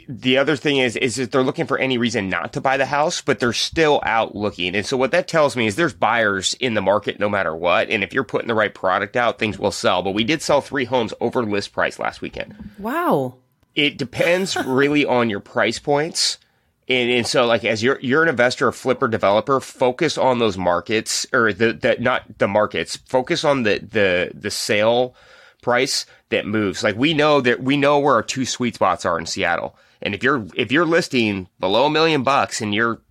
the 0.07 0.37
other 0.37 0.55
thing 0.55 0.77
is 0.77 0.95
is 0.95 1.15
that 1.15 1.31
they're 1.31 1.43
looking 1.43 1.65
for 1.65 1.77
any 1.77 1.97
reason 1.97 2.29
not 2.29 2.53
to 2.53 2.61
buy 2.61 2.77
the 2.77 2.85
house, 2.85 3.21
but 3.21 3.39
they're 3.39 3.53
still 3.53 4.01
out 4.03 4.35
looking. 4.35 4.75
And 4.75 4.85
so 4.85 4.97
what 4.97 5.11
that 5.11 5.27
tells 5.27 5.55
me 5.55 5.67
is 5.67 5.75
there's 5.75 5.93
buyers 5.93 6.53
in 6.55 6.73
the 6.73 6.81
market 6.81 7.19
no 7.19 7.29
matter 7.29 7.55
what. 7.55 7.89
And 7.89 8.03
if 8.03 8.13
you're 8.13 8.23
putting 8.23 8.47
the 8.47 8.55
right 8.55 8.73
product 8.73 9.15
out, 9.15 9.39
things 9.39 9.59
will 9.59 9.71
sell. 9.71 10.03
But 10.03 10.11
we 10.11 10.23
did 10.23 10.41
sell 10.41 10.61
three 10.61 10.85
homes 10.85 11.13
over 11.21 11.43
list 11.43 11.73
price 11.73 11.99
last 11.99 12.21
weekend. 12.21 12.55
Wow. 12.77 13.35
It 13.75 13.97
depends 13.97 14.55
really 14.55 15.05
on 15.07 15.29
your 15.29 15.39
price 15.39 15.79
points. 15.79 16.37
And, 16.87 17.09
and 17.09 17.25
so 17.25 17.45
like 17.45 17.63
as 17.63 17.81
you're 17.81 17.99
you're 18.01 18.23
an 18.23 18.29
investor, 18.29 18.67
a 18.67 18.73
flipper 18.73 19.07
developer, 19.07 19.59
focus 19.59 20.17
on 20.17 20.39
those 20.39 20.57
markets 20.57 21.25
or 21.31 21.53
the, 21.53 21.73
the 21.73 21.95
not 21.99 22.37
the 22.39 22.47
markets, 22.47 22.97
focus 22.97 23.43
on 23.43 23.63
the 23.63 23.79
the 23.79 24.31
the 24.33 24.51
sale 24.51 25.15
price 25.61 26.05
that 26.29 26.45
moves. 26.45 26.83
Like 26.83 26.95
we 26.95 27.13
know 27.13 27.41
that 27.41 27.63
we 27.63 27.77
know 27.77 27.99
where 27.99 28.15
our 28.15 28.23
two 28.23 28.45
sweet 28.45 28.75
spots 28.75 29.05
are 29.05 29.17
in 29.17 29.25
Seattle. 29.25 29.75
And 30.03 30.13
if 30.13 30.21
you're 30.21 30.45
if 30.55 30.71
you're 30.71 30.85
listing 30.85 31.47
below 31.59 31.87
a 31.87 31.89
million 31.89 32.21
bucks 32.21 32.61
and 32.61 32.75
you're 32.75 33.01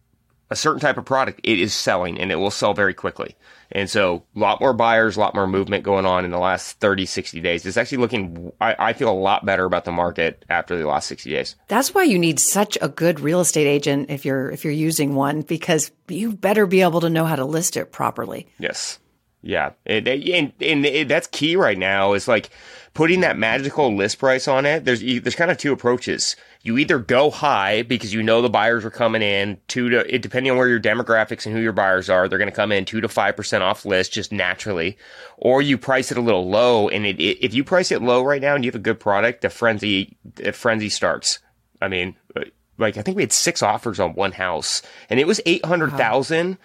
a 0.51 0.57
certain 0.57 0.81
type 0.81 0.99
of 0.99 1.07
product, 1.07 1.41
it 1.43 1.59
is 1.59 1.73
selling 1.73 2.21
and 2.21 2.31
it 2.31 2.37
will 2.37 2.51
sell 2.51 2.75
very 2.75 2.95
quickly. 2.95 3.35
And 3.73 3.89
so 3.89 4.23
a 4.37 4.39
lot 4.39 4.61
more 4.61 4.75
buyers, 4.75 5.17
a 5.17 5.21
lot 5.21 5.35
more 5.35 5.47
movement 5.47 5.83
going 5.83 6.05
on 6.05 6.27
in 6.27 6.31
the 6.31 6.39
last 6.39 6.79
30, 6.79 7.07
60 7.07 7.41
days. 7.41 7.65
It's 7.65 7.79
actually 7.79 7.99
looking, 7.99 8.53
I, 8.61 8.77
I, 8.79 8.93
feel 8.93 9.09
a 9.09 9.17
lot 9.17 9.47
better 9.47 9.65
about 9.65 9.87
the 9.87 9.93
market 9.93 10.45
after 10.51 10.77
the 10.77 10.87
last 10.87 11.09
60 11.09 11.31
days. 11.31 11.57
That's 11.69 11.95
why 11.95 12.03
you 12.03 12.19
need 12.19 12.39
such 12.39 12.77
a 12.83 12.89
good 12.91 13.19
real 13.19 13.41
estate 13.41 13.67
agent 13.67 14.11
if 14.11 14.27
you're, 14.27 14.51
if 14.51 14.63
you're 14.63 14.75
using 14.75 15.15
one, 15.15 15.41
because 15.41 15.91
you 16.07 16.35
better 16.35 16.67
be 16.67 16.83
able 16.83 17.01
to 17.01 17.09
know 17.09 17.25
how 17.25 17.37
to 17.37 17.47
list 17.47 17.79
it 17.79 17.93
properly. 17.93 18.47
Yes. 18.59 18.99
Yeah, 19.45 19.73
and, 19.85 20.07
and, 20.07 20.53
and 20.61 20.87
it, 20.87 21.09
that's 21.09 21.27
key 21.27 21.57
right 21.57 21.77
now. 21.77 22.13
Is 22.13 22.29
like 22.29 22.51
putting 22.95 23.23
that 23.23 23.37
magical 23.37 23.93
list 23.95 24.21
price 24.21 24.47
on 24.47 24.65
it. 24.67 24.85
There's 24.85 25.01
there's 25.01 25.35
kind 25.35 25.51
of 25.51 25.59
two 25.59 25.73
approaches. 25.73 26.37
You 26.65 26.79
either 26.79 27.01
go 27.01 27.31
high 27.31 27.83
because 27.83 28.15
you 28.15 28.23
know 28.23 28.41
the 28.41 28.49
buyers 28.49 28.85
are 28.85 28.91
coming 28.91 29.21
in 29.21 29.59
two 29.67 29.89
to 29.91 30.15
it, 30.15 30.23
depending 30.23 30.53
on 30.53 30.59
where 30.59 30.69
your 30.69 30.81
demographics 30.81 31.45
and 31.45 31.55
who 31.55 31.61
your 31.61 31.73
buyers 31.73 32.09
are, 32.09 32.29
they're 32.29 32.39
going 32.39 32.51
to 32.51 32.55
come 32.55 32.71
in 32.71 32.85
two 32.85 33.01
to 33.01 33.09
five 33.09 33.35
percent 33.35 33.65
off 33.65 33.85
list 33.85 34.13
just 34.13 34.31
naturally, 34.31 34.97
or 35.37 35.61
you 35.61 35.77
price 35.77 36.13
it 36.13 36.19
a 36.19 36.21
little 36.21 36.49
low. 36.49 36.89
And 36.89 37.05
it, 37.05 37.19
it, 37.21 37.45
if 37.45 37.53
you 37.53 37.65
price 37.65 37.91
it 37.91 38.01
low 38.01 38.23
right 38.23 38.41
now 38.41 38.55
and 38.55 38.65
you 38.65 38.69
have 38.69 38.77
a 38.77 38.79
good 38.79 39.01
product, 39.01 39.41
the 39.41 39.51
frenzy 39.51 40.17
the 40.37 40.53
frenzy 40.53 40.89
starts. 40.89 41.41
I 41.81 41.89
mean, 41.89 42.17
uh, 42.37 42.43
like 42.79 42.97
I 42.97 43.03
think 43.03 43.17
we 43.17 43.25
had 43.25 43.33
six 43.33 43.61
offers 43.63 43.99
on 43.99 44.15
one 44.15 44.33
house, 44.33 44.83
and 45.11 45.19
it 45.19 45.27
was 45.27 45.41
eight 45.47 45.65
hundred 45.65 45.93
thousand. 45.93 46.59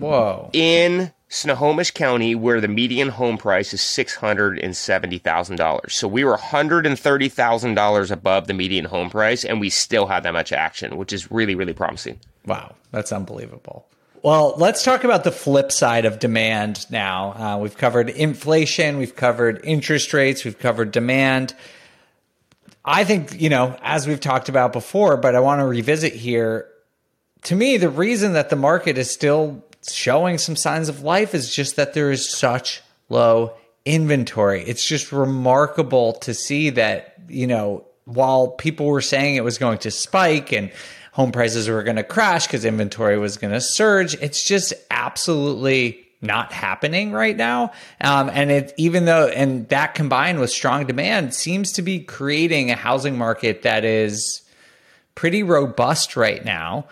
Whoa! 0.00 0.50
In 0.52 1.12
Snohomish 1.28 1.90
County, 1.90 2.34
where 2.34 2.60
the 2.60 2.68
median 2.68 3.08
home 3.08 3.36
price 3.36 3.74
is 3.74 3.80
six 3.80 4.14
hundred 4.14 4.58
and 4.58 4.76
seventy 4.76 5.18
thousand 5.18 5.56
dollars. 5.56 5.94
So 5.94 6.06
we 6.06 6.24
were 6.24 6.36
hundred 6.36 6.86
and 6.86 6.98
thirty 6.98 7.28
thousand 7.28 7.74
dollars 7.74 8.10
above 8.10 8.46
the 8.46 8.54
median 8.54 8.84
home 8.84 9.10
price, 9.10 9.44
and 9.44 9.60
we 9.60 9.70
still 9.70 10.06
had 10.06 10.22
that 10.22 10.32
much 10.32 10.52
action, 10.52 10.96
which 10.96 11.12
is 11.12 11.30
really, 11.30 11.54
really 11.54 11.72
promising. 11.72 12.20
Wow, 12.46 12.76
that's 12.92 13.12
unbelievable. 13.12 13.86
Well, 14.22 14.54
let's 14.56 14.82
talk 14.82 15.04
about 15.04 15.24
the 15.24 15.32
flip 15.32 15.70
side 15.70 16.04
of 16.04 16.18
demand 16.18 16.90
now. 16.90 17.32
Uh, 17.32 17.58
we've 17.58 17.76
covered 17.76 18.08
inflation, 18.08 18.98
we've 18.98 19.14
covered 19.14 19.60
interest 19.64 20.12
rates, 20.12 20.44
we've 20.44 20.58
covered 20.58 20.90
demand. 20.90 21.54
I 22.84 23.02
think, 23.02 23.40
you 23.40 23.50
know, 23.50 23.76
as 23.82 24.06
we've 24.06 24.20
talked 24.20 24.48
about 24.48 24.72
before, 24.72 25.16
but 25.16 25.34
I 25.34 25.40
want 25.40 25.60
to 25.60 25.66
revisit 25.66 26.12
here. 26.12 26.68
To 27.42 27.56
me, 27.56 27.76
the 27.76 27.90
reason 27.90 28.32
that 28.32 28.48
the 28.48 28.56
market 28.56 28.96
is 28.96 29.12
still 29.12 29.64
showing 29.94 30.38
some 30.38 30.56
signs 30.56 30.88
of 30.88 31.02
life 31.02 31.34
is 31.34 31.54
just 31.54 31.76
that 31.76 31.94
there 31.94 32.10
is 32.10 32.30
such 32.30 32.82
low 33.08 33.52
inventory. 33.84 34.62
It's 34.64 34.84
just 34.84 35.12
remarkable 35.12 36.14
to 36.14 36.34
see 36.34 36.70
that, 36.70 37.14
you 37.28 37.46
know, 37.46 37.84
while 38.04 38.48
people 38.48 38.86
were 38.86 39.00
saying 39.00 39.36
it 39.36 39.44
was 39.44 39.58
going 39.58 39.78
to 39.78 39.90
spike 39.90 40.52
and 40.52 40.70
home 41.12 41.32
prices 41.32 41.68
were 41.68 41.82
going 41.82 41.96
to 41.96 42.04
crash 42.04 42.46
because 42.46 42.64
inventory 42.64 43.18
was 43.18 43.36
going 43.36 43.52
to 43.52 43.60
surge, 43.60 44.14
it's 44.16 44.44
just 44.44 44.74
absolutely 44.90 46.06
not 46.20 46.52
happening 46.52 47.12
right 47.12 47.36
now. 47.36 47.72
Um, 48.00 48.30
and 48.32 48.50
it, 48.50 48.74
even 48.76 49.04
though, 49.04 49.28
and 49.28 49.68
that 49.68 49.94
combined 49.94 50.40
with 50.40 50.50
strong 50.50 50.86
demand 50.86 51.34
seems 51.34 51.72
to 51.72 51.82
be 51.82 52.00
creating 52.00 52.70
a 52.70 52.74
housing 52.76 53.16
market 53.16 53.62
that 53.62 53.84
is 53.84 54.42
pretty 55.14 55.42
robust 55.42 56.16
right 56.16 56.44
now. 56.44 56.86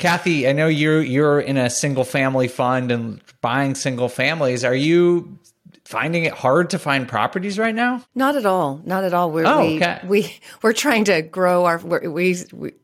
Kathy, 0.00 0.48
I 0.48 0.52
know 0.52 0.66
you're 0.66 1.02
you're 1.02 1.40
in 1.40 1.58
a 1.58 1.68
single 1.68 2.04
family 2.04 2.48
fund 2.48 2.90
and 2.90 3.20
buying 3.42 3.74
single 3.74 4.08
families. 4.08 4.64
Are 4.64 4.74
you 4.74 5.38
finding 5.84 6.24
it 6.24 6.32
hard 6.32 6.70
to 6.70 6.78
find 6.78 7.06
properties 7.06 7.58
right 7.58 7.74
now? 7.74 8.02
Not 8.14 8.34
at 8.34 8.46
all. 8.46 8.80
Not 8.86 9.04
at 9.04 9.12
all. 9.12 9.30
We're, 9.30 9.46
oh, 9.46 9.60
we, 9.60 9.76
okay. 9.76 10.00
we 10.06 10.34
we're 10.62 10.72
trying 10.72 11.04
to 11.04 11.20
grow 11.20 11.66
our 11.66 11.78
we're, 11.78 12.08
we 12.08 12.38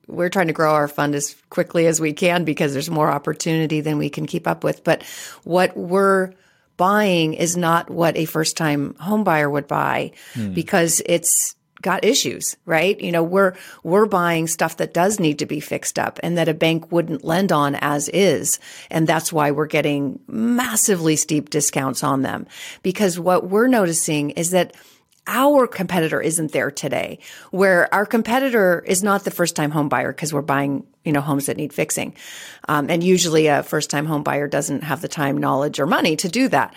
we're 0.06 0.28
trying 0.28 0.48
to 0.48 0.52
grow 0.52 0.74
our 0.74 0.88
fund 0.88 1.14
as 1.14 1.34
quickly 1.48 1.86
as 1.86 2.02
we 2.02 2.12
can 2.12 2.44
because 2.44 2.74
there's 2.74 2.90
more 2.90 3.10
opportunity 3.10 3.80
than 3.80 3.96
we 3.96 4.10
can 4.10 4.26
keep 4.26 4.46
up 4.46 4.62
with. 4.62 4.84
But 4.84 5.02
what 5.42 5.74
we're 5.74 6.34
buying 6.76 7.32
is 7.32 7.56
not 7.56 7.88
what 7.88 8.14
a 8.18 8.26
first 8.26 8.58
time 8.58 8.94
home 8.96 9.24
buyer 9.24 9.48
would 9.48 9.66
buy 9.66 10.12
hmm. 10.34 10.52
because 10.52 11.00
it's 11.06 11.55
got 11.82 12.04
issues, 12.04 12.56
right? 12.64 12.98
You 13.00 13.12
know, 13.12 13.22
we're, 13.22 13.54
we're 13.82 14.06
buying 14.06 14.46
stuff 14.46 14.78
that 14.78 14.94
does 14.94 15.20
need 15.20 15.38
to 15.40 15.46
be 15.46 15.60
fixed 15.60 15.98
up 15.98 16.18
and 16.22 16.38
that 16.38 16.48
a 16.48 16.54
bank 16.54 16.90
wouldn't 16.90 17.24
lend 17.24 17.52
on 17.52 17.74
as 17.76 18.08
is. 18.08 18.58
And 18.90 19.06
that's 19.06 19.32
why 19.32 19.50
we're 19.50 19.66
getting 19.66 20.20
massively 20.26 21.16
steep 21.16 21.50
discounts 21.50 22.02
on 22.02 22.22
them 22.22 22.46
because 22.82 23.18
what 23.18 23.48
we're 23.48 23.66
noticing 23.66 24.30
is 24.30 24.50
that 24.50 24.74
our 25.26 25.66
competitor 25.66 26.20
isn't 26.20 26.52
there 26.52 26.70
today 26.70 27.18
where 27.50 27.92
our 27.92 28.06
competitor 28.06 28.84
is 28.86 29.02
not 29.02 29.24
the 29.24 29.30
first 29.30 29.56
time 29.56 29.70
home 29.70 29.88
buyer 29.88 30.12
because 30.12 30.32
we're 30.32 30.42
buying 30.42 30.86
you 31.04 31.12
know 31.12 31.20
homes 31.20 31.46
that 31.46 31.56
need 31.56 31.72
fixing 31.72 32.14
um, 32.68 32.88
and 32.88 33.02
usually 33.02 33.48
a 33.48 33.62
first 33.62 33.90
time 33.90 34.06
home 34.06 34.22
buyer 34.22 34.46
doesn't 34.46 34.84
have 34.84 35.00
the 35.00 35.08
time 35.08 35.36
knowledge 35.36 35.80
or 35.80 35.86
money 35.86 36.14
to 36.14 36.28
do 36.28 36.48
that 36.48 36.74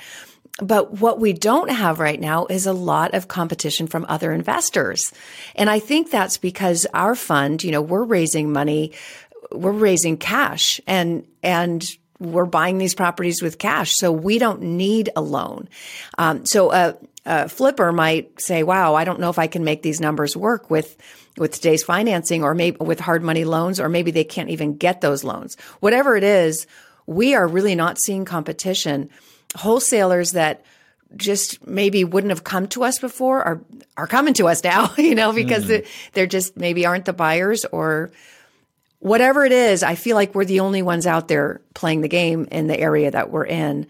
but 0.61 0.99
what 0.99 1.19
we 1.19 1.33
don't 1.33 1.69
have 1.69 1.99
right 1.99 2.19
now 2.19 2.45
is 2.47 2.65
a 2.65 2.73
lot 2.73 3.13
of 3.13 3.27
competition 3.27 3.87
from 3.87 4.05
other 4.09 4.31
investors. 4.31 5.11
And 5.55 5.69
I 5.69 5.79
think 5.79 6.11
that's 6.11 6.37
because 6.37 6.85
our 6.93 7.15
fund, 7.15 7.63
you 7.63 7.71
know, 7.71 7.81
we're 7.81 8.03
raising 8.03 8.51
money, 8.51 8.93
we're 9.51 9.71
raising 9.71 10.17
cash 10.17 10.81
and, 10.85 11.25
and 11.43 11.87
we're 12.19 12.45
buying 12.45 12.77
these 12.77 12.95
properties 12.95 13.41
with 13.41 13.57
cash. 13.57 13.93
So 13.95 14.11
we 14.11 14.39
don't 14.39 14.61
need 14.61 15.09
a 15.15 15.21
loan. 15.21 15.69
Um, 16.17 16.45
so 16.45 16.73
a, 16.73 16.97
a 17.25 17.47
flipper 17.47 17.93
might 17.93 18.41
say, 18.41 18.63
wow, 18.63 18.95
I 18.95 19.05
don't 19.05 19.19
know 19.19 19.29
if 19.29 19.39
I 19.39 19.47
can 19.47 19.63
make 19.63 19.81
these 19.81 20.01
numbers 20.01 20.35
work 20.35 20.69
with, 20.69 20.97
with 21.37 21.53
today's 21.53 21.83
financing 21.83 22.43
or 22.43 22.53
maybe 22.53 22.77
with 22.81 22.99
hard 22.99 23.23
money 23.23 23.45
loans, 23.45 23.79
or 23.79 23.87
maybe 23.87 24.11
they 24.11 24.25
can't 24.25 24.49
even 24.49 24.75
get 24.75 24.99
those 24.99 25.23
loans. 25.23 25.55
Whatever 25.79 26.17
it 26.17 26.23
is, 26.23 26.67
we 27.05 27.33
are 27.33 27.47
really 27.47 27.75
not 27.75 27.97
seeing 27.99 28.25
competition 28.25 29.09
wholesalers 29.55 30.33
that 30.33 30.63
just 31.15 31.65
maybe 31.65 32.03
wouldn't 32.03 32.29
have 32.29 32.43
come 32.43 32.67
to 32.67 32.83
us 32.83 32.99
before 32.99 33.41
are 33.43 33.61
are 33.97 34.07
coming 34.07 34.33
to 34.35 34.47
us 34.47 34.63
now, 34.63 34.91
you 34.97 35.15
know, 35.15 35.33
because 35.33 35.65
mm. 35.65 35.85
they're 36.13 36.27
just 36.27 36.55
maybe 36.55 36.85
aren't 36.85 37.05
the 37.05 37.13
buyers 37.13 37.65
or 37.65 38.11
whatever 38.99 39.45
it 39.45 39.51
is. 39.51 39.81
I 39.81 39.95
feel 39.95 40.15
like 40.15 40.35
we're 40.35 40.45
the 40.45 40.59
only 40.59 40.81
ones 40.81 41.07
out 41.07 41.27
there 41.27 41.61
playing 41.73 42.01
the 42.01 42.07
game 42.07 42.47
in 42.51 42.67
the 42.67 42.79
area 42.79 43.09
that 43.11 43.31
we're 43.31 43.45
in, 43.45 43.87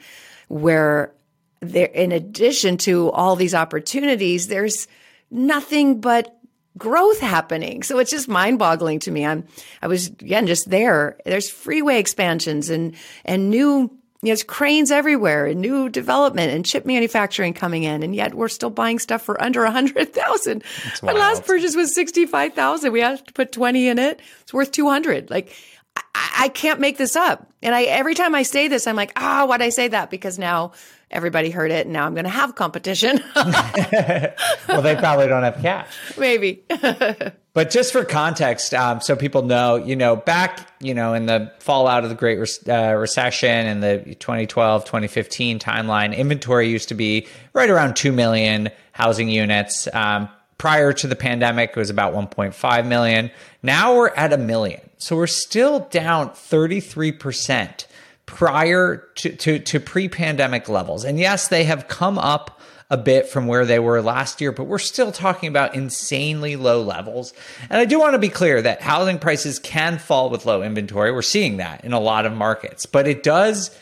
where 0.47 1.13
there, 1.59 1.87
in 1.87 2.11
addition 2.11 2.77
to 2.77 3.11
all 3.11 3.35
these 3.35 3.55
opportunities, 3.55 4.47
there's 4.47 4.87
nothing 5.29 5.99
but 5.99 6.35
growth 6.77 7.19
happening. 7.19 7.83
So 7.83 7.99
it's 7.99 8.11
just 8.11 8.27
mind 8.27 8.59
boggling 8.59 8.99
to 8.99 9.11
me. 9.11 9.25
I'm, 9.25 9.45
I 9.81 9.87
was 9.87 10.07
again 10.07 10.47
just 10.47 10.69
there. 10.69 11.17
There's 11.25 11.49
freeway 11.49 11.99
expansions 11.99 12.69
and, 12.69 12.95
and 13.25 13.49
new 13.49 13.98
you 14.21 14.33
know, 14.33 14.39
cranes 14.47 14.91
everywhere 14.91 15.45
and 15.45 15.61
new 15.61 15.87
development 15.87 16.51
and 16.51 16.65
chip 16.65 16.85
manufacturing 16.85 17.53
coming 17.53 17.83
in. 17.83 18.03
And 18.03 18.13
yet 18.13 18.35
we're 18.35 18.49
still 18.49 18.69
buying 18.69 18.99
stuff 18.99 19.21
for 19.21 19.41
under 19.41 19.63
a 19.63 19.71
hundred 19.71 20.13
thousand. 20.13 20.63
My 21.01 21.13
last 21.13 21.45
purchase 21.45 21.75
was 21.75 21.93
65,000. 21.93 22.91
We 22.91 22.99
have 22.99 23.23
to 23.23 23.33
put 23.33 23.51
20 23.51 23.87
in 23.87 23.99
it. 23.99 24.21
It's 24.41 24.53
worth 24.53 24.71
200. 24.71 25.29
Like 25.29 25.53
I, 25.95 26.31
I 26.39 26.49
can't 26.49 26.81
make 26.81 26.97
this 26.97 27.15
up. 27.15 27.49
And 27.61 27.73
I, 27.73 27.83
every 27.83 28.13
time 28.13 28.35
I 28.35 28.43
say 28.43 28.67
this, 28.67 28.87
I'm 28.87 28.95
like, 28.95 29.13
ah, 29.15 29.43
oh, 29.43 29.45
why'd 29.45 29.61
I 29.61 29.69
say 29.69 29.87
that? 29.87 30.09
Because 30.09 30.37
now 30.37 30.73
everybody 31.09 31.49
heard 31.49 31.71
it 31.71 31.85
and 31.85 31.93
now 31.93 32.05
I'm 32.05 32.13
going 32.13 32.25
to 32.25 32.29
have 32.29 32.55
competition. 32.55 33.23
well, 33.35 34.81
they 34.81 34.95
probably 34.97 35.27
don't 35.27 35.43
have 35.43 35.61
cash. 35.61 35.87
Maybe. 36.17 36.63
but 37.53 37.71
just 37.71 37.91
for 37.91 38.05
context, 38.05 38.73
um, 38.73 39.01
so 39.01 39.15
people 39.15 39.41
know, 39.41 39.75
you 39.75 39.95
know, 39.95 40.15
back, 40.15 40.71
you 40.79 40.93
know, 40.93 41.13
in 41.13 41.25
the 41.25 41.51
fallout 41.59 42.03
of 42.03 42.09
the 42.09 42.15
Great 42.15 42.37
Re- 42.37 42.73
uh, 42.73 42.93
Recession 42.93 43.49
and 43.49 43.81
the 43.81 44.15
2012, 44.15 44.85
2015 44.85 45.59
timeline, 45.59 46.15
inventory 46.15 46.69
used 46.69 46.89
to 46.89 46.95
be 46.95 47.27
right 47.53 47.69
around 47.69 47.95
2 47.95 48.11
million 48.11 48.69
housing 48.91 49.29
units. 49.29 49.87
Um, 49.93 50.29
prior 50.57 50.93
to 50.93 51.07
the 51.07 51.15
pandemic, 51.15 51.71
it 51.71 51.75
was 51.75 51.89
about 51.89 52.13
1.5 52.13 52.87
million. 52.87 53.31
Now 53.63 53.95
we're 53.95 54.09
at 54.09 54.31
a 54.31 54.37
million. 54.37 54.81
So 54.97 55.15
we're 55.15 55.27
still 55.27 55.87
down 55.89 56.29
33% 56.29 57.85
prior 58.29 58.97
to, 59.15 59.35
to, 59.35 59.57
to 59.57 59.79
pre 59.79 60.07
pandemic 60.07 60.69
levels. 60.69 61.03
And 61.03 61.17
yes, 61.17 61.47
they 61.47 61.63
have 61.63 61.87
come 61.87 62.19
up 62.19 62.61
a 62.91 62.95
bit 62.95 63.27
from 63.27 63.47
where 63.47 63.65
they 63.65 63.79
were 63.79 64.03
last 64.03 64.39
year, 64.39 64.51
but 64.51 64.65
we're 64.65 64.77
still 64.77 65.11
talking 65.11 65.49
about 65.49 65.73
insanely 65.73 66.55
low 66.55 66.83
levels. 66.83 67.33
And 67.71 67.79
I 67.79 67.85
do 67.85 67.99
want 67.99 68.13
to 68.13 68.19
be 68.19 68.29
clear 68.29 68.61
that 68.61 68.83
housing 68.83 69.17
prices 69.17 69.57
can 69.57 69.97
fall 69.97 70.29
with 70.29 70.45
low 70.45 70.61
inventory. 70.61 71.11
We're 71.11 71.23
seeing 71.23 71.57
that 71.57 71.83
in 71.83 71.91
a 71.91 71.99
lot 71.99 72.27
of 72.27 72.33
markets, 72.33 72.85
but 72.85 73.07
it 73.07 73.23
does, 73.23 73.75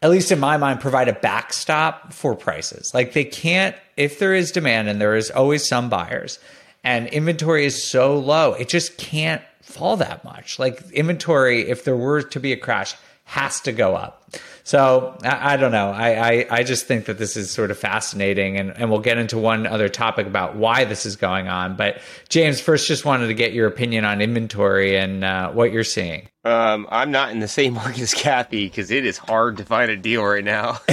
at 0.00 0.10
least 0.10 0.30
in 0.30 0.38
my 0.38 0.58
mind, 0.58 0.80
provide 0.80 1.08
a 1.08 1.12
backstop 1.12 2.12
for 2.12 2.36
prices. 2.36 2.94
Like 2.94 3.14
they 3.14 3.24
can't, 3.24 3.74
if 3.96 4.20
there 4.20 4.32
is 4.32 4.52
demand 4.52 4.88
and 4.88 5.00
there 5.00 5.16
is 5.16 5.28
always 5.32 5.66
some 5.66 5.88
buyers 5.88 6.38
and 6.84 7.08
inventory 7.08 7.64
is 7.64 7.82
so 7.82 8.16
low, 8.16 8.52
it 8.54 8.68
just 8.68 8.96
can't 8.96 9.42
fall 9.60 9.96
that 9.96 10.24
much. 10.24 10.60
Like 10.60 10.88
inventory, 10.92 11.68
if 11.68 11.82
there 11.82 11.96
were 11.96 12.22
to 12.22 12.38
be 12.38 12.52
a 12.52 12.56
crash, 12.56 12.94
has 13.28 13.60
to 13.60 13.72
go 13.72 13.94
up. 13.94 14.32
So 14.64 15.18
I, 15.22 15.52
I 15.52 15.56
don't 15.58 15.70
know. 15.70 15.90
I, 15.90 16.30
I, 16.30 16.46
I, 16.50 16.62
just 16.62 16.86
think 16.86 17.04
that 17.06 17.18
this 17.18 17.36
is 17.36 17.50
sort 17.50 17.70
of 17.70 17.78
fascinating, 17.78 18.56
and, 18.56 18.70
and 18.70 18.90
we'll 18.90 19.00
get 19.00 19.18
into 19.18 19.36
one 19.36 19.66
other 19.66 19.90
topic 19.90 20.26
about 20.26 20.56
why 20.56 20.86
this 20.86 21.04
is 21.04 21.16
going 21.16 21.46
on. 21.46 21.76
But 21.76 22.00
James, 22.30 22.58
first, 22.58 22.88
just 22.88 23.04
wanted 23.04 23.26
to 23.26 23.34
get 23.34 23.52
your 23.52 23.66
opinion 23.66 24.06
on 24.06 24.22
inventory 24.22 24.96
and 24.96 25.24
uh, 25.24 25.50
what 25.52 25.72
you're 25.72 25.84
seeing. 25.84 26.28
Um, 26.44 26.86
I'm 26.90 27.10
not 27.10 27.32
in 27.32 27.40
the 27.40 27.48
same 27.48 27.74
market 27.74 28.00
as 28.00 28.14
Kathy 28.14 28.66
because 28.66 28.90
it 28.90 29.04
is 29.04 29.18
hard 29.18 29.56
to 29.58 29.64
find 29.64 29.90
a 29.90 29.96
deal 29.96 30.24
right 30.24 30.44
now. 30.44 30.78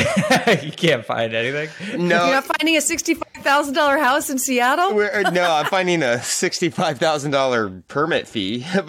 you 0.64 0.72
can't 0.72 1.06
find 1.06 1.34
anything. 1.34 1.70
No, 2.08 2.26
you're 2.26 2.36
not 2.36 2.46
finding 2.46 2.76
a 2.76 2.82
sixty-five 2.82 3.44
thousand 3.44 3.76
dollar 3.76 3.98
house 3.98 4.30
in 4.30 4.40
Seattle. 4.40 4.96
We're, 4.96 5.22
no, 5.32 5.52
I'm 5.52 5.66
finding 5.68 6.02
a 6.02 6.22
sixty-five 6.22 6.98
thousand 6.98 7.32
dollar 7.32 7.70
permit 7.88 8.28
fee, 8.28 8.66
but 8.74 8.86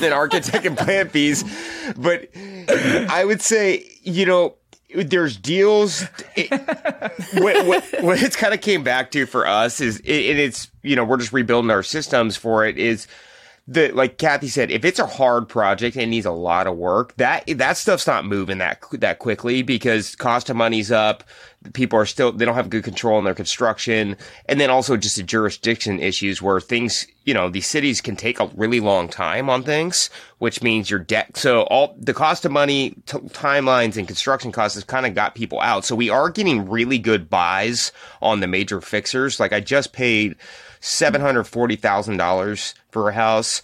then 0.00 0.12
architect 0.12 0.64
and 0.64 0.78
plant 0.78 1.10
fees. 1.10 1.44
But 1.96 2.28
I 2.36 3.24
would 3.24 3.42
say, 3.42 3.84
you 4.02 4.26
know, 4.26 4.54
there's 4.94 5.36
deals. 5.36 6.04
It, 6.36 6.50
what, 7.34 7.66
what, 7.66 7.84
what 8.02 8.22
it's 8.22 8.36
kind 8.36 8.54
of 8.54 8.60
came 8.60 8.84
back 8.84 9.10
to 9.10 9.26
for 9.26 9.46
us 9.46 9.80
is, 9.80 9.98
it, 10.00 10.30
and 10.30 10.38
it's 10.38 10.70
you 10.82 10.94
know 10.96 11.04
we're 11.04 11.18
just 11.18 11.32
rebuilding 11.32 11.70
our 11.70 11.82
systems 11.82 12.36
for 12.36 12.64
it. 12.64 12.78
Is 12.78 13.08
the 13.70 13.92
like 13.92 14.16
Kathy 14.16 14.48
said, 14.48 14.70
if 14.70 14.82
it's 14.82 14.98
a 14.98 15.06
hard 15.06 15.46
project 15.46 15.94
and 15.94 16.10
needs 16.10 16.24
a 16.24 16.30
lot 16.30 16.66
of 16.66 16.76
work, 16.78 17.14
that 17.16 17.44
that 17.58 17.76
stuff's 17.76 18.06
not 18.06 18.24
moving 18.24 18.58
that 18.58 18.82
that 18.92 19.18
quickly 19.18 19.60
because 19.60 20.16
cost 20.16 20.48
of 20.48 20.56
money's 20.56 20.90
up. 20.90 21.22
People 21.74 21.98
are 21.98 22.06
still 22.06 22.32
they 22.32 22.46
don't 22.46 22.54
have 22.54 22.70
good 22.70 22.84
control 22.84 23.18
in 23.18 23.26
their 23.26 23.34
construction, 23.34 24.16
and 24.46 24.58
then 24.58 24.70
also 24.70 24.96
just 24.96 25.16
the 25.16 25.22
jurisdiction 25.22 26.00
issues 26.00 26.40
where 26.40 26.60
things 26.60 27.06
you 27.24 27.34
know 27.34 27.50
these 27.50 27.66
cities 27.66 28.00
can 28.00 28.16
take 28.16 28.40
a 28.40 28.46
really 28.56 28.80
long 28.80 29.06
time 29.06 29.50
on 29.50 29.62
things, 29.62 30.08
which 30.38 30.62
means 30.62 30.88
your 30.88 31.00
debt. 31.00 31.36
So 31.36 31.62
all 31.64 31.94
the 31.98 32.14
cost 32.14 32.46
of 32.46 32.52
money, 32.52 32.94
t- 33.04 33.18
timelines, 33.18 33.98
and 33.98 34.06
construction 34.06 34.50
costs 34.50 34.76
has 34.76 34.84
kind 34.84 35.04
of 35.04 35.14
got 35.14 35.34
people 35.34 35.60
out. 35.60 35.84
So 35.84 35.94
we 35.94 36.08
are 36.08 36.30
getting 36.30 36.70
really 36.70 36.98
good 36.98 37.28
buys 37.28 37.92
on 38.22 38.40
the 38.40 38.46
major 38.46 38.80
fixers. 38.80 39.38
Like 39.38 39.52
I 39.52 39.60
just 39.60 39.92
paid 39.92 40.36
seven 40.80 41.20
hundred 41.20 41.44
forty 41.44 41.76
thousand 41.76 42.16
dollars 42.16 42.74
for 42.90 43.08
a 43.08 43.14
house, 43.14 43.62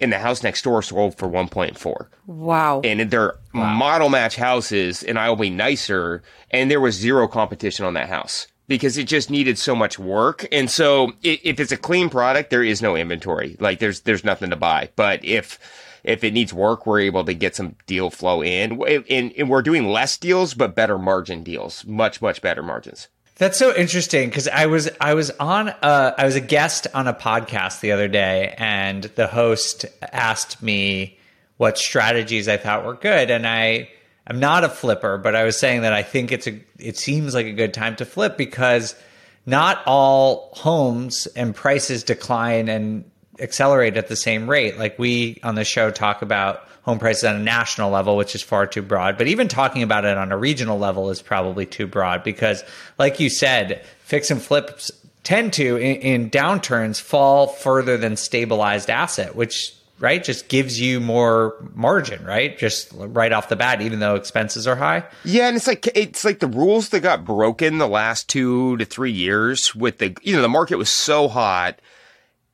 and 0.00 0.12
the 0.12 0.18
house 0.18 0.42
next 0.42 0.62
door 0.62 0.82
sold 0.82 1.16
for 1.16 1.28
one 1.28 1.48
point 1.48 1.78
four. 1.78 2.10
Wow. 2.26 2.80
And 2.84 3.10
they're 3.10 3.36
model 3.52 4.08
match 4.08 4.36
houses, 4.36 5.02
and 5.02 5.18
I'll 5.18 5.36
be 5.36 5.50
nicer. 5.50 6.22
And 6.50 6.70
there 6.70 6.80
was 6.80 6.94
zero 6.94 7.28
competition 7.28 7.84
on 7.84 7.94
that 7.94 8.08
house 8.08 8.46
because 8.68 8.98
it 8.98 9.04
just 9.04 9.30
needed 9.30 9.58
so 9.58 9.74
much 9.74 9.98
work. 9.98 10.46
And 10.52 10.70
so 10.70 11.12
if 11.22 11.58
it's 11.58 11.72
a 11.72 11.76
clean 11.76 12.10
product, 12.10 12.50
there 12.50 12.62
is 12.62 12.82
no 12.82 12.94
inventory. 12.94 13.56
Like 13.58 13.80
there's 13.80 14.00
there's 14.00 14.24
nothing 14.24 14.50
to 14.50 14.56
buy. 14.56 14.90
But 14.94 15.24
if 15.24 15.58
if 16.04 16.22
it 16.22 16.32
needs 16.32 16.54
work, 16.54 16.86
we're 16.86 17.00
able 17.00 17.24
to 17.24 17.34
get 17.34 17.56
some 17.56 17.74
deal 17.86 18.08
flow 18.08 18.42
in, 18.42 18.80
and, 19.10 19.32
and 19.32 19.50
we're 19.50 19.62
doing 19.62 19.88
less 19.88 20.16
deals, 20.16 20.54
but 20.54 20.74
better 20.74 20.96
margin 20.96 21.42
deals, 21.42 21.84
much 21.86 22.22
much 22.22 22.40
better 22.40 22.62
margins. 22.62 23.08
That's 23.38 23.56
so 23.56 23.72
interesting 23.74 24.28
because 24.28 24.48
I 24.48 24.66
was 24.66 24.90
I 25.00 25.14
was 25.14 25.30
on 25.38 25.68
a, 25.68 26.14
I 26.18 26.24
was 26.24 26.34
a 26.34 26.40
guest 26.40 26.88
on 26.92 27.06
a 27.06 27.14
podcast 27.14 27.78
the 27.80 27.92
other 27.92 28.08
day, 28.08 28.52
and 28.58 29.04
the 29.04 29.28
host 29.28 29.86
asked 30.02 30.60
me 30.60 31.18
what 31.56 31.78
strategies 31.78 32.48
I 32.48 32.56
thought 32.56 32.84
were 32.84 32.94
good, 32.94 33.30
and 33.30 33.46
I 33.46 33.90
I'm 34.26 34.40
not 34.40 34.64
a 34.64 34.68
flipper, 34.68 35.18
but 35.18 35.36
I 35.36 35.44
was 35.44 35.56
saying 35.56 35.82
that 35.82 35.92
I 35.92 36.02
think 36.02 36.32
it's 36.32 36.48
a 36.48 36.60
it 36.80 36.96
seems 36.96 37.32
like 37.32 37.46
a 37.46 37.52
good 37.52 37.72
time 37.72 37.94
to 37.96 38.04
flip 38.04 38.36
because 38.36 38.96
not 39.46 39.82
all 39.86 40.50
homes 40.54 41.26
and 41.28 41.54
prices 41.54 42.02
decline 42.02 42.68
and 42.68 43.08
accelerate 43.40 43.96
at 43.96 44.08
the 44.08 44.16
same 44.16 44.48
rate. 44.48 44.78
Like 44.78 44.98
we 44.98 45.40
on 45.42 45.54
the 45.54 45.64
show 45.64 45.90
talk 45.90 46.22
about 46.22 46.68
home 46.82 46.98
prices 46.98 47.24
on 47.24 47.36
a 47.36 47.40
national 47.40 47.90
level, 47.90 48.16
which 48.16 48.34
is 48.34 48.42
far 48.42 48.66
too 48.66 48.80
broad. 48.80 49.18
But 49.18 49.26
even 49.26 49.46
talking 49.46 49.82
about 49.82 50.06
it 50.06 50.16
on 50.16 50.32
a 50.32 50.38
regional 50.38 50.78
level 50.78 51.10
is 51.10 51.20
probably 51.20 51.66
too 51.66 51.86
broad 51.86 52.24
because, 52.24 52.64
like 52.98 53.20
you 53.20 53.28
said, 53.28 53.84
fix 54.00 54.30
and 54.30 54.40
flips 54.40 54.90
tend 55.22 55.52
to, 55.52 55.76
in, 55.76 55.96
in 55.96 56.30
downturns, 56.30 56.98
fall 56.98 57.46
further 57.46 57.98
than 57.98 58.16
stabilized 58.16 58.88
asset, 58.88 59.34
which 59.34 59.74
right 59.98 60.24
just 60.24 60.48
gives 60.48 60.80
you 60.80 61.00
more 61.00 61.56
margin 61.74 62.24
right 62.24 62.56
just 62.56 62.88
right 62.94 63.32
off 63.32 63.48
the 63.48 63.56
bat 63.56 63.80
even 63.82 63.98
though 63.98 64.14
expenses 64.14 64.64
are 64.64 64.76
high 64.76 65.02
yeah 65.24 65.48
and 65.48 65.56
it's 65.56 65.66
like 65.66 65.88
it's 65.96 66.24
like 66.24 66.38
the 66.38 66.46
rules 66.46 66.90
that 66.90 67.00
got 67.00 67.24
broken 67.24 67.78
the 67.78 67.88
last 67.88 68.28
two 68.28 68.76
to 68.76 68.84
three 68.84 69.10
years 69.10 69.74
with 69.74 69.98
the 69.98 70.16
you 70.22 70.36
know 70.36 70.42
the 70.42 70.48
market 70.48 70.76
was 70.76 70.88
so 70.88 71.26
hot 71.26 71.80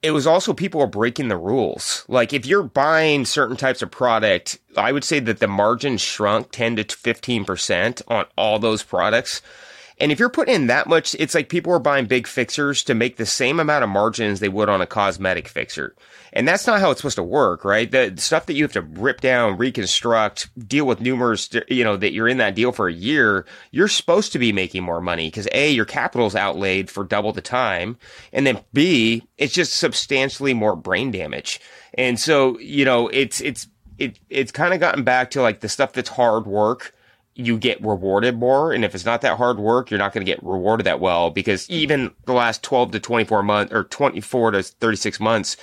it 0.04 0.10
was 0.10 0.26
also 0.26 0.52
people 0.52 0.80
were 0.80 0.86
breaking 0.86 1.28
the 1.28 1.36
rules. 1.38 2.04
Like 2.08 2.34
if 2.34 2.44
you're 2.44 2.62
buying 2.62 3.24
certain 3.24 3.56
types 3.56 3.80
of 3.80 3.90
product, 3.90 4.58
I 4.76 4.92
would 4.92 5.02
say 5.02 5.18
that 5.20 5.38
the 5.38 5.48
margin 5.48 5.96
shrunk 5.96 6.50
10 6.50 6.76
to 6.76 6.84
15% 6.84 8.02
on 8.06 8.26
all 8.36 8.58
those 8.58 8.82
products. 8.82 9.40
And 9.98 10.10
if 10.10 10.18
you're 10.18 10.28
putting 10.28 10.54
in 10.54 10.66
that 10.66 10.88
much, 10.88 11.14
it's 11.18 11.34
like 11.34 11.48
people 11.48 11.72
are 11.72 11.78
buying 11.78 12.06
big 12.06 12.26
fixers 12.26 12.82
to 12.84 12.94
make 12.94 13.16
the 13.16 13.26
same 13.26 13.60
amount 13.60 13.84
of 13.84 13.90
margins 13.90 14.40
they 14.40 14.48
would 14.48 14.68
on 14.68 14.80
a 14.80 14.86
cosmetic 14.86 15.46
fixer. 15.46 15.94
And 16.32 16.48
that's 16.48 16.66
not 16.66 16.80
how 16.80 16.90
it's 16.90 17.00
supposed 17.00 17.16
to 17.16 17.22
work, 17.22 17.64
right? 17.64 17.88
The 17.88 18.12
stuff 18.16 18.46
that 18.46 18.54
you 18.54 18.64
have 18.64 18.72
to 18.72 18.82
rip 18.82 19.20
down, 19.20 19.56
reconstruct, 19.56 20.50
deal 20.68 20.84
with 20.84 21.00
numerous, 21.00 21.48
you 21.68 21.84
know, 21.84 21.96
that 21.96 22.12
you're 22.12 22.26
in 22.26 22.38
that 22.38 22.56
deal 22.56 22.72
for 22.72 22.88
a 22.88 22.92
year, 22.92 23.46
you're 23.70 23.86
supposed 23.86 24.32
to 24.32 24.40
be 24.40 24.52
making 24.52 24.82
more 24.82 25.00
money 25.00 25.28
because 25.28 25.46
A, 25.52 25.70
your 25.70 25.84
capital's 25.84 26.34
outlaid 26.34 26.90
for 26.90 27.04
double 27.04 27.32
the 27.32 27.40
time. 27.40 27.96
And 28.32 28.44
then 28.44 28.60
B, 28.72 29.22
it's 29.38 29.54
just 29.54 29.76
substantially 29.76 30.54
more 30.54 30.74
brain 30.74 31.12
damage. 31.12 31.60
And 31.96 32.18
so, 32.18 32.58
you 32.58 32.84
know, 32.84 33.06
it's, 33.08 33.40
it's, 33.40 33.68
it, 33.98 34.18
it's 34.28 34.50
kind 34.50 34.74
of 34.74 34.80
gotten 34.80 35.04
back 35.04 35.30
to 35.30 35.42
like 35.42 35.60
the 35.60 35.68
stuff 35.68 35.92
that's 35.92 36.08
hard 36.08 36.46
work 36.46 36.92
you 37.34 37.58
get 37.58 37.82
rewarded 37.82 38.38
more. 38.38 38.72
And 38.72 38.84
if 38.84 38.94
it's 38.94 39.04
not 39.04 39.20
that 39.22 39.36
hard 39.36 39.58
work, 39.58 39.90
you're 39.90 39.98
not 39.98 40.12
going 40.12 40.24
to 40.24 40.30
get 40.30 40.42
rewarded 40.42 40.86
that 40.86 41.00
well 41.00 41.30
because 41.30 41.68
even 41.68 42.12
the 42.26 42.32
last 42.32 42.62
12 42.62 42.92
to 42.92 43.00
24 43.00 43.42
months 43.42 43.72
or 43.72 43.84
24 43.84 44.52
to 44.52 44.62
36 44.62 45.20
months, 45.20 45.56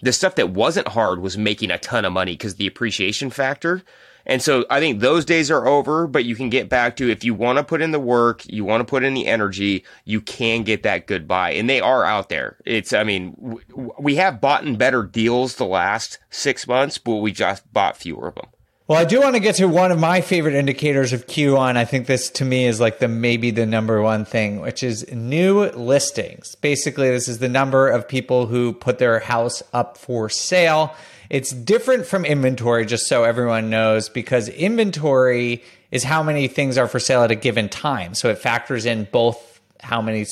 the 0.00 0.12
stuff 0.12 0.34
that 0.34 0.50
wasn't 0.50 0.88
hard 0.88 1.20
was 1.20 1.38
making 1.38 1.70
a 1.70 1.78
ton 1.78 2.04
of 2.04 2.12
money 2.12 2.32
because 2.32 2.56
the 2.56 2.66
appreciation 2.66 3.30
factor. 3.30 3.82
And 4.26 4.40
so 4.40 4.64
I 4.70 4.80
think 4.80 5.00
those 5.00 5.24
days 5.24 5.50
are 5.50 5.66
over, 5.66 6.06
but 6.06 6.24
you 6.24 6.34
can 6.34 6.48
get 6.48 6.68
back 6.68 6.96
to 6.96 7.10
if 7.10 7.24
you 7.24 7.34
want 7.34 7.58
to 7.58 7.64
put 7.64 7.82
in 7.82 7.90
the 7.90 8.00
work, 8.00 8.42
you 8.46 8.64
want 8.64 8.80
to 8.80 8.84
put 8.84 9.04
in 9.04 9.14
the 9.14 9.26
energy, 9.26 9.84
you 10.04 10.20
can 10.20 10.62
get 10.62 10.82
that 10.82 11.06
good 11.06 11.28
buy. 11.28 11.52
And 11.52 11.68
they 11.68 11.80
are 11.80 12.04
out 12.04 12.30
there. 12.30 12.56
It's, 12.64 12.92
I 12.92 13.04
mean, 13.04 13.60
we 13.98 14.16
have 14.16 14.40
bought 14.40 14.64
in 14.64 14.76
better 14.76 15.02
deals 15.02 15.56
the 15.56 15.66
last 15.66 16.18
six 16.30 16.66
months, 16.66 16.96
but 16.96 17.16
we 17.16 17.32
just 17.32 17.70
bought 17.72 17.98
fewer 17.98 18.28
of 18.28 18.36
them. 18.36 18.46
Well, 18.86 18.98
I 18.98 19.06
do 19.06 19.18
want 19.18 19.34
to 19.34 19.40
get 19.40 19.54
to 19.54 19.66
one 19.66 19.92
of 19.92 19.98
my 19.98 20.20
favorite 20.20 20.54
indicators 20.54 21.14
of 21.14 21.26
Q1. 21.26 21.78
I 21.78 21.86
think 21.86 22.06
this 22.06 22.28
to 22.32 22.44
me 22.44 22.66
is 22.66 22.80
like 22.80 22.98
the 22.98 23.08
maybe 23.08 23.50
the 23.50 23.64
number 23.64 24.02
one 24.02 24.26
thing, 24.26 24.60
which 24.60 24.82
is 24.82 25.10
new 25.10 25.70
listings. 25.70 26.54
Basically, 26.56 27.08
this 27.08 27.26
is 27.26 27.38
the 27.38 27.48
number 27.48 27.88
of 27.88 28.06
people 28.06 28.44
who 28.44 28.74
put 28.74 28.98
their 28.98 29.20
house 29.20 29.62
up 29.72 29.96
for 29.96 30.28
sale. 30.28 30.94
It's 31.30 31.50
different 31.50 32.04
from 32.04 32.26
inventory, 32.26 32.84
just 32.84 33.06
so 33.06 33.24
everyone 33.24 33.70
knows, 33.70 34.10
because 34.10 34.50
inventory 34.50 35.64
is 35.90 36.04
how 36.04 36.22
many 36.22 36.46
things 36.46 36.76
are 36.76 36.86
for 36.86 37.00
sale 37.00 37.22
at 37.22 37.30
a 37.30 37.36
given 37.36 37.70
time. 37.70 38.12
So 38.12 38.28
it 38.28 38.36
factors 38.36 38.84
in 38.84 39.08
both 39.10 39.62
how 39.80 40.02
many 40.02 40.26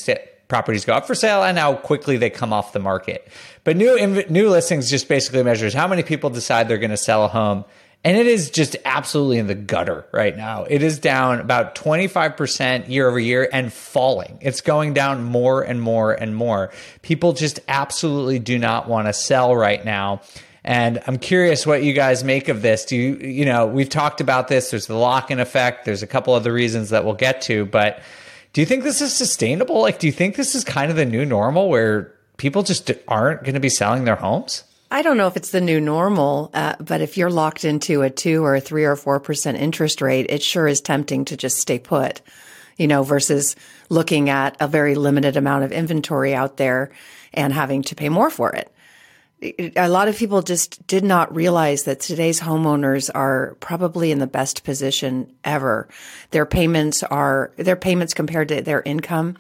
properties 0.49 0.85
go 0.85 0.93
up 0.93 1.07
for 1.07 1.15
sale 1.15 1.43
and 1.43 1.57
how 1.57 1.77
quickly 1.77 2.19
they 2.19 2.29
come 2.29 2.53
off 2.53 2.75
the 2.75 2.81
market. 2.81 3.27
But 3.65 3.79
new 3.79 4.27
new 4.29 4.51
listings 4.51 4.91
just 4.91 5.09
basically 5.09 5.43
measures 5.43 5.73
how 5.73 5.89
many 5.89 6.03
people 6.03 6.29
decide 6.29 6.69
they're 6.69 6.77
going 6.77 6.91
to 6.91 6.99
sell 6.99 7.25
a 7.25 7.29
home 7.29 7.65
and 8.05 8.17
it 8.17 8.27
is 8.27 8.51
just 8.51 8.77
absolutely 8.85 9.39
in 9.39 9.47
the 9.47 9.55
gutter 9.55 10.05
right 10.13 10.37
now. 10.37 10.65
It 10.65 10.83
is 10.83 10.99
down 10.99 11.39
about 11.39 11.75
25% 11.77 12.89
year 12.89 13.09
over 13.09 13.19
year 13.19 13.49
and 13.53 13.73
falling. 13.73 14.39
It's 14.41 14.61
going 14.61 14.93
down 14.93 15.23
more 15.23 15.63
and 15.63 15.81
more 15.81 16.13
and 16.13 16.35
more. 16.35 16.73
People 17.03 17.33
just 17.33 17.61
absolutely 17.69 18.41
do 18.41 18.59
not 18.59 18.89
want 18.89 19.07
to 19.07 19.13
sell 19.13 19.55
right 19.55 19.85
now. 19.85 20.23
And 20.65 21.03
I'm 21.07 21.19
curious 21.19 21.67
what 21.67 21.83
you 21.83 21.93
guys 21.93 22.25
make 22.25 22.49
of 22.49 22.63
this. 22.63 22.85
Do 22.85 22.97
you, 22.97 23.17
you 23.17 23.45
know, 23.45 23.67
we've 23.67 23.89
talked 23.89 24.21
about 24.21 24.49
this. 24.49 24.71
There's 24.71 24.87
the 24.87 24.97
lock 24.97 25.31
in 25.31 25.41
effect. 25.41 25.85
There's 25.85 26.03
a 26.03 26.07
couple 26.07 26.35
other 26.35 26.53
reasons 26.53 26.91
that 26.91 27.05
we'll 27.05 27.15
get 27.15 27.43
to, 27.43 27.67
but 27.67 28.01
do 28.53 28.61
you 28.61 28.67
think 28.67 28.85
this 28.85 29.01
is 29.01 29.15
sustainable? 29.15 29.81
Like, 29.81 29.99
do 29.99 30.07
you 30.07 30.13
think 30.13 30.37
this 30.37 30.55
is 30.55 30.63
kind 30.63 30.91
of 30.91 30.97
the 30.97 31.07
new 31.07 31.25
normal 31.25 31.69
where 31.69 32.13
people 32.37 32.63
just 32.63 32.91
aren't 33.09 33.43
going 33.45 33.55
to 33.55 33.61
be 33.61 33.71
selling 33.71 34.05
their 34.05 34.17
homes? 34.17 34.65
I 34.93 35.01
don't 35.01 35.17
know 35.17 35.27
if 35.27 35.39
it's 35.39 35.53
the 35.53 35.61
new 35.63 35.81
normal, 35.81 36.51
uh, 36.53 36.77
but 36.79 37.01
if 37.01 37.17
you're 37.17 37.31
locked 37.31 37.65
into 37.65 38.03
a 38.03 38.11
two 38.11 38.45
or 38.45 38.57
a 38.57 38.61
three 38.61 38.85
or 38.85 38.95
four 38.95 39.21
percent 39.21 39.57
interest 39.57 40.03
rate, 40.03 40.27
it 40.29 40.43
sure 40.43 40.69
is 40.69 40.83
tempting 40.83 41.25
to 41.25 41.37
just 41.37 41.57
stay 41.57 41.79
put, 41.79 42.21
you 42.77 42.87
know, 42.87 43.03
versus 43.03 43.57
looking 43.89 44.29
at 44.29 44.55
a 44.61 44.69
very 44.69 44.95
limited 44.95 45.39
amount 45.39 45.65
of 45.65 45.73
inventory 45.73 46.35
out 46.35 46.59
there 46.59 46.91
and 47.33 47.55
having 47.55 47.81
to 47.85 47.95
pay 47.95 48.11
more 48.11 48.29
for 48.29 48.55
it. 48.55 48.71
A 49.77 49.89
lot 49.89 50.09
of 50.09 50.17
people 50.19 50.43
just 50.43 50.87
did 50.87 51.05
not 51.05 51.35
realize 51.35 51.85
that 51.85 52.01
today's 52.01 52.39
homeowners 52.39 53.09
are 53.15 53.57
probably 53.61 54.13
in 54.13 54.19
the 54.19 54.27
best 54.27 54.63
position 54.63 55.33
ever. 55.43 55.89
Their 56.33 56.45
payments 56.45 57.03
are, 57.03 57.53
their 57.57 57.77
payments 57.77 58.13
compared 58.13 58.49
to 58.49 58.61
their 58.61 58.83
income 58.83 59.39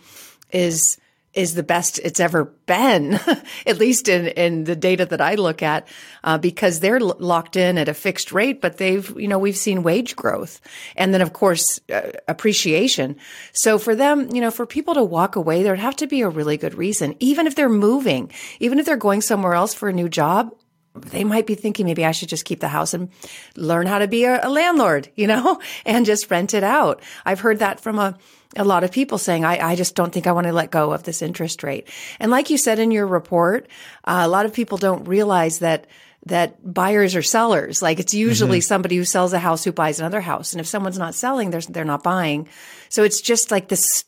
is 0.50 0.96
is 1.34 1.54
the 1.54 1.62
best 1.62 1.98
it's 2.00 2.20
ever 2.20 2.44
been, 2.66 3.14
at 3.66 3.78
least 3.78 4.08
in, 4.08 4.26
in 4.28 4.64
the 4.64 4.76
data 4.76 5.06
that 5.06 5.20
I 5.20 5.34
look 5.34 5.62
at, 5.62 5.88
uh, 6.24 6.38
because 6.38 6.80
they're 6.80 7.00
l- 7.00 7.16
locked 7.18 7.56
in 7.56 7.78
at 7.78 7.88
a 7.88 7.94
fixed 7.94 8.32
rate, 8.32 8.60
but 8.60 8.76
they've, 8.76 9.08
you 9.18 9.28
know, 9.28 9.38
we've 9.38 9.56
seen 9.56 9.82
wage 9.82 10.14
growth 10.14 10.60
and 10.96 11.14
then 11.14 11.22
of 11.22 11.32
course, 11.32 11.80
uh, 11.92 12.12
appreciation. 12.28 13.16
So 13.52 13.78
for 13.78 13.94
them, 13.94 14.34
you 14.34 14.40
know, 14.40 14.50
for 14.50 14.66
people 14.66 14.94
to 14.94 15.02
walk 15.02 15.36
away, 15.36 15.62
there'd 15.62 15.78
have 15.78 15.96
to 15.96 16.06
be 16.06 16.20
a 16.20 16.28
really 16.28 16.56
good 16.56 16.74
reason, 16.74 17.14
even 17.20 17.46
if 17.46 17.54
they're 17.54 17.68
moving, 17.68 18.30
even 18.60 18.78
if 18.78 18.86
they're 18.86 18.96
going 18.96 19.22
somewhere 19.22 19.54
else 19.54 19.74
for 19.74 19.88
a 19.88 19.92
new 19.92 20.08
job, 20.08 20.54
they 20.94 21.24
might 21.24 21.46
be 21.46 21.54
thinking 21.54 21.86
maybe 21.86 22.04
I 22.04 22.12
should 22.12 22.28
just 22.28 22.44
keep 22.44 22.60
the 22.60 22.68
house 22.68 22.94
and 22.94 23.10
learn 23.56 23.86
how 23.86 23.98
to 23.98 24.08
be 24.08 24.24
a, 24.24 24.46
a 24.46 24.48
landlord, 24.48 25.08
you 25.16 25.26
know, 25.26 25.60
and 25.84 26.06
just 26.06 26.30
rent 26.30 26.54
it 26.54 26.64
out. 26.64 27.02
I've 27.24 27.40
heard 27.40 27.60
that 27.60 27.80
from 27.80 27.98
a, 27.98 28.18
a 28.56 28.64
lot 28.64 28.84
of 28.84 28.92
people 28.92 29.18
saying, 29.18 29.44
I, 29.44 29.70
I 29.70 29.76
just 29.76 29.94
don't 29.94 30.12
think 30.12 30.26
I 30.26 30.32
want 30.32 30.46
to 30.46 30.52
let 30.52 30.70
go 30.70 30.92
of 30.92 31.04
this 31.04 31.22
interest 31.22 31.62
rate. 31.62 31.88
And 32.20 32.30
like 32.30 32.50
you 32.50 32.58
said 32.58 32.78
in 32.78 32.90
your 32.90 33.06
report, 33.06 33.68
uh, 34.04 34.22
a 34.24 34.28
lot 34.28 34.46
of 34.46 34.52
people 34.52 34.78
don't 34.78 35.04
realize 35.04 35.60
that 35.60 35.86
that 36.26 36.72
buyers 36.72 37.16
are 37.16 37.22
sellers. 37.22 37.82
Like 37.82 37.98
it's 37.98 38.14
usually 38.14 38.58
mm-hmm. 38.58 38.64
somebody 38.64 38.96
who 38.96 39.04
sells 39.04 39.32
a 39.32 39.40
house 39.40 39.64
who 39.64 39.72
buys 39.72 39.98
another 39.98 40.20
house. 40.20 40.52
And 40.52 40.60
if 40.60 40.68
someone's 40.68 40.98
not 40.98 41.16
selling, 41.16 41.50
they're, 41.50 41.62
they're 41.62 41.84
not 41.84 42.04
buying. 42.04 42.48
So 42.90 43.02
it's 43.02 43.20
just 43.20 43.50
like 43.50 43.66
this 43.66 44.04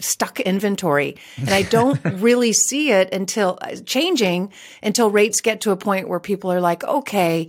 stuck 0.00 0.40
inventory. 0.40 1.16
And 1.38 1.50
I 1.50 1.62
don't 1.62 2.00
really 2.04 2.52
see 2.52 2.90
it 2.90 3.12
until 3.12 3.58
uh, 3.60 3.76
changing 3.86 4.52
until 4.82 5.10
rates 5.10 5.40
get 5.40 5.62
to 5.62 5.70
a 5.70 5.76
point 5.76 6.08
where 6.08 6.20
people 6.20 6.52
are 6.52 6.60
like, 6.60 6.84
okay, 6.84 7.48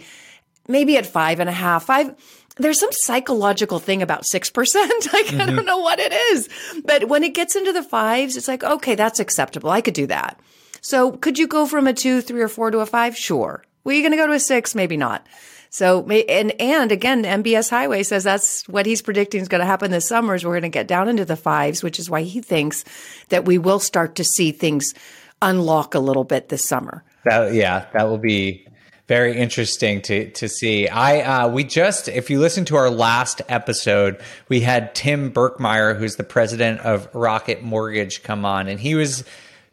maybe 0.67 0.97
at 0.97 1.05
five 1.05 1.39
and 1.39 1.49
a 1.49 1.53
half, 1.53 1.85
five. 1.85 2.15
There's 2.57 2.79
some 2.79 2.91
psychological 2.91 3.79
thing 3.79 4.03
about 4.03 4.23
6%. 4.23 4.53
like, 4.53 5.25
mm-hmm. 5.25 5.41
I 5.41 5.45
don't 5.45 5.55
mm-hmm. 5.55 5.65
know 5.65 5.79
what 5.79 5.99
it 5.99 6.13
is. 6.13 6.49
But 6.85 7.09
when 7.09 7.23
it 7.23 7.33
gets 7.33 7.55
into 7.55 7.73
the 7.73 7.83
fives, 7.83 8.37
it's 8.37 8.47
like, 8.47 8.63
okay, 8.63 8.95
that's 8.95 9.19
acceptable. 9.19 9.71
I 9.71 9.81
could 9.81 9.95
do 9.95 10.07
that. 10.07 10.39
So 10.81 11.13
could 11.13 11.39
you 11.39 11.47
go 11.47 11.65
from 11.65 11.87
a 11.87 11.93
two, 11.93 12.21
three, 12.21 12.41
or 12.41 12.47
four 12.47 12.69
to 12.69 12.79
a 12.79 12.85
five? 12.85 13.17
Sure. 13.17 13.63
Were 13.83 13.93
you 13.93 14.01
going 14.01 14.11
to 14.11 14.17
go 14.17 14.27
to 14.27 14.33
a 14.33 14.39
six? 14.39 14.75
Maybe 14.75 14.97
not. 14.97 15.25
So, 15.73 16.07
and, 16.07 16.53
and 16.61 16.91
again, 16.91 17.23
MBS 17.23 17.71
Highway 17.71 18.03
says 18.03 18.23
that's 18.23 18.67
what 18.69 18.85
he's 18.85 19.01
predicting 19.01 19.41
is 19.41 19.47
going 19.47 19.59
to 19.59 19.65
happen 19.65 19.89
this 19.89 20.07
summer 20.07 20.35
is 20.35 20.45
we're 20.45 20.51
going 20.51 20.61
to 20.61 20.69
get 20.69 20.85
down 20.85 21.09
into 21.09 21.25
the 21.25 21.35
fives, 21.35 21.81
which 21.81 21.97
is 21.97 22.11
why 22.11 22.21
he 22.21 22.41
thinks 22.41 22.85
that 23.29 23.45
we 23.45 23.57
will 23.57 23.79
start 23.79 24.13
to 24.17 24.23
see 24.23 24.51
things 24.51 24.93
unlock 25.41 25.95
a 25.95 25.99
little 25.99 26.25
bit 26.25 26.49
this 26.49 26.63
summer. 26.63 27.03
That, 27.25 27.55
yeah, 27.55 27.87
that 27.93 28.03
will 28.03 28.19
be 28.19 28.67
very 29.07 29.35
interesting 29.35 30.03
to 30.03 30.29
to 30.31 30.47
see. 30.47 30.87
I 30.87 31.21
uh, 31.21 31.47
we 31.47 31.63
just 31.63 32.07
if 32.07 32.29
you 32.29 32.39
listen 32.39 32.65
to 32.65 32.75
our 32.75 32.91
last 32.91 33.41
episode, 33.49 34.21
we 34.49 34.59
had 34.59 34.93
Tim 34.93 35.31
Berkmeyer, 35.31 35.97
who's 35.97 36.17
the 36.17 36.23
president 36.23 36.81
of 36.81 37.09
Rocket 37.15 37.63
Mortgage, 37.63 38.21
come 38.21 38.45
on, 38.45 38.67
and 38.67 38.79
he 38.79 38.93
was 38.93 39.23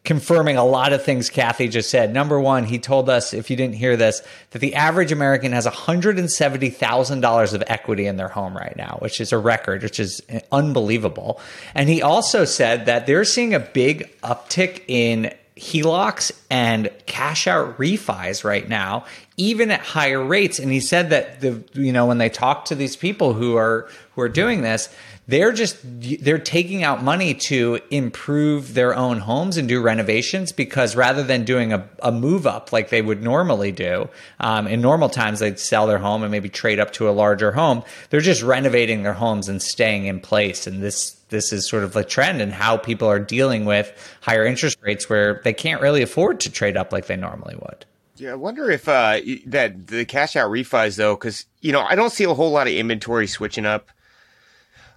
confirming 0.02 0.56
a 0.56 0.64
lot 0.64 0.92
of 0.92 1.04
things 1.04 1.28
Kathy 1.28 1.68
just 1.68 1.90
said. 1.90 2.12
Number 2.12 2.40
one, 2.40 2.64
he 2.64 2.78
told 2.78 3.10
us, 3.10 3.34
if 3.34 3.50
you 3.50 3.56
didn't 3.56 3.74
hear 3.74 3.96
this, 3.96 4.22
that 4.50 4.60
the 4.60 4.74
average 4.74 5.12
American 5.12 5.52
has 5.52 5.66
$170,000 5.66 7.54
of 7.54 7.62
equity 7.66 8.06
in 8.06 8.16
their 8.16 8.28
home 8.28 8.56
right 8.56 8.76
now, 8.76 8.96
which 9.00 9.20
is 9.20 9.32
a 9.32 9.38
record, 9.38 9.82
which 9.82 10.00
is 10.00 10.22
unbelievable. 10.50 11.38
And 11.74 11.88
he 11.88 12.00
also 12.00 12.46
said 12.46 12.86
that 12.86 13.06
they're 13.06 13.24
seeing 13.24 13.54
a 13.54 13.60
big 13.60 14.10
uptick 14.22 14.84
in 14.88 15.34
HELOCs 15.60 16.32
and 16.48 16.88
cash 17.04 17.46
out 17.46 17.76
refis 17.76 18.42
right 18.44 18.66
now, 18.66 19.04
even 19.36 19.70
at 19.70 19.80
higher 19.80 20.24
rates. 20.24 20.58
And 20.58 20.72
he 20.72 20.80
said 20.80 21.10
that 21.10 21.42
the 21.42 21.62
you 21.74 21.92
know 21.92 22.06
when 22.06 22.16
they 22.16 22.30
talk 22.30 22.64
to 22.66 22.74
these 22.74 22.96
people 22.96 23.34
who 23.34 23.56
are 23.56 23.88
who 24.14 24.22
are 24.22 24.28
doing 24.28 24.62
this, 24.62 24.88
they're 25.30 25.52
just 25.52 25.78
they're 25.82 26.38
taking 26.38 26.82
out 26.82 27.04
money 27.04 27.34
to 27.34 27.78
improve 27.90 28.74
their 28.74 28.96
own 28.96 29.18
homes 29.18 29.56
and 29.56 29.68
do 29.68 29.80
renovations 29.80 30.50
because 30.50 30.96
rather 30.96 31.22
than 31.22 31.44
doing 31.44 31.72
a, 31.72 31.88
a 32.02 32.10
move 32.10 32.48
up 32.48 32.72
like 32.72 32.88
they 32.88 33.00
would 33.00 33.22
normally 33.22 33.70
do 33.70 34.08
um, 34.40 34.66
in 34.66 34.80
normal 34.80 35.08
times 35.08 35.38
they'd 35.38 35.60
sell 35.60 35.86
their 35.86 35.98
home 35.98 36.24
and 36.24 36.32
maybe 36.32 36.48
trade 36.48 36.80
up 36.80 36.92
to 36.92 37.08
a 37.08 37.12
larger 37.12 37.52
home. 37.52 37.84
They're 38.10 38.20
just 38.20 38.42
renovating 38.42 39.04
their 39.04 39.12
homes 39.12 39.48
and 39.48 39.62
staying 39.62 40.06
in 40.06 40.18
place. 40.18 40.66
And 40.66 40.82
this 40.82 41.12
this 41.28 41.52
is 41.52 41.68
sort 41.68 41.84
of 41.84 41.94
a 41.94 42.02
trend 42.02 42.42
and 42.42 42.52
how 42.52 42.76
people 42.76 43.06
are 43.06 43.20
dealing 43.20 43.64
with 43.64 43.92
higher 44.20 44.44
interest 44.44 44.78
rates 44.82 45.08
where 45.08 45.40
they 45.44 45.52
can't 45.52 45.80
really 45.80 46.02
afford 46.02 46.40
to 46.40 46.50
trade 46.50 46.76
up 46.76 46.92
like 46.92 47.06
they 47.06 47.16
normally 47.16 47.54
would. 47.54 47.86
Yeah, 48.16 48.32
I 48.32 48.34
wonder 48.34 48.68
if 48.68 48.88
uh, 48.88 49.20
that 49.46 49.86
the 49.86 50.04
cash 50.04 50.34
out 50.34 50.50
refis 50.50 50.96
though, 50.96 51.14
because 51.14 51.46
you 51.60 51.70
know 51.70 51.82
I 51.82 51.94
don't 51.94 52.10
see 52.10 52.24
a 52.24 52.34
whole 52.34 52.50
lot 52.50 52.66
of 52.66 52.72
inventory 52.72 53.28
switching 53.28 53.64
up 53.64 53.90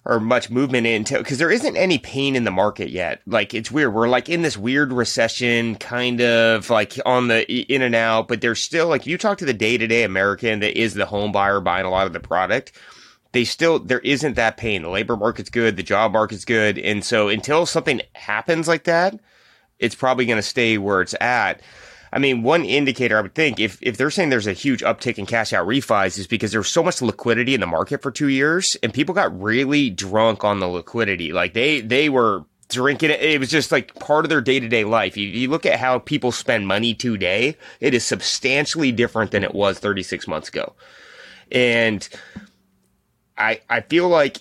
or 0.05 0.19
much 0.19 0.49
movement 0.49 0.85
into 0.85 1.17
because 1.17 1.37
there 1.37 1.51
isn't 1.51 1.77
any 1.77 1.97
pain 1.97 2.35
in 2.35 2.43
the 2.43 2.51
market 2.51 2.89
yet. 2.89 3.21
Like 3.25 3.53
it's 3.53 3.71
weird. 3.71 3.93
We're 3.93 4.09
like 4.09 4.29
in 4.29 4.41
this 4.41 4.57
weird 4.57 4.91
recession, 4.91 5.75
kind 5.75 6.21
of 6.21 6.69
like 6.69 6.99
on 7.05 7.29
the 7.29 7.49
in 7.51 7.81
and 7.81 7.95
out, 7.95 8.27
but 8.27 8.41
there's 8.41 8.61
still 8.61 8.87
like 8.87 9.05
you 9.05 9.17
talk 9.17 9.37
to 9.37 9.45
the 9.45 9.53
day 9.53 9.77
to 9.77 9.87
day 9.87 10.03
American 10.03 10.59
that 10.59 10.77
is 10.79 10.93
the 10.93 11.05
home 11.05 11.31
buyer 11.31 11.59
buying 11.59 11.85
a 11.85 11.89
lot 11.89 12.07
of 12.07 12.13
the 12.13 12.19
product. 12.19 12.73
They 13.31 13.45
still 13.45 13.79
there 13.79 13.99
isn't 13.99 14.35
that 14.35 14.57
pain. 14.57 14.81
The 14.81 14.89
labor 14.89 15.15
market's 15.15 15.49
good, 15.49 15.77
the 15.77 15.83
job 15.83 16.11
market's 16.13 16.45
good, 16.45 16.77
and 16.77 17.03
so 17.03 17.29
until 17.29 17.65
something 17.65 18.01
happens 18.13 18.67
like 18.67 18.83
that, 18.83 19.19
it's 19.79 19.95
probably 19.95 20.25
going 20.25 20.37
to 20.37 20.43
stay 20.43 20.77
where 20.77 21.01
it's 21.01 21.15
at. 21.19 21.61
I 22.13 22.19
mean, 22.19 22.43
one 22.43 22.63
indicator 22.63 23.17
I 23.17 23.21
would 23.21 23.33
think 23.33 23.59
if, 23.59 23.79
if 23.81 23.97
they're 23.97 24.11
saying 24.11 24.29
there's 24.29 24.45
a 24.45 24.53
huge 24.53 24.83
uptick 24.83 25.17
in 25.17 25.25
cash 25.25 25.51
out 25.51 25.67
refis 25.67 26.19
is 26.19 26.27
because 26.27 26.51
there's 26.51 26.67
so 26.67 26.83
much 26.83 27.01
liquidity 27.01 27.55
in 27.55 27.59
the 27.59 27.65
market 27.65 28.03
for 28.03 28.11
two 28.11 28.27
years 28.27 28.77
and 28.83 28.93
people 28.93 29.15
got 29.15 29.41
really 29.41 29.89
drunk 29.89 30.43
on 30.43 30.59
the 30.59 30.67
liquidity. 30.67 31.33
Like 31.33 31.53
they, 31.53 31.81
they 31.81 32.09
were 32.09 32.45
drinking 32.69 33.09
it. 33.09 33.19
It 33.19 33.39
was 33.39 33.49
just 33.49 33.71
like 33.71 33.95
part 33.95 34.25
of 34.25 34.29
their 34.29 34.41
day 34.41 34.59
to 34.59 34.69
day 34.69 34.83
life. 34.83 35.17
You, 35.17 35.27
you, 35.27 35.49
look 35.49 35.65
at 35.65 35.79
how 35.79 35.97
people 35.97 36.31
spend 36.31 36.67
money 36.67 36.93
today, 36.93 37.57
it 37.79 37.95
is 37.95 38.05
substantially 38.05 38.91
different 38.91 39.31
than 39.31 39.43
it 39.43 39.55
was 39.55 39.79
36 39.79 40.27
months 40.27 40.49
ago. 40.49 40.73
And 41.51 42.07
I, 43.39 43.61
I 43.71 43.81
feel 43.81 44.07
like 44.07 44.37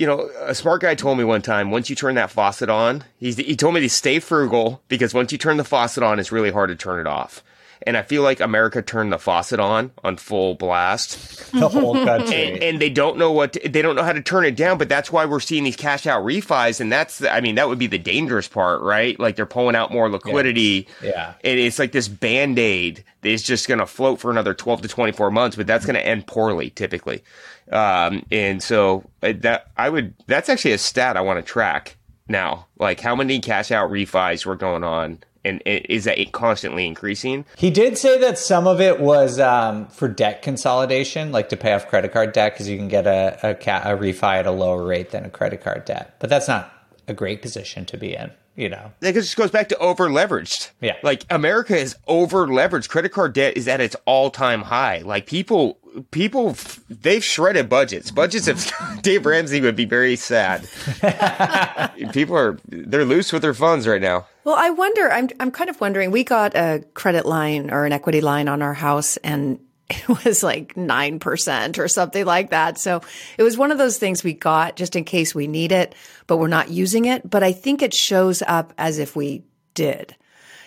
you 0.00 0.06
know, 0.06 0.30
a 0.40 0.54
smart 0.54 0.80
guy 0.80 0.94
told 0.94 1.18
me 1.18 1.24
one 1.24 1.42
time, 1.42 1.70
once 1.70 1.90
you 1.90 1.94
turn 1.94 2.14
that 2.14 2.30
faucet 2.30 2.70
on, 2.70 3.04
he 3.18 3.54
told 3.54 3.74
me 3.74 3.80
to 3.80 3.90
stay 3.90 4.18
frugal 4.18 4.80
because 4.88 5.12
once 5.12 5.30
you 5.30 5.36
turn 5.36 5.58
the 5.58 5.62
faucet 5.62 6.02
on, 6.02 6.18
it's 6.18 6.32
really 6.32 6.50
hard 6.50 6.70
to 6.70 6.74
turn 6.74 7.00
it 7.00 7.06
off. 7.06 7.44
And 7.86 7.96
I 7.96 8.02
feel 8.02 8.22
like 8.22 8.40
America 8.40 8.82
turned 8.82 9.12
the 9.12 9.18
faucet 9.18 9.58
on 9.58 9.90
on 10.04 10.16
full 10.16 10.54
blast. 10.54 11.50
The 11.52 11.68
whole 11.68 11.94
country. 11.94 12.34
And, 12.34 12.62
and 12.62 12.80
they 12.80 12.90
don't 12.90 13.16
know 13.16 13.32
what, 13.32 13.54
to, 13.54 13.68
they 13.68 13.82
don't 13.82 13.96
know 13.96 14.02
how 14.02 14.12
to 14.12 14.20
turn 14.22 14.44
it 14.44 14.54
down, 14.54 14.78
but 14.78 14.88
that's 14.88 15.10
why 15.10 15.24
we're 15.24 15.40
seeing 15.40 15.64
these 15.64 15.76
cash 15.76 16.06
out 16.06 16.24
refis. 16.24 16.80
And 16.80 16.92
that's, 16.92 17.24
I 17.24 17.40
mean, 17.40 17.54
that 17.54 17.68
would 17.68 17.78
be 17.78 17.86
the 17.86 17.98
dangerous 17.98 18.48
part, 18.48 18.82
right? 18.82 19.18
Like 19.18 19.36
they're 19.36 19.46
pulling 19.46 19.76
out 19.76 19.90
more 19.92 20.10
liquidity. 20.10 20.86
Yeah. 21.02 21.10
yeah. 21.10 21.34
And 21.42 21.58
it's 21.58 21.78
like 21.78 21.92
this 21.92 22.08
band 22.08 22.58
aid 22.58 23.04
that 23.22 23.30
is 23.30 23.42
just 23.42 23.66
going 23.66 23.80
to 23.80 23.86
float 23.86 24.20
for 24.20 24.30
another 24.30 24.54
12 24.54 24.82
to 24.82 24.88
24 24.88 25.30
months, 25.30 25.56
but 25.56 25.66
that's 25.66 25.86
going 25.86 25.96
to 25.96 26.06
end 26.06 26.26
poorly 26.26 26.70
typically. 26.70 27.24
Um, 27.72 28.24
and 28.30 28.62
so 28.62 29.08
uh, 29.22 29.32
that 29.38 29.70
I 29.76 29.88
would, 29.88 30.14
that's 30.26 30.48
actually 30.48 30.72
a 30.72 30.78
stat 30.78 31.16
I 31.16 31.22
want 31.22 31.44
to 31.44 31.52
track 31.52 31.96
now. 32.28 32.66
Like 32.78 33.00
how 33.00 33.16
many 33.16 33.40
cash 33.40 33.70
out 33.70 33.90
refis 33.90 34.44
were 34.44 34.56
going 34.56 34.84
on 34.84 35.18
and 35.44 35.62
is 35.64 36.04
that 36.04 36.18
it 36.18 36.32
constantly 36.32 36.86
increasing? 36.86 37.44
He 37.56 37.70
did 37.70 37.96
say 37.96 38.18
that 38.18 38.38
some 38.38 38.66
of 38.66 38.80
it 38.80 39.00
was 39.00 39.40
um, 39.40 39.86
for 39.88 40.08
debt 40.08 40.42
consolidation, 40.42 41.32
like 41.32 41.48
to 41.48 41.56
pay 41.56 41.72
off 41.72 41.88
credit 41.88 42.12
card 42.12 42.32
debt, 42.32 42.52
because 42.54 42.68
you 42.68 42.76
can 42.76 42.88
get 42.88 43.06
a, 43.06 43.38
a, 43.42 43.50
a, 43.52 43.96
refi 43.96 44.34
at 44.38 44.46
a 44.46 44.50
lower 44.50 44.84
rate 44.84 45.10
than 45.10 45.24
a 45.24 45.30
credit 45.30 45.62
card 45.62 45.84
debt. 45.84 46.16
But 46.18 46.30
that's 46.30 46.48
not 46.48 46.72
a 47.08 47.14
great 47.14 47.42
position 47.42 47.86
to 47.86 47.96
be 47.96 48.14
in 48.14 48.30
you 48.56 48.68
know. 48.68 48.92
It 49.00 49.14
just 49.14 49.36
goes 49.36 49.50
back 49.50 49.68
to 49.70 49.78
over 49.78 50.10
leveraged. 50.10 50.70
Yeah. 50.80 50.96
Like 51.02 51.24
America 51.30 51.76
is 51.76 51.96
over 52.06 52.46
leveraged. 52.46 52.88
Credit 52.88 53.10
card 53.10 53.32
debt 53.32 53.56
is 53.56 53.66
at 53.66 53.80
its 53.80 53.96
all 54.04 54.30
time 54.30 54.62
high. 54.62 54.98
Like 54.98 55.26
people, 55.26 55.78
people, 56.10 56.56
they've 56.88 57.24
shredded 57.24 57.68
budgets. 57.68 58.10
Budgets 58.10 58.48
of 58.48 58.70
Dave 59.02 59.26
Ramsey 59.26 59.60
would 59.60 59.76
be 59.76 59.84
very 59.84 60.16
sad. 60.16 60.68
people 62.12 62.36
are, 62.36 62.58
they're 62.68 63.04
loose 63.04 63.32
with 63.32 63.42
their 63.42 63.54
funds 63.54 63.86
right 63.86 64.00
now. 64.00 64.26
Well, 64.44 64.56
I 64.58 64.70
wonder, 64.70 65.10
I'm, 65.10 65.28
I'm 65.38 65.50
kind 65.50 65.70
of 65.70 65.80
wondering, 65.80 66.10
we 66.10 66.24
got 66.24 66.56
a 66.56 66.84
credit 66.94 67.26
line 67.26 67.70
or 67.70 67.84
an 67.84 67.92
equity 67.92 68.20
line 68.20 68.48
on 68.48 68.62
our 68.62 68.74
house 68.74 69.16
and 69.18 69.60
it 69.90 70.24
was 70.24 70.42
like 70.42 70.74
9% 70.74 71.78
or 71.78 71.88
something 71.88 72.24
like 72.24 72.50
that. 72.50 72.78
So 72.78 73.00
it 73.36 73.42
was 73.42 73.58
one 73.58 73.72
of 73.72 73.78
those 73.78 73.98
things 73.98 74.22
we 74.22 74.32
got 74.32 74.76
just 74.76 74.96
in 74.96 75.04
case 75.04 75.34
we 75.34 75.46
need 75.46 75.72
it, 75.72 75.94
but 76.26 76.36
we're 76.36 76.48
not 76.48 76.70
using 76.70 77.06
it. 77.06 77.28
But 77.28 77.42
I 77.42 77.52
think 77.52 77.82
it 77.82 77.92
shows 77.92 78.42
up 78.42 78.72
as 78.78 78.98
if 78.98 79.16
we 79.16 79.42
did. 79.74 80.14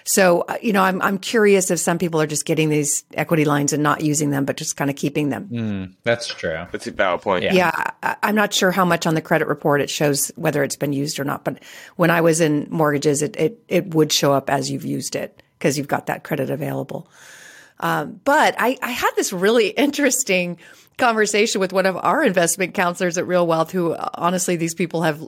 So, 0.06 0.42
uh, 0.42 0.58
you 0.62 0.74
know, 0.74 0.84
I'm, 0.84 1.02
I'm 1.02 1.18
curious 1.18 1.72
if 1.72 1.80
some 1.80 1.98
people 1.98 2.22
are 2.22 2.28
just 2.28 2.46
getting 2.46 2.70
these 2.70 3.04
equity 3.14 3.46
lines 3.46 3.74
and 3.74 3.82
not 3.82 4.02
using 4.02 4.32
them, 4.32 4.46
but 4.46 4.58
just 4.58 4.76
kind 4.76 4.90
of 4.90 4.96
keeping 4.96 5.30
them. 5.30 5.48
Mm, 5.50 5.94
that's 6.04 6.28
true. 6.28 6.66
That's 6.72 6.88
a 6.88 6.92
valid 6.92 7.22
point. 7.22 7.44
Yeah. 7.44 7.54
yeah. 7.54 7.92
I, 8.02 8.16
I'm 8.24 8.36
not 8.36 8.54
sure 8.54 8.72
how 8.72 8.86
much 8.86 9.08
on 9.08 9.16
the 9.16 9.22
credit 9.22 9.48
report 9.48 9.82
it 9.82 9.90
shows 9.90 10.32
whether 10.36 10.64
it's 10.64 10.76
been 10.76 10.94
used 10.94 11.20
or 11.20 11.24
not. 11.24 11.44
But 11.44 11.64
when 11.96 12.12
I 12.12 12.22
was 12.22 12.42
in 12.42 12.68
mortgages, 12.70 13.22
it, 13.22 13.36
it, 13.38 13.64
it 13.68 13.94
would 13.94 14.12
show 14.12 14.34
up 14.34 14.50
as 14.50 14.70
you've 14.70 14.86
used 14.86 15.16
it 15.16 15.42
because 15.58 15.78
you've 15.78 15.88
got 15.88 16.08
that 16.08 16.24
credit 16.24 16.50
available. 16.50 17.10
Um, 17.80 18.20
but 18.24 18.56
I, 18.58 18.78
I 18.82 18.92
had 18.92 19.12
this 19.16 19.32
really 19.32 19.68
interesting 19.70 20.58
conversation 20.98 21.60
with 21.60 21.74
one 21.74 21.86
of 21.86 21.98
our 21.98 22.24
investment 22.24 22.74
counselors 22.74 23.18
at 23.18 23.26
Real 23.26 23.48
Wealth, 23.48 23.72
who 23.72 23.96
honestly, 24.14 24.58
these 24.58 24.76
people 24.76 25.02
have 25.04 25.26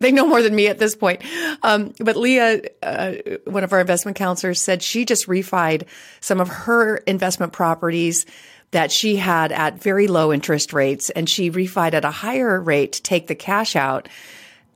they 0.00 0.12
know 0.12 0.26
more 0.26 0.42
than 0.42 0.54
me 0.54 0.68
at 0.68 0.78
this 0.78 0.94
point. 0.94 1.22
Um, 1.62 1.92
but 1.98 2.16
Leah, 2.16 2.62
uh, 2.82 3.14
one 3.44 3.64
of 3.64 3.72
our 3.72 3.80
investment 3.80 4.16
counselors, 4.16 4.60
said 4.60 4.82
she 4.82 5.04
just 5.04 5.26
refied 5.26 5.86
some 6.20 6.40
of 6.40 6.48
her 6.48 6.96
investment 6.98 7.52
properties 7.52 8.26
that 8.70 8.90
she 8.90 9.16
had 9.16 9.52
at 9.52 9.80
very 9.80 10.08
low 10.08 10.32
interest 10.32 10.72
rates, 10.72 11.10
and 11.10 11.28
she 11.28 11.50
refied 11.50 11.94
at 11.94 12.04
a 12.04 12.10
higher 12.10 12.60
rate 12.60 12.94
to 12.94 13.02
take 13.02 13.28
the 13.28 13.34
cash 13.34 13.76
out. 13.76 14.08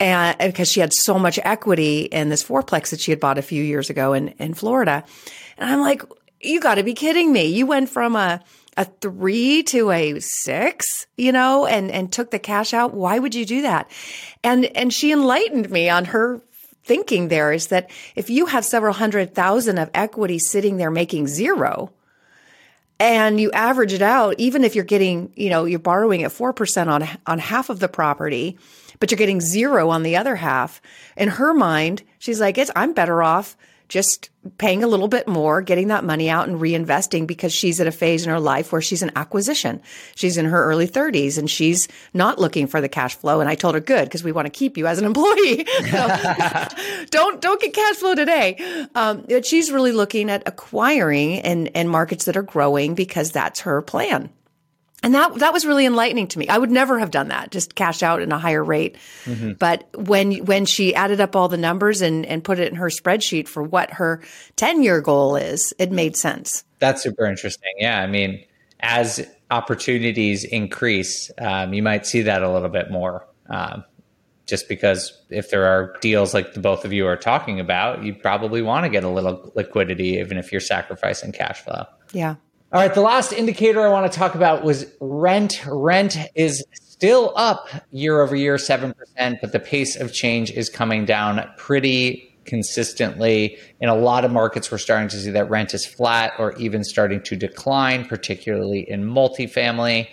And 0.01 0.39
because 0.39 0.71
she 0.71 0.79
had 0.79 0.93
so 0.93 1.19
much 1.19 1.41
equity 1.43 2.03
in 2.03 2.29
this 2.29 2.45
fourplex 2.45 2.91
that 2.91 3.01
she 3.01 3.11
had 3.11 3.19
bought 3.19 3.39
a 3.39 3.43
few 3.43 3.63
years 3.63 3.91
ago 3.91 4.13
in, 4.13 4.29
in 4.39 4.55
Florida. 4.55 5.05
And 5.57 5.69
I'm 5.69 5.81
like, 5.81 6.05
you 6.41 6.61
got 6.61 6.77
to 6.77 6.85
be 6.85 6.95
kidding 6.95 7.33
me. 7.33 7.47
You 7.47 7.67
went 7.67 7.89
from 7.89 8.15
a, 8.15 8.41
a 8.79 8.85
three 8.85 9.64
to 9.64 9.91
a 9.91 10.20
six, 10.20 11.09
you 11.16 11.33
know, 11.33 11.66
and, 11.66 11.91
and 11.91 12.12
took 12.12 12.31
the 12.31 12.39
cash 12.39 12.72
out. 12.72 12.95
Why 12.95 13.18
would 13.18 13.35
you 13.35 13.45
do 13.45 13.62
that? 13.62 13.91
And, 14.45 14.64
and 14.76 14.95
she 14.95 15.11
enlightened 15.12 15.68
me 15.68 15.91
on 15.91 16.07
her 16.07 16.41
thinking 16.85 17.26
there 17.26 17.53
is 17.53 17.66
that 17.66 17.91
if 18.14 18.31
you 18.31 18.47
have 18.47 18.64
several 18.64 18.95
hundred 18.95 19.35
thousand 19.35 19.79
of 19.79 19.91
equity 19.93 20.39
sitting 20.39 20.76
there 20.76 20.93
making 20.93 21.26
zero, 21.26 21.93
and 23.01 23.41
you 23.41 23.51
average 23.53 23.93
it 23.93 24.03
out, 24.03 24.35
even 24.39 24.64
if 24.64 24.74
you're 24.74 24.85
getting, 24.85 25.33
you 25.37 25.51
know, 25.51 25.64
you're 25.64 25.79
borrowing 25.79 26.22
at 26.22 26.33
4% 26.33 26.89
on, 26.89 27.09
on 27.26 27.39
half 27.39 27.70
of 27.70 27.79
the 27.79 27.89
property, 27.89 28.59
but 28.99 29.11
you're 29.11 29.18
getting 29.18 29.41
zero 29.41 29.91
on 29.91 30.03
the 30.03 30.16
other 30.16 30.37
half. 30.37 30.81
In 31.16 31.29
her 31.29 31.55
mind, 31.55 32.03
she's 32.18 32.41
like, 32.41 32.59
it's, 32.59 32.72
I'm 32.74 32.95
better 32.95 33.22
off 33.22 33.57
just 33.89 34.30
paying 34.57 34.84
a 34.84 34.86
little 34.86 35.09
bit 35.09 35.26
more, 35.26 35.61
getting 35.62 35.89
that 35.89 36.05
money 36.05 36.30
out 36.30 36.49
and 36.49 36.61
reinvesting 36.61 37.26
because 37.26 37.53
she's 37.53 37.80
at 37.80 37.86
a 37.86 37.93
phase 37.93 38.24
in 38.24 38.30
her 38.30 38.41
life 38.41 38.72
where 38.72 38.80
she's 38.80 39.03
an 39.03 39.11
acquisition. 39.16 39.80
She's 40.14 40.36
in 40.36 40.47
her 40.47 40.64
early 40.64 40.86
30s 40.86 41.39
and 41.39 41.51
she's 41.51 41.89
not 42.14 42.39
looking 42.39 42.66
for 42.66 42.80
the 42.80 42.89
cash 42.89 43.16
flow. 43.16 43.41
And 43.41 43.49
I 43.49 43.55
told 43.55 43.74
her, 43.74 43.80
good, 43.80 44.05
because 44.05 44.22
we 44.22 44.32
want 44.32 44.47
to 44.47 44.51
keep 44.51 44.76
you 44.76 44.86
as 44.86 44.99
an 44.99 45.05
employee. 45.05 45.66
don't, 47.11 47.41
don't 47.41 47.61
get 47.61 47.74
cash 47.74 47.97
flow 47.97 48.14
today. 48.14 48.86
Um, 48.95 49.26
she's 49.43 49.70
really 49.70 49.93
looking 49.93 50.30
at 50.30 50.43
acquiring 50.47 51.41
and, 51.41 51.70
and 51.74 51.91
markets 51.91 52.26
that 52.26 52.36
are 52.36 52.43
growing 52.43 52.95
because 52.95 53.32
that's 53.32 53.61
her 53.61 53.82
plan. 53.82 54.30
And 55.03 55.15
that 55.15 55.37
that 55.37 55.53
was 55.53 55.65
really 55.65 55.87
enlightening 55.87 56.27
to 56.29 56.39
me. 56.39 56.49
I 56.49 56.59
would 56.59 56.71
never 56.71 56.99
have 56.99 57.11
done 57.11 57.29
that, 57.29 57.51
just 57.53 57.75
cash 57.75 58.03
out 58.03 58.21
in 58.21 58.33
a 58.33 58.39
higher 58.39 58.65
rate. 58.65 58.97
Mm-hmm. 59.25 59.53
But 59.53 59.89
when 59.97 60.45
when 60.45 60.67
she 60.67 60.95
added 60.95 61.21
up 61.21 61.37
all 61.37 61.49
the 61.49 61.57
numbers 61.57 62.01
and 62.01 62.27
and 62.27 62.43
put 62.43 62.59
it 62.59 62.69
in 62.69 62.77
her 62.77 62.89
spreadsheet 62.89 63.47
for 63.47 63.63
what 63.63 63.93
her 63.93 64.23
10-year 64.57 65.01
goal 65.01 65.37
is, 65.37 65.73
it 65.79 65.93
made 65.93 66.17
sense. 66.17 66.65
That's 66.81 67.03
super 67.03 67.27
interesting. 67.27 67.73
Yeah, 67.79 68.01
I 68.01 68.09
mean, 68.09 68.45
as 68.81 69.25
opportunities 69.51 70.45
increase, 70.45 71.31
um, 71.39 71.73
you 71.73 71.83
might 71.83 72.05
see 72.05 72.23
that 72.23 72.43
a 72.43 72.51
little 72.51 72.69
bit 72.69 72.91
more. 72.91 73.27
Um, 73.49 73.85
just 74.47 74.69
because 74.69 75.13
if 75.29 75.51
there 75.51 75.67
are 75.67 75.95
deals 76.01 76.33
like 76.33 76.55
the 76.55 76.61
both 76.61 76.85
of 76.85 76.93
you 76.93 77.07
are 77.07 77.17
talking 77.17 77.61
about, 77.61 78.03
you 78.03 78.15
probably 78.15 78.63
want 78.63 78.85
to 78.85 78.89
get 78.89 79.05
a 79.05 79.09
little 79.09 79.53
liquidity, 79.55 80.19
even 80.19 80.39
if 80.39 80.51
you're 80.51 80.61
sacrificing 80.61 81.33
cash 81.33 81.61
flow. 81.61 81.85
Yeah. 82.13 82.37
All 82.71 82.79
right, 82.79 82.93
the 82.93 83.01
last 83.01 83.33
indicator 83.33 83.81
I 83.81 83.89
want 83.89 84.12
to 84.12 84.19
talk 84.19 84.35
about 84.35 84.62
was 84.62 84.85
rent. 85.01 85.62
Rent 85.66 86.19
is 86.35 86.62
still 86.75 87.33
up 87.35 87.66
year 87.91 88.21
over 88.21 88.37
year, 88.37 88.57
7%, 88.57 88.93
but 89.41 89.53
the 89.53 89.59
pace 89.59 89.97
of 89.97 90.12
change 90.12 90.51
is 90.51 90.69
coming 90.69 91.07
down 91.07 91.49
pretty 91.57 92.39
consistently. 92.45 93.57
In 93.81 93.89
a 93.89 93.95
lot 93.95 94.27
of 94.27 94.33
markets, 94.33 94.71
we're 94.71 94.77
starting 94.77 95.09
to 95.09 95.16
see 95.16 95.31
that 95.31 95.49
rent 95.49 95.73
is 95.73 95.87
flat 95.87 96.35
or 96.39 96.55
even 96.57 96.85
starting 96.85 97.23
to 97.23 97.37
decline, 97.37 98.05
particularly 98.05 98.81
in 98.81 99.03
multifamily 99.03 100.09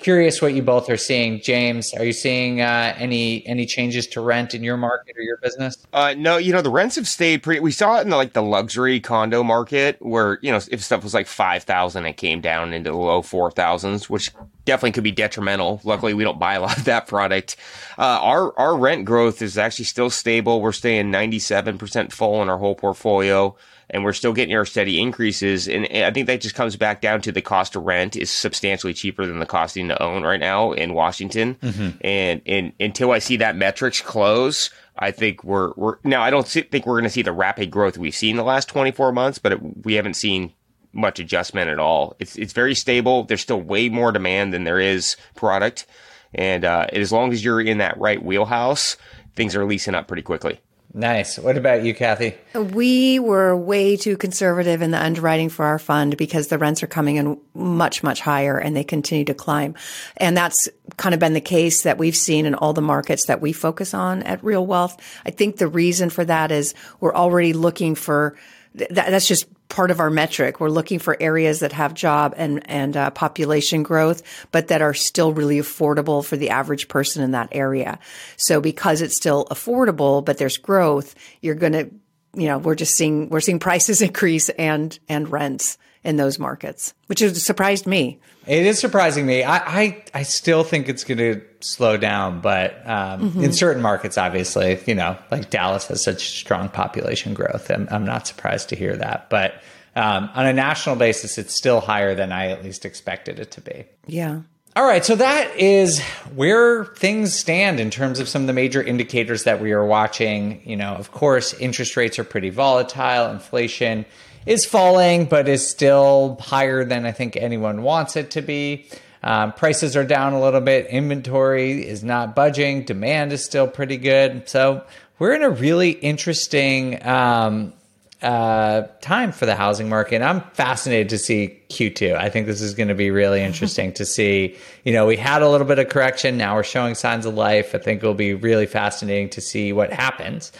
curious 0.00 0.42
what 0.42 0.54
you 0.54 0.62
both 0.62 0.90
are 0.90 0.96
seeing. 0.96 1.40
James, 1.40 1.94
are 1.94 2.04
you 2.04 2.12
seeing 2.12 2.60
uh, 2.60 2.94
any 2.96 3.46
any 3.46 3.66
changes 3.66 4.06
to 4.08 4.20
rent 4.20 4.54
in 4.54 4.64
your 4.64 4.76
market 4.76 5.16
or 5.16 5.22
your 5.22 5.36
business? 5.36 5.76
Uh, 5.92 6.14
no, 6.16 6.36
you 6.36 6.52
know 6.52 6.62
the 6.62 6.70
rents 6.70 6.96
have 6.96 7.06
stayed 7.06 7.42
pretty. 7.42 7.60
We 7.60 7.72
saw 7.72 7.98
it 7.98 8.02
in 8.02 8.10
the, 8.10 8.16
like 8.16 8.32
the 8.32 8.42
luxury 8.42 9.00
condo 9.00 9.42
market 9.42 9.96
where 10.00 10.38
you 10.42 10.50
know 10.50 10.60
if 10.70 10.82
stuff 10.82 11.02
was 11.04 11.14
like 11.14 11.26
five 11.26 11.62
thousand, 11.62 12.06
it 12.06 12.14
came 12.14 12.40
down 12.40 12.72
into 12.72 12.90
the 12.90 12.96
low 12.96 13.22
four 13.22 13.50
thousands, 13.50 14.10
which 14.10 14.32
definitely 14.64 14.92
could 14.92 15.04
be 15.04 15.12
detrimental. 15.12 15.80
Luckily, 15.84 16.14
we 16.14 16.24
don't 16.24 16.38
buy 16.38 16.54
a 16.54 16.60
lot 16.60 16.78
of 16.78 16.84
that 16.84 17.06
product. 17.06 17.56
Uh, 17.98 18.18
our 18.22 18.58
our 18.58 18.76
rent 18.76 19.04
growth 19.04 19.42
is 19.42 19.58
actually 19.58 19.84
still 19.84 20.10
stable. 20.10 20.60
We're 20.60 20.72
staying 20.72 21.10
ninety 21.10 21.38
seven 21.38 21.78
percent 21.78 22.12
full 22.12 22.42
in 22.42 22.48
our 22.48 22.58
whole 22.58 22.74
portfolio 22.74 23.56
and 23.90 24.04
we're 24.04 24.12
still 24.12 24.32
getting 24.32 24.54
our 24.54 24.64
steady 24.64 25.00
increases. 25.00 25.68
And 25.68 25.86
I 25.92 26.10
think 26.10 26.26
that 26.28 26.40
just 26.40 26.54
comes 26.54 26.76
back 26.76 27.00
down 27.00 27.20
to 27.22 27.32
the 27.32 27.42
cost 27.42 27.76
of 27.76 27.82
rent 27.82 28.16
is 28.16 28.30
substantially 28.30 28.94
cheaper 28.94 29.26
than 29.26 29.40
the 29.40 29.46
costing 29.46 29.88
to 29.88 30.02
own 30.02 30.22
right 30.22 30.40
now 30.40 30.72
in 30.72 30.94
Washington. 30.94 31.56
Mm-hmm. 31.56 31.98
And, 32.02 32.42
and 32.46 32.72
until 32.78 33.10
I 33.10 33.18
see 33.18 33.36
that 33.38 33.56
metrics 33.56 34.00
close, 34.00 34.70
I 34.96 35.10
think 35.10 35.44
we're, 35.44 35.72
we're 35.76 35.96
now, 36.04 36.22
I 36.22 36.30
don't 36.30 36.46
see, 36.46 36.62
think 36.62 36.86
we're 36.86 36.94
going 36.94 37.04
to 37.04 37.10
see 37.10 37.22
the 37.22 37.32
rapid 37.32 37.70
growth 37.70 37.98
we've 37.98 38.14
seen 38.14 38.36
the 38.36 38.44
last 38.44 38.68
24 38.68 39.12
months, 39.12 39.38
but 39.38 39.52
it, 39.52 39.84
we 39.84 39.94
haven't 39.94 40.14
seen 40.14 40.52
much 40.92 41.18
adjustment 41.18 41.68
at 41.68 41.78
all. 41.78 42.16
It's, 42.18 42.36
it's 42.36 42.52
very 42.52 42.74
stable. 42.74 43.24
There's 43.24 43.40
still 43.40 43.60
way 43.60 43.88
more 43.88 44.12
demand 44.12 44.54
than 44.54 44.64
there 44.64 44.80
is 44.80 45.16
product. 45.34 45.86
And, 46.32 46.64
uh, 46.64 46.86
as 46.92 47.10
long 47.10 47.32
as 47.32 47.44
you're 47.44 47.60
in 47.60 47.78
that 47.78 47.98
right 47.98 48.22
wheelhouse, 48.22 48.96
things 49.34 49.56
are 49.56 49.64
leasing 49.64 49.96
up 49.96 50.06
pretty 50.06 50.22
quickly. 50.22 50.60
Nice. 50.92 51.38
What 51.38 51.56
about 51.56 51.84
you, 51.84 51.94
Kathy? 51.94 52.34
We 52.54 53.20
were 53.20 53.56
way 53.56 53.96
too 53.96 54.16
conservative 54.16 54.82
in 54.82 54.90
the 54.90 55.00
underwriting 55.00 55.48
for 55.48 55.64
our 55.64 55.78
fund 55.78 56.16
because 56.16 56.48
the 56.48 56.58
rents 56.58 56.82
are 56.82 56.88
coming 56.88 57.16
in 57.16 57.40
much, 57.54 58.02
much 58.02 58.20
higher 58.20 58.58
and 58.58 58.74
they 58.74 58.82
continue 58.82 59.24
to 59.26 59.34
climb. 59.34 59.76
And 60.16 60.36
that's 60.36 60.68
kind 60.96 61.14
of 61.14 61.20
been 61.20 61.32
the 61.32 61.40
case 61.40 61.82
that 61.82 61.98
we've 61.98 62.16
seen 62.16 62.44
in 62.44 62.54
all 62.54 62.72
the 62.72 62.82
markets 62.82 63.26
that 63.26 63.40
we 63.40 63.52
focus 63.52 63.94
on 63.94 64.24
at 64.24 64.42
Real 64.42 64.66
Wealth. 64.66 64.96
I 65.24 65.30
think 65.30 65.58
the 65.58 65.68
reason 65.68 66.10
for 66.10 66.24
that 66.24 66.50
is 66.50 66.74
we're 66.98 67.14
already 67.14 67.52
looking 67.52 67.94
for 67.94 68.36
that's 68.74 69.26
just 69.26 69.46
part 69.68 69.90
of 69.90 70.00
our 70.00 70.10
metric. 70.10 70.60
We're 70.60 70.68
looking 70.68 70.98
for 70.98 71.16
areas 71.20 71.60
that 71.60 71.72
have 71.72 71.94
job 71.94 72.34
and 72.36 72.68
and 72.70 72.96
uh, 72.96 73.10
population 73.10 73.82
growth, 73.82 74.22
but 74.52 74.68
that 74.68 74.82
are 74.82 74.94
still 74.94 75.32
really 75.32 75.58
affordable 75.58 76.24
for 76.24 76.36
the 76.36 76.50
average 76.50 76.88
person 76.88 77.22
in 77.22 77.32
that 77.32 77.48
area. 77.52 77.98
So 78.36 78.60
because 78.60 79.02
it's 79.02 79.16
still 79.16 79.46
affordable, 79.46 80.24
but 80.24 80.38
there's 80.38 80.56
growth, 80.56 81.14
you're 81.40 81.54
going 81.54 81.72
to, 81.72 81.90
you 82.34 82.46
know, 82.46 82.58
we're 82.58 82.74
just 82.74 82.94
seeing 82.94 83.28
we're 83.28 83.40
seeing 83.40 83.58
prices 83.58 84.02
increase 84.02 84.48
and 84.50 84.96
and 85.08 85.30
rents 85.30 85.78
in 86.02 86.16
those 86.16 86.38
markets, 86.38 86.94
which 87.06 87.20
has 87.20 87.42
surprised 87.44 87.86
me. 87.86 88.20
It 88.46 88.66
is 88.66 88.80
surprising 88.80 89.26
me. 89.26 89.42
I 89.42 89.56
I, 89.58 90.04
I 90.14 90.22
still 90.22 90.64
think 90.64 90.88
it's 90.88 91.04
going 91.04 91.18
to 91.18 91.42
slow 91.60 91.96
down, 91.96 92.40
but 92.40 92.76
um, 92.86 93.30
mm-hmm. 93.30 93.44
in 93.44 93.52
certain 93.52 93.82
markets, 93.82 94.16
obviously, 94.16 94.80
you 94.86 94.94
know, 94.94 95.16
like 95.30 95.50
Dallas 95.50 95.86
has 95.88 96.02
such 96.02 96.38
strong 96.38 96.68
population 96.68 97.34
growth. 97.34 97.70
I'm, 97.70 97.86
I'm 97.90 98.04
not 98.04 98.26
surprised 98.26 98.70
to 98.70 98.76
hear 98.76 98.96
that, 98.96 99.28
but 99.30 99.54
um, 99.94 100.30
on 100.34 100.46
a 100.46 100.52
national 100.52 100.96
basis, 100.96 101.36
it's 101.36 101.54
still 101.54 101.80
higher 101.80 102.14
than 102.14 102.32
I 102.32 102.48
at 102.48 102.64
least 102.64 102.84
expected 102.84 103.38
it 103.38 103.50
to 103.52 103.60
be. 103.60 103.84
Yeah. 104.06 104.40
All 104.76 104.86
right, 104.86 105.04
so 105.04 105.16
that 105.16 105.56
is 105.56 106.00
where 106.34 106.84
things 106.84 107.36
stand 107.36 107.80
in 107.80 107.90
terms 107.90 108.20
of 108.20 108.28
some 108.28 108.42
of 108.42 108.46
the 108.46 108.52
major 108.52 108.80
indicators 108.80 109.42
that 109.42 109.60
we 109.60 109.72
are 109.72 109.84
watching. 109.84 110.62
You 110.64 110.76
know, 110.76 110.94
of 110.94 111.10
course, 111.10 111.54
interest 111.54 111.96
rates 111.96 112.20
are 112.20 112.24
pretty 112.24 112.50
volatile, 112.50 113.30
inflation 113.30 114.06
is 114.46 114.64
falling, 114.64 115.26
but 115.26 115.48
is 115.48 115.66
still 115.66 116.38
higher 116.40 116.84
than 116.84 117.06
I 117.06 117.12
think 117.12 117.36
anyone 117.36 117.82
wants 117.82 118.16
it 118.16 118.30
to 118.32 118.42
be. 118.42 118.86
Um, 119.22 119.52
prices 119.52 119.96
are 119.96 120.04
down 120.04 120.32
a 120.32 120.40
little 120.40 120.60
bit. 120.60 120.86
Inventory 120.86 121.86
is 121.86 122.02
not 122.02 122.34
budging. 122.34 122.84
Demand 122.84 123.32
is 123.32 123.44
still 123.44 123.68
pretty 123.68 123.98
good. 123.98 124.48
So 124.48 124.84
we're 125.18 125.34
in 125.34 125.42
a 125.42 125.50
really 125.50 125.90
interesting 125.90 127.06
um, 127.06 127.74
uh, 128.22 128.82
time 129.02 129.32
for 129.32 129.46
the 129.46 129.54
housing 129.54 129.88
market. 129.88 130.22
I'm 130.22 130.40
fascinated 130.52 131.10
to 131.10 131.18
see 131.18 131.58
Q2. 131.68 132.16
I 132.16 132.30
think 132.30 132.46
this 132.46 132.62
is 132.62 132.74
going 132.74 132.88
to 132.88 132.94
be 132.94 133.10
really 133.10 133.40
interesting 133.42 133.92
to 133.94 134.06
see. 134.06 134.56
You 134.84 134.92
know, 134.92 135.06
we 135.06 135.16
had 135.16 135.42
a 135.42 135.48
little 135.48 135.66
bit 135.66 135.78
of 135.78 135.88
correction. 135.90 136.38
Now 136.38 136.54
we're 136.54 136.62
showing 136.62 136.94
signs 136.94 137.26
of 137.26 137.34
life. 137.34 137.74
I 137.74 137.78
think 137.78 138.02
it'll 138.02 138.14
be 138.14 138.34
really 138.34 138.66
fascinating 138.66 139.28
to 139.30 139.40
see 139.40 139.72
what 139.72 139.92
happens. 139.92 140.52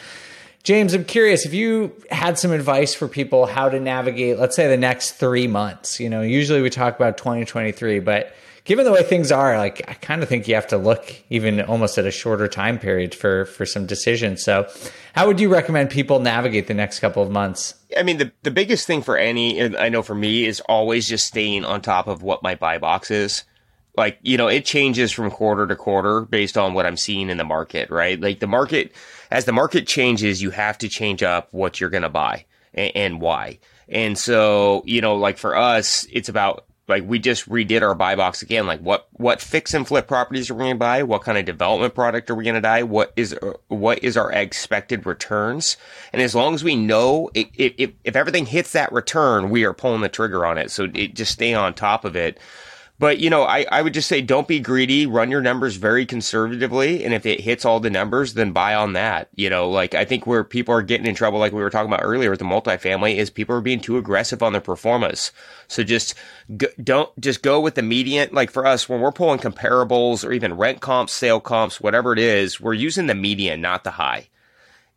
James, 0.63 0.93
I'm 0.93 1.05
curious 1.05 1.47
if 1.47 1.55
you 1.55 1.93
had 2.11 2.39
some 2.39 2.53
advice 2.53 2.95
for 2.95 3.09
people 3.09 3.47
how 3.47 3.71
to 3.71 3.81
navigate, 3.81 4.39
let's 4.39 4.55
say, 4.55 4.69
the 4.69 4.77
next 4.77 5.13
three 5.13 5.47
months. 5.47 5.99
You 5.99 6.11
know, 6.11 6.21
usually 6.21 6.61
we 6.61 6.69
talk 6.69 6.97
about 6.97 7.17
2023, 7.17 8.01
but 8.01 8.35
given 8.65 8.85
the 8.85 8.93
way 8.93 9.03
things 9.03 9.33
are, 9.33 9.57
like 9.57 9.89
I 9.89 9.95
kind 9.95 10.23
of 10.23 10.29
think 10.29 10.47
you 10.47 10.55
have 10.55 10.67
to 10.69 10.77
look 10.77 11.15
even 11.31 11.63
almost 11.63 11.97
at 11.97 12.05
a 12.05 12.11
shorter 12.11 12.47
time 12.47 12.79
period 12.79 13.15
for 13.15 13.47
for 13.47 13.65
some 13.65 13.87
decisions. 13.87 14.45
So, 14.45 14.69
how 15.15 15.27
would 15.27 15.41
you 15.41 15.49
recommend 15.49 15.89
people 15.89 16.21
navigate 16.21 16.67
the 16.67 16.75
next 16.75 17.01
couple 17.01 17.23
of 17.23 17.31
months? 17.31 17.75
I 17.97 18.03
mean, 18.03 18.19
the 18.19 18.31
the 18.43 18.51
biggest 18.51 18.87
thing 18.87 19.01
for 19.01 19.17
any, 19.17 19.77
I 19.79 19.89
know 19.89 20.03
for 20.03 20.15
me, 20.15 20.45
is 20.45 20.61
always 20.61 21.09
just 21.09 21.27
staying 21.27 21.65
on 21.65 21.81
top 21.81 22.07
of 22.07 22.23
what 22.23 22.43
my 22.43 22.55
buy 22.55 22.77
box 22.77 23.11
is 23.11 23.45
like 23.97 24.19
you 24.23 24.37
know 24.37 24.49
it 24.49 24.65
changes 24.65 25.13
from 25.13 25.31
quarter 25.31 25.67
to 25.67 25.77
quarter 25.77 26.23
based 26.23 26.57
on 26.57 26.75
what 26.75 26.87
i'm 26.87 26.97
seeing 26.97 27.29
in 27.29 27.39
the 27.39 27.45
market 27.45 27.91
right 27.91 28.21
like 28.21 28.41
the 28.41 28.47
market 28.47 28.93
as 29.31 29.45
the 29.45 29.53
market 29.53 29.87
changes 29.87 30.43
you 30.43 30.51
have 30.51 30.79
to 30.79 30.89
change 30.89 31.23
up 31.23 31.49
what 31.53 31.81
you're 31.81 31.91
going 31.91 32.03
to 32.03 32.09
buy 32.09 32.45
and, 32.75 32.93
and, 32.95 33.21
why. 33.21 33.59
And 33.89 34.17
so 34.17 34.83
you 34.87 35.01
know 35.01 35.17
like 35.17 35.39
for 35.39 35.57
us 35.57 36.07
it's 36.11 36.29
about 36.29 36.67
like 36.91 37.09
we 37.09 37.19
just 37.19 37.49
redid 37.49 37.81
our 37.81 37.95
buy 37.95 38.17
box 38.17 38.43
again. 38.43 38.67
Like 38.67 38.81
what 38.81 39.09
what 39.13 39.41
fix 39.41 39.73
and 39.73 39.87
flip 39.87 40.07
properties 40.07 40.51
are 40.51 40.55
we 40.55 40.65
going 40.65 40.75
to 40.75 40.79
buy? 40.79 41.03
What 41.05 41.23
kind 41.23 41.39
of 41.39 41.47
development 41.47 41.95
product 41.95 42.29
are 42.29 42.35
we 42.35 42.45
going 42.45 42.57
to 42.57 42.61
buy? 42.61 42.83
What 42.83 43.13
is 43.17 43.35
what 43.69 44.03
is 44.05 44.19
our 44.19 44.31
expected 44.33 45.07
returns? 45.07 45.79
And 46.13 46.21
as 46.21 46.35
long 46.35 46.53
as 46.55 46.63
we 46.63 46.77
know 46.77 47.31
if, 47.33 47.95
if 48.05 48.17
everything 48.17 48.45
hits 48.45 48.73
that 48.73 48.93
return 48.93 49.49
we 49.49 49.65
are 49.65 49.73
pulling 49.73 50.03
the 50.03 50.09
trigger 50.11 50.45
on 50.45 50.59
it. 50.59 50.71
So 50.71 50.89
it, 50.93 51.15
just 51.15 51.33
stay 51.33 51.55
on 51.55 51.73
top 51.73 52.05
of 52.05 52.17
it 52.17 52.39
but, 53.01 53.19
you 53.19 53.31
know, 53.31 53.45
I, 53.45 53.65
I 53.73 53.81
would 53.81 53.95
just 53.95 54.09
say 54.09 54.21
don't 54.21 54.47
be 54.47 54.61
greedy, 54.61 55.07
run 55.07 55.31
your 55.31 55.41
numbers 55.41 55.77
very 55.77 56.05
conservatively. 56.05 57.03
And 57.03 57.15
if 57.15 57.25
it 57.25 57.41
hits 57.41 57.65
all 57.65 57.81
the 57.81 57.89
numbers, 57.89 58.35
then 58.35 58.53
buy 58.53 58.75
on 58.75 58.93
that. 58.93 59.31
You 59.35 59.49
know, 59.49 59.71
like 59.71 59.95
I 59.95 60.05
think 60.05 60.27
where 60.27 60.45
people 60.45 60.75
are 60.75 60.83
getting 60.83 61.07
in 61.07 61.15
trouble, 61.15 61.39
like 61.39 61.55
we 61.55 61.63
were 61.63 61.71
talking 61.71 61.91
about 61.91 62.05
earlier 62.05 62.29
with 62.29 62.41
the 62.41 62.45
multifamily, 62.45 63.17
is 63.17 63.31
people 63.31 63.57
are 63.57 63.63
being 63.63 63.81
too 63.81 63.97
aggressive 63.97 64.43
on 64.43 64.53
their 64.53 64.61
pro 64.61 64.77
formas. 64.77 65.33
So 65.67 65.83
just 65.83 66.15
don't 66.85 67.19
just 67.19 67.43
go 67.43 67.59
with 67.59 67.75
the 67.75 67.83
median. 67.83 68.29
Like 68.33 68.51
for 68.51 68.67
us, 68.67 68.87
when 68.87 69.01
we're 69.01 69.13
pulling 69.13 69.41
comparables 69.41 70.23
or 70.23 70.33
even 70.33 70.59
rent 70.59 70.83
comps, 70.83 71.15
sale 71.15 71.41
comps, 71.41 71.81
whatever 71.81 72.13
it 72.13 72.19
is, 72.19 72.61
we're 72.61 72.75
using 72.75 73.07
the 73.07 73.15
median, 73.15 73.63
not 73.63 73.83
the 73.83 73.93
high. 73.93 74.29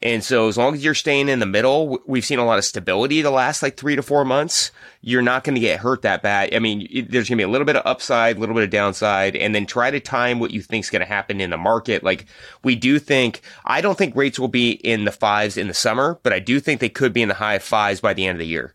And 0.04 0.22
so 0.22 0.49
as 0.49 0.58
long 0.58 0.74
as 0.74 0.84
you're 0.84 0.95
staying 0.95 1.30
in 1.30 1.39
the 1.39 1.45
middle, 1.45 1.97
we've 2.06 2.26
seen 2.26 2.38
a 2.38 2.45
lot 2.45 2.58
of 2.58 2.66
stability 2.66 3.22
the 3.22 3.32
last 3.32 3.64
like 3.64 3.78
three 3.78 3.95
to 3.95 4.04
four 4.04 4.26
months. 4.26 4.70
You're 4.99 5.22
not 5.22 5.45
going 5.45 5.56
to 5.56 5.62
get 5.62 5.80
hurt 5.80 6.01
that 6.01 6.22
bad. 6.22 6.54
I 6.54 6.60
mean, 6.60 7.08
there's 7.10 7.30
going 7.30 7.38
to 7.38 7.41
be 7.41 7.43
a 7.43 7.47
little 7.47 7.64
bit 7.64 7.78
of 7.78 7.84
upside, 7.86 8.36
a 8.36 8.39
little 8.41 8.54
bit 8.54 8.66
of 8.66 8.70
downside, 8.70 9.38
and 9.38 9.56
then 9.56 9.66
try 9.66 9.91
to 9.91 10.01
time 10.01 10.41
what 10.41 10.51
you 10.51 10.62
think 10.62 10.84
is 10.84 10.89
going 10.89 10.99
to 10.99 11.06
happen 11.06 11.39
in 11.39 11.51
the 11.51 11.58
market. 11.58 12.04
Like 12.04 12.26
we 12.66 12.76
do 12.76 12.99
think, 12.99 13.41
I 13.64 13.80
don't 13.80 13.97
think 13.97 14.14
rates 14.14 14.38
will 14.38 14.49
be 14.49 14.72
in 14.72 15.06
the 15.06 15.12
fives 15.14 15.56
in 15.56 15.70
the 15.70 15.74
summer, 15.74 16.20
but 16.22 16.34
I 16.34 16.39
do 16.39 16.60
think 16.60 16.82
they 16.82 16.89
could 16.89 17.14
be 17.14 17.22
in 17.22 17.30
the 17.30 17.36
high 17.36 17.60
fives 17.60 18.01
by 18.01 18.14
the 18.14 18.28
end 18.28 18.36
of 18.36 18.39
the 18.39 18.47
year. 18.47 18.74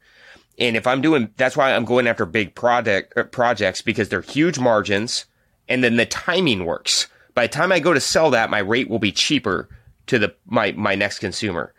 And 0.58 0.78
if 0.78 0.86
I'm 0.86 1.02
doing, 1.02 1.28
that's 1.36 1.58
why 1.58 1.74
I'm 1.74 1.84
going 1.84 2.06
after 2.06 2.24
big 2.24 2.54
project 2.54 3.12
uh, 3.18 3.24
projects 3.24 3.82
because 3.82 4.08
they're 4.08 4.22
huge 4.22 4.58
margins 4.58 5.26
and 5.68 5.84
then 5.84 5.96
the 5.96 6.06
timing 6.06 6.64
works. 6.64 7.06
By 7.34 7.46
the 7.46 7.52
time 7.52 7.70
I 7.70 7.80
go 7.80 7.92
to 7.92 8.00
sell 8.00 8.30
that, 8.30 8.48
my 8.48 8.60
rate 8.60 8.88
will 8.88 8.98
be 8.98 9.12
cheaper 9.12 9.68
to 10.08 10.18
the, 10.18 10.34
my, 10.46 10.72
my 10.72 10.94
next 10.94 11.18
consumer. 11.18 11.72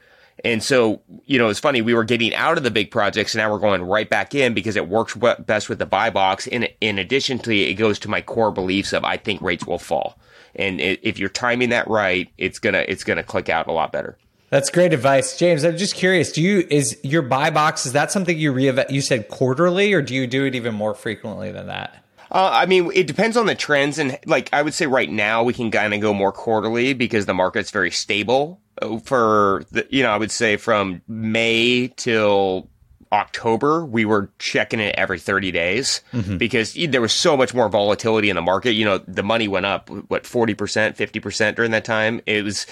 And 0.46 0.64
so, 0.64 1.02
you 1.26 1.38
know, 1.38 1.50
it's 1.50 1.60
funny. 1.60 1.82
We 1.82 1.94
were 1.94 2.06
getting 2.06 2.34
out 2.34 2.58
of 2.58 2.64
the 2.64 2.72
big 2.72 2.92
projects 2.92 3.36
and 3.36 3.40
now 3.40 3.52
we're 3.52 3.60
going 3.60 3.82
right 3.82 4.10
back 4.10 4.34
in 4.34 4.54
because 4.54 4.76
it 4.76 4.88
works 4.88 5.18
best 5.40 5.68
with 5.68 5.80
the 5.80 5.86
buy 5.86 6.10
box. 6.10 6.48
In, 6.48 6.68
in 6.80 6.98
addition 6.98 7.40
to 7.40 7.54
it 7.70 7.74
goes 7.74 8.00
to 8.00 8.10
my 8.10 8.22
core 8.22 8.52
beliefs 8.52 8.94
of 8.94 9.04
I 9.04 9.18
think 9.18 9.42
rates 9.42 9.68
will 9.68 9.80
fall. 9.80 10.18
And 10.56 10.80
if 10.80 11.20
you're 11.20 11.30
timing 11.30 11.70
that 11.70 11.88
right, 11.88 12.30
it's 12.38 12.60
to, 12.74 12.90
it's 12.90 13.04
to 13.18 13.24
click 13.24 13.50
out 13.50 13.68
a 13.68 13.72
lot 13.72 13.92
better. 13.92 14.18
That's 14.50 14.72
great 14.72 14.94
advice, 14.94 15.38
James. 15.38 15.64
I'm 15.64 15.78
just 15.78 15.94
curious. 15.94 16.32
Do 16.32 16.42
you 16.42 16.66
is 16.72 17.00
your 17.04 17.22
buy 17.22 17.52
box? 17.52 17.86
Is 17.86 17.94
that 17.94 18.12
something 18.12 18.36
you 18.36 18.52
re 18.52 18.68
You 18.90 19.02
said 19.02 19.28
quarterly, 19.28 19.94
or 19.94 20.02
do 20.02 20.16
you 20.16 20.26
do 20.26 20.46
it 20.46 20.56
even 20.56 20.74
more 20.74 20.96
frequently 20.96 21.52
than 21.52 21.68
that? 21.68 22.04
Uh, 22.32 22.50
I 22.54 22.66
mean, 22.66 22.92
it 22.94 23.08
depends 23.08 23.38
on 23.38 23.48
the 23.48 23.56
trends, 23.56 23.98
and 23.98 24.20
like 24.26 24.50
I 24.54 24.62
would 24.62 24.74
say, 24.74 24.86
right 24.86 25.10
now 25.10 25.44
we 25.44 25.54
can 25.54 25.72
kind 25.72 25.94
of 25.94 26.02
go 26.02 26.14
more 26.14 26.32
quarterly 26.32 26.94
because 26.94 27.26
the 27.26 27.34
market's 27.34 27.72
very 27.72 27.92
stable. 27.92 28.62
Uh, 28.82 29.00
for 29.00 29.66
the, 29.72 29.88
you 29.90 30.04
know, 30.04 30.12
I 30.12 30.18
would 30.18 30.32
say 30.32 30.56
from 30.56 31.02
May 31.08 31.88
till 31.96 32.70
October, 33.12 33.86
we 33.86 34.06
were 34.06 34.30
checking 34.38 34.80
it 34.80 34.94
every 34.96 35.20
30 35.20 35.52
days 35.52 36.02
mm-hmm. 36.14 36.38
because 36.38 36.74
there 36.74 37.02
was 37.02 37.14
so 37.14 37.36
much 37.36 37.54
more 37.54 37.68
volatility 37.68 38.30
in 38.30 38.36
the 38.36 38.42
market. 38.42 38.74
You 38.74 38.86
know, 38.86 38.98
the 39.00 39.24
money 39.24 39.48
went 39.48 39.66
up, 39.66 39.90
what, 39.90 40.24
40%, 40.24 40.56
50% 40.56 41.56
during 41.56 41.72
that 41.72 41.86
time. 41.86 42.22
It 42.28 42.44
was, 42.44 42.68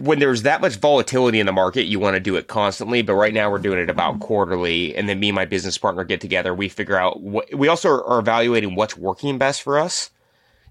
when 0.00 0.20
there's 0.20 0.42
that 0.42 0.60
much 0.60 0.76
volatility 0.76 1.40
in 1.40 1.46
the 1.46 1.52
market, 1.52 1.84
you 1.84 1.98
want 1.98 2.14
to 2.14 2.20
do 2.20 2.36
it 2.36 2.46
constantly. 2.46 3.02
But 3.02 3.14
right 3.14 3.34
now, 3.34 3.50
we're 3.50 3.58
doing 3.58 3.78
it 3.78 3.90
about 3.90 4.14
mm-hmm. 4.14 4.22
quarterly. 4.22 4.94
And 4.94 5.08
then 5.08 5.18
me 5.18 5.30
and 5.30 5.34
my 5.34 5.44
business 5.44 5.78
partner 5.78 6.04
get 6.04 6.20
together. 6.20 6.54
We 6.54 6.68
figure 6.68 6.96
out 6.96 7.20
what 7.20 7.52
we 7.52 7.68
also 7.68 7.90
are 7.90 8.18
evaluating 8.18 8.74
what's 8.74 8.96
working 8.96 9.38
best 9.38 9.62
for 9.62 9.78
us. 9.78 10.10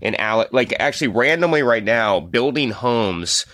And 0.01 0.15
like 0.51 0.73
actually 0.79 1.09
randomly 1.09 1.61
right 1.61 1.83
now, 1.83 2.21
building 2.21 2.71
homes 2.71 3.45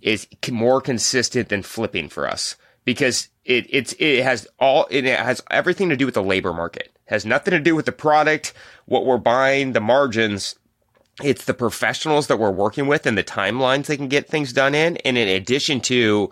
is 0.00 0.26
more 0.50 0.80
consistent 0.80 1.50
than 1.50 1.62
flipping 1.62 2.08
for 2.08 2.26
us 2.26 2.56
because 2.86 3.28
it 3.44 3.66
it's 3.68 3.94
it 3.98 4.22
has 4.22 4.48
all 4.58 4.86
it 4.90 5.04
has 5.04 5.42
everything 5.50 5.90
to 5.90 5.96
do 5.96 6.06
with 6.06 6.14
the 6.14 6.22
labor 6.22 6.54
market. 6.54 6.90
It 7.06 7.10
has 7.12 7.26
nothing 7.26 7.52
to 7.52 7.60
do 7.60 7.76
with 7.76 7.84
the 7.84 7.92
product, 7.92 8.54
what 8.86 9.04
we're 9.04 9.18
buying, 9.18 9.72
the 9.72 9.80
margins 9.80 10.54
it's 11.22 11.44
the 11.44 11.54
professionals 11.54 12.28
that 12.28 12.38
we're 12.38 12.50
working 12.50 12.86
with 12.86 13.06
and 13.06 13.18
the 13.18 13.24
timelines 13.24 13.86
they 13.86 13.96
can 13.96 14.08
get 14.08 14.28
things 14.28 14.52
done 14.52 14.74
in. 14.74 14.96
And 14.98 15.18
in 15.18 15.28
addition 15.28 15.80
to, 15.82 16.30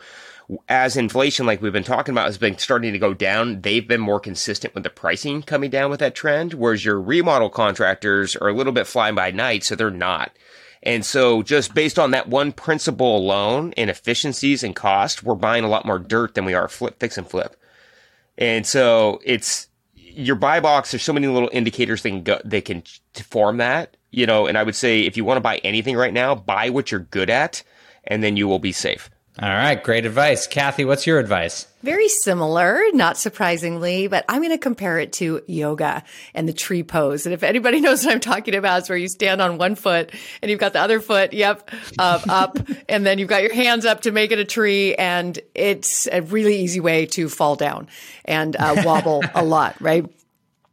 as 0.69 0.97
inflation, 0.97 1.47
like 1.47 1.61
we've 1.61 1.73
been 1.73 1.83
talking 1.83 2.13
about, 2.13 2.27
has 2.27 2.39
been 2.39 2.59
starting 2.59 2.93
to 2.93 2.99
go 2.99 3.13
down, 3.13 3.63
they've 3.63 3.87
been 3.87 4.01
more 4.01 4.21
consistent 4.21 4.75
with 4.75 4.85
the 4.85 4.91
pricing 4.91 5.43
coming 5.43 5.71
down 5.71 5.91
with 5.91 6.01
that 6.01 6.15
trend. 6.15 6.55
Whereas 6.55 6.85
your 6.85 7.01
remodel 7.01 7.51
contractors 7.51 8.37
are 8.37 8.49
a 8.49 8.55
little 8.55 8.73
bit 8.73 8.87
flying 8.87 9.17
by 9.17 9.33
night, 9.33 9.65
so 9.65 9.75
they're 9.75 9.91
not. 9.91 10.33
And 10.83 11.05
so 11.05 11.43
just 11.43 11.75
based 11.75 11.99
on 11.99 12.13
that 12.13 12.29
one 12.29 12.53
principle 12.53 13.17
alone 13.17 13.73
in 13.73 13.89
efficiencies 13.89 14.63
and 14.63 14.77
cost, 14.77 15.25
we're 15.25 15.35
buying 15.35 15.65
a 15.65 15.69
lot 15.69 15.85
more 15.85 15.99
dirt 15.99 16.35
than 16.35 16.45
we 16.45 16.55
are 16.55 16.69
flip, 16.69 17.01
fix 17.01 17.19
and 17.19 17.29
flip. 17.29 17.57
And 18.39 18.65
so 18.65 19.21
it's 19.25 19.67
your 19.95 20.37
buy 20.37 20.61
box. 20.61 20.93
There's 20.93 21.03
so 21.03 21.13
many 21.13 21.27
little 21.27 21.51
indicators 21.53 22.03
they 22.03 22.11
can 22.11 22.23
go, 22.23 22.41
they 22.45 22.61
can 22.61 22.85
form 23.15 23.57
that 23.57 23.97
you 24.17 24.25
know, 24.27 24.47
and 24.47 24.57
I 24.57 24.63
would 24.63 24.75
say 24.75 25.01
if 25.03 25.19
you 25.19 25.25
want 25.25 25.37
to 25.37 25.43
buy 25.43 25.59
anything 25.59 25.95
right 25.95 26.13
now, 26.13 26.35
buy 26.35 26.71
what 26.71 26.91
you're 26.91 27.01
good 27.01 27.29
at, 27.29 27.63
and 28.03 28.25
then 28.25 28.37
you 28.37 28.49
will 28.49 28.59
be 28.59 28.73
safe. 28.73 29.11
All 29.39 29.51
right, 29.51 29.83
great 29.85 30.07
advice. 30.07 30.47
Kathy, 30.47 30.87
what's 30.87 31.07
your 31.07 31.19
advice? 31.19 31.67
Very 31.83 32.09
similar, 32.09 32.81
not 32.95 33.19
surprisingly, 33.19 34.07
but 34.07 34.25
I'm 34.31 34.41
going 34.41 34.53
to 34.53 34.59
compare 34.59 34.99
it 34.99 35.13
to 35.15 35.43
yoga 35.47 36.03
and 36.33 36.49
the 36.49 36.55
tree 36.55 36.83
pose. 36.83 37.27
And 37.27 37.35
if 37.35 37.43
anybody 37.43 37.81
knows 37.83 38.03
what 38.03 38.15
I'm 38.15 38.21
talking 38.21 38.55
about, 38.55 38.79
it's 38.79 38.89
where 38.89 38.97
you 38.97 39.09
stand 39.09 39.43
on 39.43 39.59
one 39.59 39.75
foot 39.75 40.11
and 40.41 40.51
you've 40.51 40.59
got 40.59 40.73
the 40.73 40.81
other 40.81 41.01
foot, 41.01 41.35
yep, 41.35 41.71
uh, 41.99 42.23
up, 42.31 42.57
and 42.89 43.05
then 43.05 43.19
you've 43.19 43.29
got 43.29 43.43
your 43.43 43.53
hands 43.53 43.85
up 43.85 44.01
to 44.03 44.13
make 44.13 44.33
it 44.33 44.39
a 44.39 44.47
tree. 44.47 44.95
And 44.95 45.39
it's 45.55 46.09
a 46.11 46.23
really 46.23 46.61
easy 46.61 46.81
way 46.81 47.05
to 47.05 47.29
fall 47.29 47.57
down 47.57 47.89
and 48.25 48.57
uh, 48.57 48.83
wobble 48.87 49.23
a 49.35 49.45
lot, 49.45 49.79
right? 49.83 50.11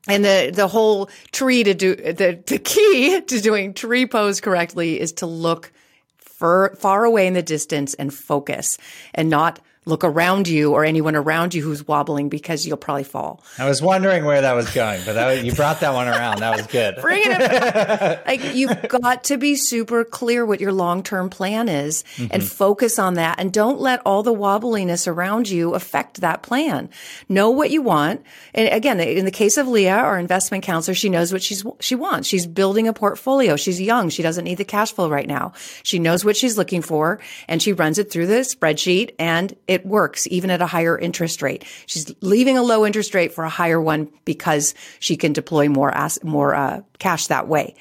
And 0.08 0.26
the, 0.26 0.52
the 0.54 0.68
whole 0.68 1.10
tree 1.32 1.64
to 1.64 1.74
do, 1.74 1.96
the, 1.96 2.42
the 2.46 2.60
key 2.60 3.22
to 3.22 3.40
doing 3.40 3.74
tree 3.74 4.06
pose 4.06 4.42
correctly 4.42 5.00
is 5.00 5.14
to 5.14 5.26
look 5.26 5.72
far, 6.18 6.76
far 6.76 7.06
away 7.06 7.28
in 7.28 7.34
the 7.34 7.42
distance 7.42 7.94
and 7.94 8.14
focus 8.14 8.78
and 9.14 9.30
not 9.30 9.60
look 9.86 10.04
around 10.04 10.48
you 10.48 10.74
or 10.74 10.86
anyone 10.86 11.16
around 11.16 11.54
you 11.54 11.62
who's 11.62 11.88
wobbling 11.88 12.30
because 12.30 12.66
you'll 12.66 12.78
probably 12.78 13.04
fall. 13.04 13.44
I 13.58 13.68
was 13.68 13.82
wondering 13.82 14.26
where 14.26 14.42
that 14.42 14.54
was 14.54 14.70
going, 14.74 15.02
but 15.06 15.14
that 15.14 15.44
you 15.44 15.54
brought 15.54 15.82
that 15.82 15.94
one 15.94 16.08
around. 16.08 16.40
That 16.40 16.56
was 16.56 16.68
good. 16.68 16.96
Bring 17.02 17.22
it 17.26 18.26
like 18.28 18.56
you've 18.56 18.88
got 18.88 19.26
to 19.26 19.38
be 19.38 19.56
super 19.56 20.04
clear 20.04 20.46
what 20.46 20.62
your 20.62 20.72
long-term 20.72 21.30
plan 21.30 21.70
is 21.70 22.04
mm-hmm. 22.16 22.28
and 22.32 22.44
focus 22.44 23.00
on 23.00 23.16
that 23.16 23.40
and 23.40 23.52
don't 23.52 23.80
let 23.80 24.02
all 24.06 24.24
the 24.24 24.34
wobbliness 24.34 25.08
around 25.08 25.50
you 25.50 25.74
affect 25.74 26.22
that 26.22 26.44
plan. 26.44 26.90
Know 27.28 27.50
what 27.50 27.72
you 27.72 27.82
want. 27.82 28.24
And 28.54 28.70
again, 28.74 29.00
in 29.00 29.26
the 29.26 29.32
case 29.32 29.58
of 29.58 29.68
Leah, 29.68 29.96
our 29.96 30.20
investment 30.20 30.64
counselor, 30.64 30.96
she 30.96 31.10
knows 31.10 31.34
what 31.34 31.42
she's 31.42 31.64
she 31.80 31.96
wants. 31.96 32.28
She's 32.28 32.48
building 32.48 32.88
a 32.88 32.94
portfolio. 32.94 33.56
She's 33.56 33.82
young. 33.82 34.10
She 34.10 34.24
doesn't 34.24 34.44
need 34.44 34.58
the 34.58 34.66
cash 34.66 34.94
flow 34.94 35.10
right 35.10 35.28
now. 35.28 35.54
She 35.84 36.00
knows 36.00 36.24
what 36.24 36.38
she's 36.38 36.58
looking 36.58 36.82
for 36.82 37.20
and 37.48 37.62
she 37.62 37.74
runs 37.74 37.98
it 37.98 38.12
through 38.12 38.28
the 38.28 38.42
spreadsheet 38.44 39.16
and 39.20 39.56
it 39.68 39.73
works 39.86 40.28
even 40.28 40.50
at 40.50 40.62
a 40.62 40.66
higher 40.66 40.98
interest 40.98 41.42
rate. 41.42 41.66
She's 41.86 42.14
leaving 42.22 42.58
a 42.58 42.64
low 42.64 42.86
interest 42.86 43.14
rate 43.14 43.34
for 43.34 43.44
a 43.44 43.50
higher 43.50 43.82
one 43.82 44.10
because 44.26 44.74
she 45.00 45.18
can 45.18 45.34
deploy 45.34 45.70
more 45.70 45.94
more 46.24 46.56
uh, 46.56 46.82
cash 47.00 47.28
that 47.28 47.48
way. 47.48 47.76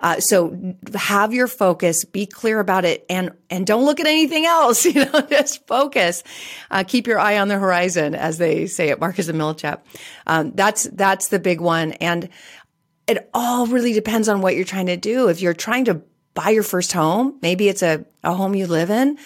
Uh, 0.00 0.18
so 0.18 0.74
have 0.94 1.34
your 1.34 1.46
focus, 1.46 2.04
be 2.04 2.24
clear 2.26 2.58
about 2.58 2.84
it, 2.84 3.04
and 3.10 3.32
and 3.50 3.66
don't 3.66 3.84
look 3.84 4.00
at 4.00 4.06
anything 4.06 4.46
else. 4.46 4.84
You 4.90 5.04
know, 5.04 5.20
just 5.20 5.66
focus. 5.68 6.24
Uh, 6.70 6.82
keep 6.86 7.06
your 7.06 7.20
eye 7.20 7.38
on 7.38 7.46
the 7.46 7.56
horizon, 7.56 8.16
as 8.16 8.38
they 8.38 8.66
say 8.66 8.90
at 8.90 8.98
Marcus 8.98 9.28
and 9.28 9.38
Millichap. 9.38 9.82
Um, 10.26 10.52
that's 10.52 10.84
that's 10.84 11.28
the 11.28 11.38
big 11.38 11.60
one, 11.60 11.92
and 11.92 12.28
it 13.06 13.30
all 13.32 13.66
really 13.66 13.92
depends 13.92 14.28
on 14.28 14.40
what 14.40 14.56
you're 14.56 14.64
trying 14.64 14.86
to 14.86 14.96
do. 14.96 15.28
If 15.28 15.42
you're 15.42 15.54
trying 15.54 15.84
to 15.84 16.02
buy 16.34 16.50
your 16.50 16.62
first 16.62 16.92
home, 16.92 17.38
maybe 17.42 17.68
it's 17.68 17.82
a, 17.82 18.04
a 18.24 18.32
home 18.32 18.54
you 18.54 18.66
live 18.66 18.90
in 18.90 19.18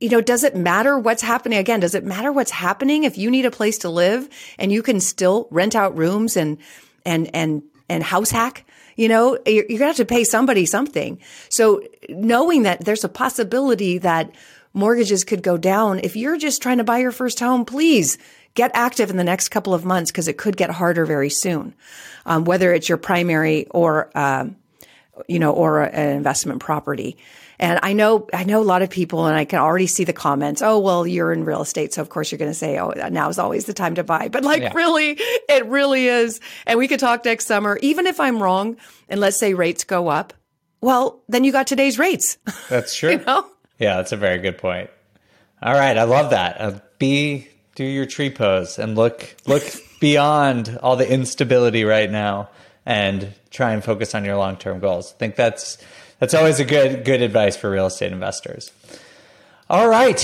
you 0.00 0.08
know, 0.10 0.20
does 0.20 0.44
it 0.44 0.54
matter 0.54 0.98
what's 0.98 1.22
happening? 1.22 1.58
Again, 1.58 1.80
does 1.80 1.94
it 1.94 2.04
matter 2.04 2.32
what's 2.32 2.50
happening 2.50 3.04
if 3.04 3.18
you 3.18 3.30
need 3.30 3.46
a 3.46 3.50
place 3.50 3.78
to 3.78 3.88
live 3.88 4.28
and 4.58 4.70
you 4.70 4.82
can 4.82 5.00
still 5.00 5.48
rent 5.50 5.74
out 5.74 5.96
rooms 5.96 6.36
and, 6.36 6.58
and, 7.04 7.30
and, 7.34 7.62
and 7.88 8.02
house 8.02 8.30
hack? 8.30 8.64
You 8.96 9.08
know, 9.08 9.38
you're, 9.46 9.64
you're 9.68 9.78
going 9.78 9.78
to 9.78 9.86
have 9.86 9.96
to 9.96 10.04
pay 10.04 10.24
somebody 10.24 10.66
something. 10.66 11.18
So 11.48 11.82
knowing 12.08 12.62
that 12.62 12.84
there's 12.84 13.04
a 13.04 13.08
possibility 13.08 13.98
that 13.98 14.34
mortgages 14.72 15.24
could 15.24 15.42
go 15.42 15.56
down, 15.56 16.00
if 16.00 16.16
you're 16.16 16.38
just 16.38 16.62
trying 16.62 16.78
to 16.78 16.84
buy 16.84 16.98
your 16.98 17.12
first 17.12 17.40
home, 17.40 17.64
please 17.64 18.18
get 18.54 18.70
active 18.74 19.10
in 19.10 19.16
the 19.16 19.24
next 19.24 19.50
couple 19.50 19.74
of 19.74 19.84
months 19.84 20.10
because 20.10 20.28
it 20.28 20.38
could 20.38 20.56
get 20.56 20.70
harder 20.70 21.04
very 21.04 21.30
soon. 21.30 21.74
Um, 22.24 22.44
whether 22.44 22.72
it's 22.72 22.88
your 22.88 22.98
primary 22.98 23.66
or, 23.70 24.10
um, 24.16 24.56
you 25.28 25.38
know, 25.38 25.52
or 25.52 25.82
an 25.82 26.16
investment 26.16 26.60
property. 26.60 27.16
And 27.58 27.80
I 27.82 27.92
know, 27.92 28.28
I 28.32 28.44
know 28.44 28.60
a 28.60 28.64
lot 28.64 28.82
of 28.82 28.90
people 28.90 29.26
and 29.26 29.36
I 29.36 29.44
can 29.44 29.58
already 29.58 29.86
see 29.86 30.04
the 30.04 30.12
comments. 30.12 30.62
Oh, 30.62 30.78
well, 30.78 31.06
you're 31.06 31.32
in 31.32 31.44
real 31.44 31.62
estate. 31.62 31.94
So 31.94 32.02
of 32.02 32.08
course 32.08 32.30
you're 32.30 32.38
going 32.38 32.50
to 32.50 32.54
say, 32.54 32.78
oh, 32.78 32.92
now 33.10 33.28
is 33.28 33.38
always 33.38 33.64
the 33.64 33.72
time 33.72 33.94
to 33.94 34.04
buy. 34.04 34.28
But 34.28 34.44
like 34.44 34.62
yeah. 34.62 34.72
really, 34.74 35.18
it 35.48 35.66
really 35.66 36.06
is. 36.06 36.40
And 36.66 36.78
we 36.78 36.88
could 36.88 37.00
talk 37.00 37.24
next 37.24 37.46
summer, 37.46 37.78
even 37.80 38.06
if 38.06 38.20
I'm 38.20 38.42
wrong. 38.42 38.76
And 39.08 39.20
let's 39.20 39.38
say 39.38 39.54
rates 39.54 39.84
go 39.84 40.08
up. 40.08 40.34
Well, 40.80 41.22
then 41.28 41.44
you 41.44 41.52
got 41.52 41.66
today's 41.66 41.98
rates. 41.98 42.38
That's 42.68 42.94
true. 42.94 43.12
you 43.12 43.24
know? 43.24 43.46
Yeah, 43.78 43.96
that's 43.96 44.12
a 44.12 44.16
very 44.16 44.38
good 44.38 44.56
point. 44.56 44.88
All 45.62 45.74
right. 45.74 45.98
I 45.98 46.04
love 46.04 46.30
that. 46.30 46.60
Uh, 46.60 46.80
be, 46.98 47.46
do 47.74 47.84
your 47.84 48.06
tree 48.06 48.30
pose 48.30 48.78
and 48.78 48.96
look, 48.96 49.36
look 49.46 49.64
beyond 50.00 50.78
all 50.82 50.96
the 50.96 51.10
instability 51.10 51.84
right 51.84 52.10
now 52.10 52.48
and 52.86 53.34
try 53.50 53.72
and 53.72 53.84
focus 53.84 54.14
on 54.14 54.24
your 54.24 54.36
long-term 54.36 54.78
goals. 54.80 55.12
I 55.12 55.18
think 55.18 55.36
that's, 55.36 55.76
that's 56.18 56.34
always 56.34 56.60
a 56.60 56.64
good 56.64 57.04
good 57.04 57.22
advice 57.22 57.56
for 57.56 57.70
real 57.70 57.86
estate 57.86 58.12
investors. 58.12 58.72
All 59.68 59.88
right. 59.88 60.20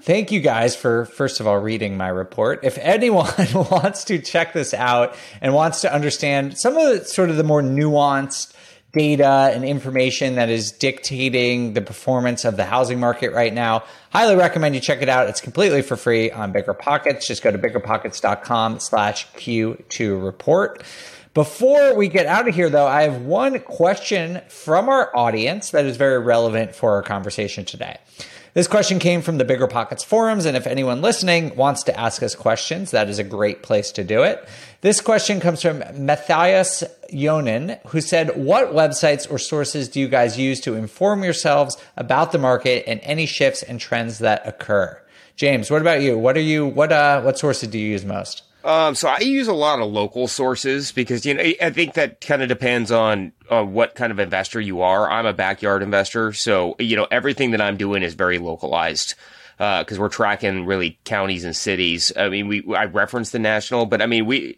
Thank 0.00 0.30
you 0.32 0.40
guys 0.40 0.76
for 0.76 1.06
first 1.06 1.40
of 1.40 1.46
all 1.46 1.58
reading 1.58 1.96
my 1.96 2.08
report. 2.08 2.60
If 2.62 2.78
anyone 2.78 3.32
wants 3.54 4.04
to 4.04 4.18
check 4.18 4.52
this 4.52 4.74
out 4.74 5.16
and 5.40 5.54
wants 5.54 5.80
to 5.80 5.92
understand 5.92 6.58
some 6.58 6.76
of 6.76 6.82
the 6.82 7.04
sort 7.04 7.30
of 7.30 7.36
the 7.36 7.44
more 7.44 7.62
nuanced 7.62 8.52
data 8.94 9.50
and 9.52 9.64
information 9.64 10.36
that 10.36 10.48
is 10.48 10.72
dictating 10.72 11.74
the 11.74 11.80
performance 11.80 12.44
of 12.44 12.56
the 12.56 12.64
housing 12.64 13.00
market 13.00 13.32
right 13.32 13.52
now. 13.52 13.82
Highly 14.10 14.36
recommend 14.36 14.74
you 14.74 14.80
check 14.80 15.02
it 15.02 15.08
out. 15.08 15.28
It's 15.28 15.40
completely 15.40 15.82
for 15.82 15.96
free 15.96 16.30
on 16.30 16.52
Bigger 16.52 16.74
Pockets. 16.74 17.26
Just 17.26 17.42
go 17.42 17.50
to 17.50 17.58
biggerpockets.com 17.58 18.80
slash 18.80 19.26
Q2 19.32 20.24
report. 20.24 20.82
Before 21.34 21.96
we 21.96 22.06
get 22.06 22.26
out 22.26 22.46
of 22.46 22.54
here, 22.54 22.70
though, 22.70 22.86
I 22.86 23.02
have 23.02 23.22
one 23.22 23.58
question 23.58 24.40
from 24.46 24.88
our 24.88 25.14
audience 25.16 25.70
that 25.70 25.84
is 25.84 25.96
very 25.96 26.20
relevant 26.20 26.76
for 26.76 26.92
our 26.92 27.02
conversation 27.02 27.64
today. 27.64 27.96
This 28.52 28.68
question 28.68 29.00
came 29.00 29.20
from 29.20 29.38
the 29.38 29.44
Bigger 29.44 29.66
Pockets 29.66 30.04
forums, 30.04 30.46
and 30.46 30.56
if 30.56 30.64
anyone 30.64 31.02
listening 31.02 31.56
wants 31.56 31.82
to 31.82 31.98
ask 31.98 32.22
us 32.22 32.36
questions, 32.36 32.92
that 32.92 33.08
is 33.08 33.18
a 33.18 33.24
great 33.24 33.64
place 33.64 33.90
to 33.92 34.04
do 34.04 34.22
it. 34.22 34.48
This 34.80 35.00
question 35.00 35.40
comes 35.40 35.60
from 35.60 35.82
Matthias 35.96 36.84
Yonen, 37.12 37.84
who 37.88 38.00
said, 38.00 38.36
What 38.36 38.68
websites 38.68 39.28
or 39.28 39.40
sources 39.40 39.88
do 39.88 39.98
you 39.98 40.06
guys 40.06 40.38
use 40.38 40.60
to 40.60 40.74
inform 40.74 41.24
yourselves 41.24 41.76
about 41.96 42.30
the 42.30 42.38
market 42.38 42.84
and 42.86 43.00
any 43.02 43.26
shifts 43.26 43.64
and 43.64 43.80
trends 43.80 44.20
that 44.20 44.46
occur? 44.46 45.02
James, 45.34 45.68
what 45.68 45.80
about 45.80 46.00
you? 46.00 46.16
What 46.16 46.36
are 46.36 46.40
you 46.40 46.64
what 46.64 46.92
uh 46.92 47.22
what 47.22 47.40
sources 47.40 47.68
do 47.68 47.76
you 47.76 47.90
use 47.90 48.04
most? 48.04 48.44
Um, 48.64 48.94
so 48.94 49.08
I 49.08 49.18
use 49.18 49.46
a 49.46 49.52
lot 49.52 49.80
of 49.80 49.92
local 49.92 50.26
sources 50.26 50.90
because 50.90 51.26
you 51.26 51.34
know 51.34 51.42
I 51.60 51.68
think 51.68 51.94
that 51.94 52.22
kind 52.22 52.42
of 52.42 52.48
depends 52.48 52.90
on 52.90 53.32
what 53.48 53.94
kind 53.94 54.10
of 54.10 54.18
investor 54.18 54.58
you 54.58 54.80
are. 54.80 55.10
I'm 55.10 55.26
a 55.26 55.34
backyard 55.34 55.82
investor, 55.82 56.32
so 56.32 56.74
you 56.78 56.96
know 56.96 57.06
everything 57.10 57.50
that 57.50 57.60
I'm 57.60 57.76
doing 57.76 58.02
is 58.02 58.14
very 58.14 58.38
localized 58.38 59.14
because 59.58 59.98
uh, 59.98 60.00
we're 60.00 60.08
tracking 60.08 60.64
really 60.64 60.98
counties 61.04 61.44
and 61.44 61.54
cities. 61.54 62.10
I 62.16 62.30
mean, 62.30 62.48
we 62.48 62.64
I 62.74 62.86
reference 62.86 63.30
the 63.30 63.38
national, 63.38 63.84
but 63.84 64.00
I 64.00 64.06
mean 64.06 64.24
we 64.24 64.56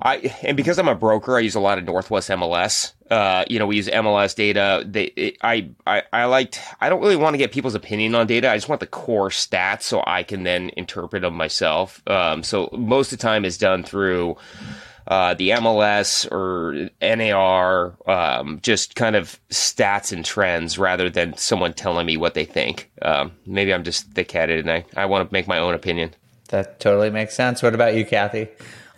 I 0.00 0.32
and 0.42 0.56
because 0.56 0.78
I'm 0.78 0.88
a 0.88 0.94
broker, 0.94 1.36
I 1.36 1.40
use 1.40 1.54
a 1.54 1.60
lot 1.60 1.78
of 1.78 1.84
Northwest 1.84 2.30
MLS. 2.30 2.92
Uh, 3.10 3.44
you 3.48 3.58
know, 3.58 3.66
we 3.66 3.76
use 3.76 3.88
MLS 3.88 4.34
data. 4.34 4.84
They, 4.86 5.04
it, 5.04 5.38
I, 5.42 5.70
I, 5.86 6.02
I 6.12 6.24
liked. 6.26 6.60
I 6.80 6.88
don't 6.88 7.00
really 7.00 7.16
want 7.16 7.34
to 7.34 7.38
get 7.38 7.52
people's 7.52 7.74
opinion 7.74 8.14
on 8.14 8.26
data. 8.26 8.50
I 8.50 8.56
just 8.56 8.68
want 8.68 8.80
the 8.80 8.86
core 8.86 9.30
stats 9.30 9.82
so 9.82 10.02
I 10.06 10.22
can 10.22 10.42
then 10.42 10.70
interpret 10.76 11.22
them 11.22 11.34
myself. 11.34 12.02
Um, 12.06 12.42
so 12.42 12.68
most 12.72 13.12
of 13.12 13.18
the 13.18 13.22
time 13.22 13.44
is 13.44 13.56
done 13.56 13.82
through 13.82 14.36
uh, 15.08 15.32
the 15.34 15.50
MLS 15.50 16.30
or 16.30 16.90
NAR, 17.00 17.96
um, 18.06 18.60
just 18.62 18.94
kind 18.94 19.16
of 19.16 19.40
stats 19.48 20.12
and 20.12 20.22
trends 20.22 20.78
rather 20.78 21.08
than 21.08 21.34
someone 21.36 21.72
telling 21.72 22.06
me 22.06 22.18
what 22.18 22.34
they 22.34 22.44
think. 22.44 22.90
Um, 23.00 23.32
maybe 23.46 23.72
I'm 23.72 23.84
just 23.84 24.04
thick 24.12 24.30
headed 24.30 24.66
and 24.66 24.70
I, 24.70 24.84
I 25.02 25.06
want 25.06 25.28
to 25.28 25.32
make 25.32 25.48
my 25.48 25.58
own 25.58 25.74
opinion. 25.74 26.14
That 26.50 26.78
totally 26.78 27.10
makes 27.10 27.34
sense. 27.34 27.62
What 27.62 27.74
about 27.74 27.94
you, 27.94 28.04
Kathy? 28.04 28.48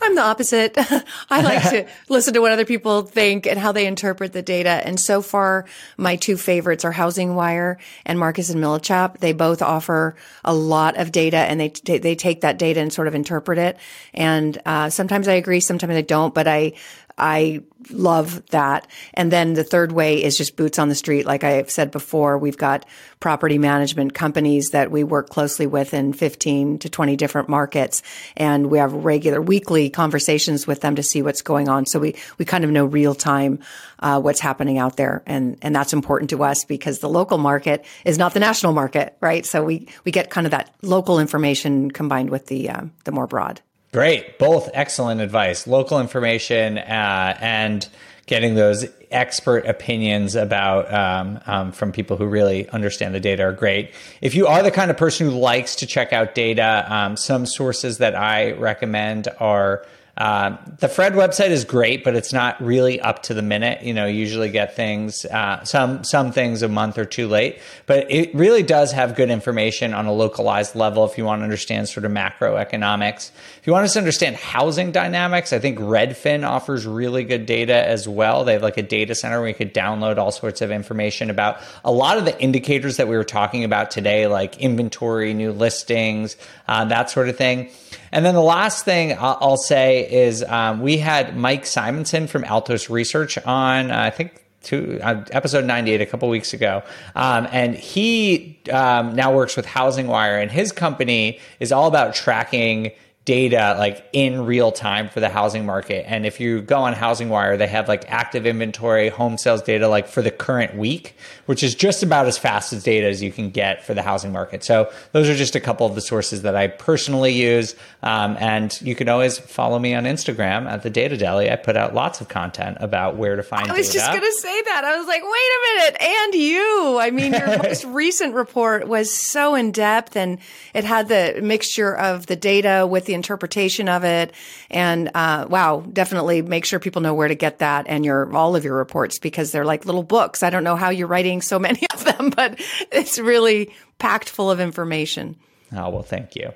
I'm 0.03 0.15
the 0.15 0.23
opposite. 0.23 0.77
I 1.31 1.43
like 1.43 1.63
to 1.71 1.87
listen 2.09 2.35
to 2.35 2.41
what 2.41 2.53
other 2.53 2.65
people 2.65 3.03
think 3.03 3.47
and 3.47 3.59
how 3.59 3.73
they 3.73 3.87
interpret 3.87 4.33
the 4.33 4.43
data. 4.43 4.71
And 4.71 4.99
so 4.99 5.21
far, 5.21 5.67
my 5.97 6.17
two 6.17 6.37
favorites 6.37 6.85
are 6.85 6.93
Housing 6.93 7.35
Wire 7.35 7.79
and 8.07 8.19
Marcus 8.19 8.51
and 8.51 8.63
Millichap. 8.63 9.19
They 9.19 9.33
both 9.33 9.63
offer 9.63 10.17
a 10.45 10.55
lot 10.55 10.97
of 10.97 11.13
data 11.13 11.37
and 11.37 11.61
they, 11.61 11.69
t- 11.69 11.99
they 11.99 12.15
take 12.15 12.41
that 12.41 12.59
data 12.59 12.81
and 12.81 12.93
sort 12.93 13.09
of 13.09 13.15
interpret 13.15 13.59
it. 13.59 13.77
And, 14.15 14.61
uh, 14.65 14.91
sometimes 14.91 15.29
I 15.29 15.35
agree, 15.35 15.61
sometimes 15.61 15.95
I 15.95 16.03
don't, 16.03 16.35
but 16.35 16.49
I, 16.49 16.73
I 17.21 17.63
love 17.91 18.45
that. 18.47 18.91
And 19.15 19.31
then 19.31 19.53
the 19.53 19.65
third 19.65 19.93
way 19.93 20.23
is 20.23 20.37
just 20.37 20.57
boots 20.57 20.79
on 20.79 20.89
the 20.89 20.95
street. 20.95 21.27
Like 21.27 21.45
I've 21.45 21.71
said 21.71 21.91
before, 21.91 22.39
we've 22.39 22.57
got 22.57 22.87
property 23.21 23.59
management 23.59 24.15
companies 24.15 24.71
that 24.71 24.91
we 24.91 25.05
work 25.05 25.29
closely 25.29 25.67
with 25.67 25.93
in 25.93 26.13
15 26.13 26.79
to 26.79 26.89
20 26.89 27.17
different 27.17 27.49
markets. 27.49 28.03
And 28.37 28.71
we 28.71 28.79
have 28.79 28.93
regular 28.93 29.41
weekly 29.41 29.91
conversations 29.91 30.67
with 30.67 30.81
them 30.81 30.97
to 30.97 31.03
see 31.03 31.21
what's 31.21 31.43
going 31.43 31.69
on. 31.69 31.87
So 31.87 31.99
we, 31.99 32.17
we 32.39 32.45
kind 32.45 32.65
of 32.65 32.71
know 32.71 32.87
real 32.87 33.15
time, 33.15 33.61
uh, 33.99 34.21
what's 34.21 34.41
happening 34.41 34.79
out 34.79 34.97
there. 34.97 35.23
And, 35.27 35.59
and 35.61 35.77
that's 35.77 35.93
important 35.93 36.31
to 36.31 36.43
us 36.43 36.65
because 36.65 37.01
the 37.01 37.09
local 37.09 37.39
market 37.39 37.85
is 38.05 38.19
not 38.19 38.33
the 38.33 38.41
national 38.41 38.73
market, 38.73 39.17
right? 39.21 39.45
So 39.45 39.63
we, 39.63 39.89
we 40.05 40.13
get 40.13 40.31
kind 40.31 40.47
of 40.47 40.53
that 40.53 40.75
local 40.83 41.19
information 41.19 41.91
combined 41.91 42.31
with 42.31 42.47
the, 42.47 42.71
uh, 42.71 42.83
the 43.05 43.13
more 43.13 43.27
broad. 43.27 43.61
Great. 43.93 44.39
Both 44.39 44.71
excellent 44.73 45.21
advice. 45.21 45.67
Local 45.67 45.99
information 45.99 46.79
uh, 46.79 47.37
and 47.41 47.89
getting 48.27 48.55
those 48.55 48.87
expert 49.11 49.67
opinions 49.67 50.37
about 50.37 50.93
um, 50.95 51.41
um, 51.47 51.73
from 51.73 51.91
people 51.91 52.17
who 52.17 52.27
really 52.27 52.69
understand 52.69 53.13
the 53.13 53.19
data 53.19 53.43
are 53.43 53.53
great. 53.53 53.93
If 54.21 54.37
you 54.37 54.47
are 54.47 54.63
the 54.63 54.71
kind 54.71 54.93
of 54.93 54.97
person 54.97 55.29
who 55.29 55.37
likes 55.37 55.75
to 55.77 55.87
check 55.87 56.13
out 56.13 56.37
data, 56.37 56.87
um, 56.89 57.17
some 57.17 57.45
sources 57.47 57.99
that 57.99 58.15
I 58.15 58.53
recommend 58.53 59.27
are 59.41 59.85
uh, 60.21 60.59
the 60.81 60.87
FRED 60.87 61.15
website 61.15 61.49
is 61.49 61.65
great, 61.65 62.05
but 62.05 62.15
it's 62.15 62.31
not 62.31 62.63
really 62.63 63.01
up 63.01 63.23
to 63.23 63.33
the 63.33 63.41
minute. 63.41 63.83
You 63.83 63.95
know, 63.95 64.05
you 64.05 64.19
usually 64.19 64.51
get 64.51 64.77
things 64.77 65.25
uh, 65.25 65.65
some 65.65 66.05
some 66.05 66.31
things 66.31 66.61
a 66.61 66.69
month 66.69 66.99
or 66.99 67.07
two 67.07 67.27
late, 67.27 67.59
but 67.87 68.11
it 68.11 68.35
really 68.35 68.63
does 68.63 68.93
have 68.93 69.17
good 69.17 69.31
information 69.31 69.95
on 69.95 70.05
a 70.05 70.13
localized 70.13 70.77
level. 70.77 71.07
If 71.07 71.17
you 71.17 71.25
want 71.25 71.41
to 71.41 71.45
understand 71.45 71.89
sort 71.89 72.05
of 72.05 72.13
macroeconomics, 72.13 73.31
if 73.61 73.67
you 73.67 73.73
want 73.73 73.89
to 73.89 73.99
understand 73.99 74.37
housing 74.37 74.93
dynamics, 74.93 75.55
I 75.55 75.59
think 75.59 75.79
Redfin 75.79 76.47
offers 76.47 76.87
really 76.87 77.25
good 77.25 77.47
data 77.47 77.89
as 77.89 78.07
well. 78.07 78.45
They 78.45 78.53
have 78.53 78.63
like 78.63 78.77
a 78.77 78.83
data 78.83 79.15
center 79.15 79.41
where 79.41 79.49
you 79.49 79.55
could 79.55 79.73
download 79.73 80.19
all 80.19 80.33
sorts 80.33 80.61
of 80.61 80.71
information 80.71 81.31
about 81.31 81.63
a 81.83 81.91
lot 81.91 82.19
of 82.19 82.27
the 82.27 82.39
indicators 82.39 82.99
that 82.99 83.09
we 83.09 83.17
were 83.17 83.25
talking 83.25 83.65
about 83.65 83.91
today, 83.91 84.27
like 84.27 84.59
inventory, 84.59 85.33
new 85.33 85.51
listings, 85.51 86.37
uh, 86.69 86.85
that 86.85 87.09
sort 87.09 87.31
of 87.31 87.39
thing. 87.39 87.71
And 88.13 88.25
then 88.25 88.35
the 88.35 88.43
last 88.43 88.85
thing 88.85 89.17
I'll, 89.19 89.57
say 89.57 90.11
is 90.11 90.43
um, 90.43 90.81
we 90.81 90.99
had 90.99 91.37
Mike 91.37 91.65
Simonsen 91.65 92.29
from 92.29 92.45
Altos 92.45 92.91
Research 92.91 93.39
on, 93.39 93.91
uh, 93.91 94.01
I 94.01 94.11
think, 94.11 94.45
to 94.65 94.99
uh, 95.01 95.25
episode 95.31 95.65
98 95.65 96.01
a 96.01 96.07
couple 96.07 96.29
weeks 96.29 96.53
ago. 96.53 96.83
Um, 97.15 97.47
and 97.51 97.75
he 97.75 98.59
um, 98.73 99.15
now 99.15 99.35
works 99.35 99.57
with 99.57 99.67
Housing 99.67 100.07
Wire, 100.07 100.39
and 100.39 100.51
his 100.51 100.73
company 100.73 101.41
is 101.61 101.73
all 101.73 101.87
about 101.87 102.15
tracking 102.15 102.93
data 103.31 103.77
like 103.79 104.05
in 104.13 104.45
real 104.45 104.73
time 104.73 105.09
for 105.09 105.21
the 105.21 105.29
housing 105.29 105.65
market. 105.65 106.05
And 106.09 106.27
if 106.27 106.41
you 106.41 106.63
go 106.63 106.79
on 106.79 106.95
Housing 106.95 107.29
Wire, 107.29 107.57
they 107.57 107.69
have 107.69 107.87
like 107.87 108.11
active 108.11 108.45
inventory, 108.45 109.09
home 109.09 109.39
sales 109.39 109.63
data 109.63 109.87
like 109.87 110.09
for 110.09 110.21
the 110.21 110.33
current 110.33 110.77
week, 110.77 111.15
which 111.47 111.63
is 111.63 111.77
just 111.77 112.03
about 112.03 112.27
as 112.27 112.37
fast 112.37 112.73
as 112.73 112.83
data 112.83 113.07
as 113.07 113.23
you 113.23 113.31
can 113.31 113.51
get 113.51 113.87
for 113.87 113.95
the 113.95 114.03
housing 114.03 114.33
market. 114.33 114.65
So 114.65 114.91
those 115.13 115.29
are 115.29 115.37
just 115.37 115.55
a 115.55 115.61
couple 115.61 115.87
of 115.87 115.95
the 115.95 116.01
sources 116.01 116.43
that 116.43 116.57
I 116.57 116.67
personally 116.67 117.33
use. 117.33 117.77
Um, 118.03 118.37
and 118.41 118.77
you 118.83 118.97
can 118.97 119.09
always 119.09 119.39
follow 119.39 119.79
me 119.79 119.95
on 119.95 120.07
Instagram 120.07 120.69
at 120.69 120.83
the 120.83 120.91
Data 120.91 121.17
Deli. 121.17 121.53
I 121.53 121.55
put 121.55 121.77
out 121.77 121.95
lots 121.95 122.21
of 122.21 122.29
content 122.29 122.79
about 122.81 123.15
where 123.15 123.37
to 123.37 123.45
find. 123.45 123.71
I 123.71 123.77
was 123.77 123.87
data. 123.93 123.99
just 123.99 124.11
going 124.11 124.23
to 124.23 124.39
say 124.39 124.63
that. 124.63 124.85
I 124.85 124.99
was 124.99 125.07
like, 125.07 125.23
wait 125.23 125.31
a 125.31 125.61
minute, 125.79 126.03
and 126.03 126.35
you. 126.35 126.99
I 127.01 127.11
mean, 127.13 127.33
your 127.33 127.59
most 127.63 127.85
recent 127.85 128.35
report 128.35 128.89
was 128.89 129.15
so 129.15 129.55
in 129.55 129.71
depth, 129.71 130.17
and 130.17 130.39
it 130.75 130.83
had 130.83 131.07
the 131.07 131.39
mixture 131.41 131.97
of 131.97 132.27
the 132.27 132.35
data 132.35 132.89
with 132.91 133.05
the 133.05 133.20
interpretation 133.21 133.89
of 133.89 134.05
it. 134.05 134.33
And 134.71 135.11
uh, 135.15 135.47
wow, 135.49 135.85
definitely 135.93 136.43
make 136.43 136.65
sure 136.65 136.79
people 136.79 137.03
know 137.03 137.15
where 137.15 137.29
to 137.29 137.35
get 137.35 137.59
that 137.59 137.87
and 137.87 138.05
your 138.05 138.35
all 138.35 138.57
of 138.57 138.65
your 138.65 138.77
reports 138.77 139.19
because 139.19 139.53
they're 139.53 139.65
like 139.65 139.85
little 139.85 140.03
books. 140.03 140.43
I 140.43 140.49
don't 140.51 140.65
know 140.65 140.77
how 140.77 140.89
you're 140.89 141.07
writing 141.07 141.43
so 141.43 141.59
many 141.69 141.87
of 141.93 142.05
them, 142.05 142.31
but 142.31 142.61
it's 142.91 143.19
really 143.19 143.75
packed 143.99 144.29
full 144.29 144.51
of 144.51 144.61
information. 144.61 145.37
Oh 145.73 145.91
well, 145.91 146.03
thank 146.03 146.35
you. 146.35 146.53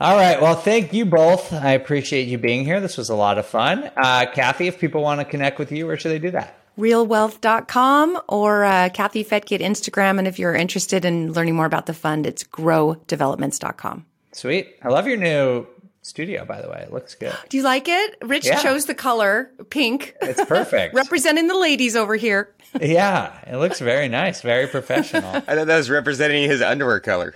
All 0.00 0.16
right. 0.16 0.40
Well, 0.40 0.54
thank 0.54 0.94
you 0.94 1.04
both. 1.04 1.52
I 1.52 1.72
appreciate 1.72 2.26
you 2.26 2.38
being 2.38 2.64
here. 2.64 2.80
This 2.80 2.96
was 2.96 3.10
a 3.10 3.14
lot 3.14 3.36
of 3.36 3.44
fun. 3.44 3.90
Uh, 3.98 4.24
Kathy, 4.32 4.66
if 4.66 4.78
people 4.78 5.02
want 5.02 5.20
to 5.20 5.26
connect 5.26 5.58
with 5.58 5.70
you, 5.70 5.86
where 5.86 5.98
should 5.98 6.12
they 6.12 6.18
do 6.18 6.30
that? 6.30 6.56
realwealth.com 6.80 8.20
or 8.28 8.64
uh, 8.64 8.88
Kathy 8.92 9.24
Fettke 9.24 9.60
Instagram. 9.60 10.18
And 10.18 10.26
if 10.26 10.38
you're 10.38 10.54
interested 10.54 11.04
in 11.04 11.32
learning 11.32 11.54
more 11.54 11.66
about 11.66 11.86
the 11.86 11.94
fund, 11.94 12.26
it's 12.26 12.42
growdevelopments.com. 12.42 14.06
Sweet. 14.32 14.76
I 14.82 14.88
love 14.88 15.06
your 15.06 15.16
new 15.16 15.66
studio, 16.02 16.44
by 16.44 16.60
the 16.60 16.68
way. 16.68 16.82
It 16.86 16.92
looks 16.92 17.14
good. 17.14 17.34
Do 17.48 17.56
you 17.56 17.62
like 17.62 17.88
it? 17.88 18.16
Rich 18.22 18.46
yeah. 18.46 18.62
chose 18.62 18.86
the 18.86 18.94
color 18.94 19.50
pink. 19.70 20.14
It's 20.20 20.44
perfect. 20.44 20.94
Representing 20.94 21.46
the 21.46 21.58
ladies 21.58 21.96
over 21.96 22.16
here. 22.16 22.52
yeah, 22.80 23.32
it 23.46 23.56
looks 23.56 23.80
very 23.80 24.08
nice, 24.08 24.42
very 24.42 24.66
professional. 24.68 25.28
I 25.34 25.40
thought 25.40 25.66
that 25.66 25.76
was 25.76 25.90
representing 25.90 26.48
his 26.48 26.62
underwear 26.62 27.00
color. 27.00 27.34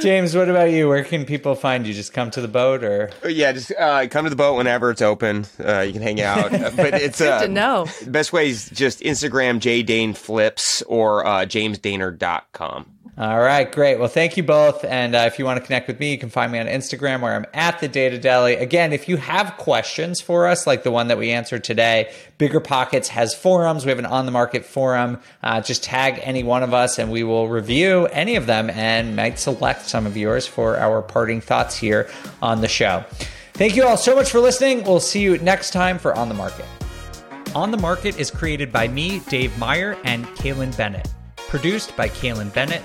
James, 0.00 0.34
what 0.34 0.48
about 0.48 0.70
you? 0.70 0.88
Where 0.88 1.04
can 1.04 1.26
people 1.26 1.54
find 1.54 1.86
you? 1.86 1.92
Just 1.92 2.12
come 2.12 2.30
to 2.30 2.40
the 2.40 2.48
boat, 2.48 2.84
or 2.84 3.10
yeah, 3.28 3.52
just 3.52 3.72
uh, 3.78 4.06
come 4.08 4.24
to 4.24 4.30
the 4.30 4.36
boat 4.36 4.56
whenever 4.56 4.90
it's 4.90 5.02
open. 5.02 5.44
Uh, 5.62 5.80
you 5.80 5.92
can 5.92 6.00
hang 6.00 6.20
out, 6.22 6.52
but 6.52 6.94
it's 6.94 7.18
good 7.18 7.28
uh, 7.28 7.42
to 7.42 7.48
know. 7.48 7.86
Best 8.06 8.32
way 8.32 8.48
is 8.48 8.70
just 8.70 9.00
Instagram 9.00 9.58
J 9.58 9.82
Dane 9.82 10.14
Flips 10.14 10.82
or 10.82 11.26
uh, 11.26 11.44
JamesDainard.com. 11.44 12.99
All 13.20 13.38
right, 13.38 13.70
great. 13.70 13.98
Well, 13.98 14.08
thank 14.08 14.38
you 14.38 14.42
both. 14.42 14.82
And 14.82 15.14
uh, 15.14 15.24
if 15.26 15.38
you 15.38 15.44
want 15.44 15.60
to 15.60 15.66
connect 15.66 15.88
with 15.88 16.00
me, 16.00 16.10
you 16.10 16.16
can 16.16 16.30
find 16.30 16.50
me 16.52 16.58
on 16.58 16.66
Instagram 16.66 17.20
where 17.20 17.34
I'm 17.34 17.44
at 17.52 17.78
the 17.78 17.88
Data 17.88 18.18
Deli. 18.18 18.54
Again, 18.54 18.94
if 18.94 19.10
you 19.10 19.18
have 19.18 19.58
questions 19.58 20.22
for 20.22 20.46
us, 20.46 20.66
like 20.66 20.84
the 20.84 20.90
one 20.90 21.08
that 21.08 21.18
we 21.18 21.30
answered 21.30 21.62
today, 21.62 22.14
Bigger 22.38 22.60
Pockets 22.60 23.08
has 23.08 23.34
forums. 23.34 23.84
We 23.84 23.90
have 23.90 23.98
an 23.98 24.06
on 24.06 24.24
the 24.24 24.32
market 24.32 24.64
forum. 24.64 25.18
Uh, 25.42 25.60
just 25.60 25.84
tag 25.84 26.18
any 26.22 26.42
one 26.42 26.62
of 26.62 26.72
us 26.72 26.98
and 26.98 27.10
we 27.10 27.22
will 27.22 27.48
review 27.48 28.06
any 28.06 28.36
of 28.36 28.46
them 28.46 28.70
and 28.70 29.16
might 29.16 29.38
select 29.38 29.82
some 29.82 30.06
of 30.06 30.16
yours 30.16 30.46
for 30.46 30.78
our 30.78 31.02
parting 31.02 31.42
thoughts 31.42 31.76
here 31.76 32.08
on 32.40 32.62
the 32.62 32.68
show. 32.68 33.04
Thank 33.52 33.76
you 33.76 33.84
all 33.84 33.98
so 33.98 34.14
much 34.16 34.30
for 34.30 34.40
listening. 34.40 34.84
We'll 34.84 35.00
see 35.00 35.20
you 35.20 35.36
next 35.38 35.72
time 35.72 35.98
for 35.98 36.16
On 36.16 36.30
the 36.30 36.34
Market. 36.34 36.64
On 37.54 37.70
the 37.70 37.76
Market 37.76 38.18
is 38.18 38.30
created 38.30 38.72
by 38.72 38.88
me, 38.88 39.18
Dave 39.28 39.58
Meyer, 39.58 39.98
and 40.04 40.24
Kailyn 40.28 40.74
Bennett. 40.74 41.06
Produced 41.50 41.96
by 41.96 42.08
Kailyn 42.08 42.54
Bennett. 42.54 42.80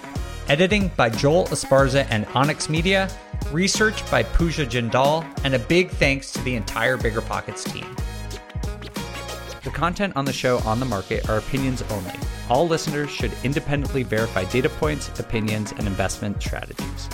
Editing 0.47 0.89
by 0.97 1.07
Joel 1.07 1.45
Esparza 1.45 2.07
and 2.09 2.25
Onyx 2.33 2.67
Media. 2.67 3.07
Research 3.51 4.09
by 4.09 4.23
Pooja 4.23 4.65
Jindal. 4.65 5.23
And 5.43 5.53
a 5.53 5.59
big 5.59 5.91
thanks 5.91 6.33
to 6.33 6.41
the 6.41 6.55
entire 6.55 6.97
Bigger 6.97 7.21
Pockets 7.21 7.63
team. 7.63 7.85
The 9.63 9.69
content 9.69 10.13
on 10.15 10.25
the 10.25 10.33
show 10.33 10.57
On 10.65 10.79
the 10.79 10.85
Market 10.87 11.29
are 11.29 11.37
opinions 11.37 11.83
only. 11.91 12.15
All 12.49 12.67
listeners 12.67 13.11
should 13.11 13.33
independently 13.43 14.01
verify 14.01 14.45
data 14.45 14.69
points, 14.69 15.11
opinions, 15.19 15.71
and 15.71 15.85
investment 15.85 16.41
strategies. 16.41 17.07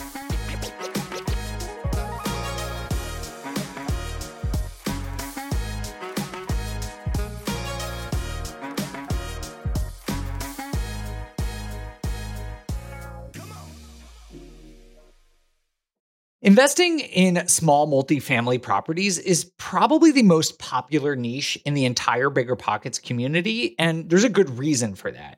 Investing 16.44 17.02
in 17.02 17.48
small 17.48 17.88
multifamily 17.88 18.60
properties 18.60 19.20
is 19.20 19.52
probably 19.60 20.12
the 20.12 20.24
most 20.24 20.58
popular 20.58 21.16
niche 21.16 21.56
in 21.66 21.76
the 21.76 21.86
entire 21.86 22.32
Bigger 22.32 22.56
Pockets 22.56 22.98
community, 22.98 23.76
and 23.78 24.10
there's 24.10 24.24
a 24.24 24.30
good 24.30 24.58
reason 24.58 24.96
for 24.96 25.12
that. 25.12 25.38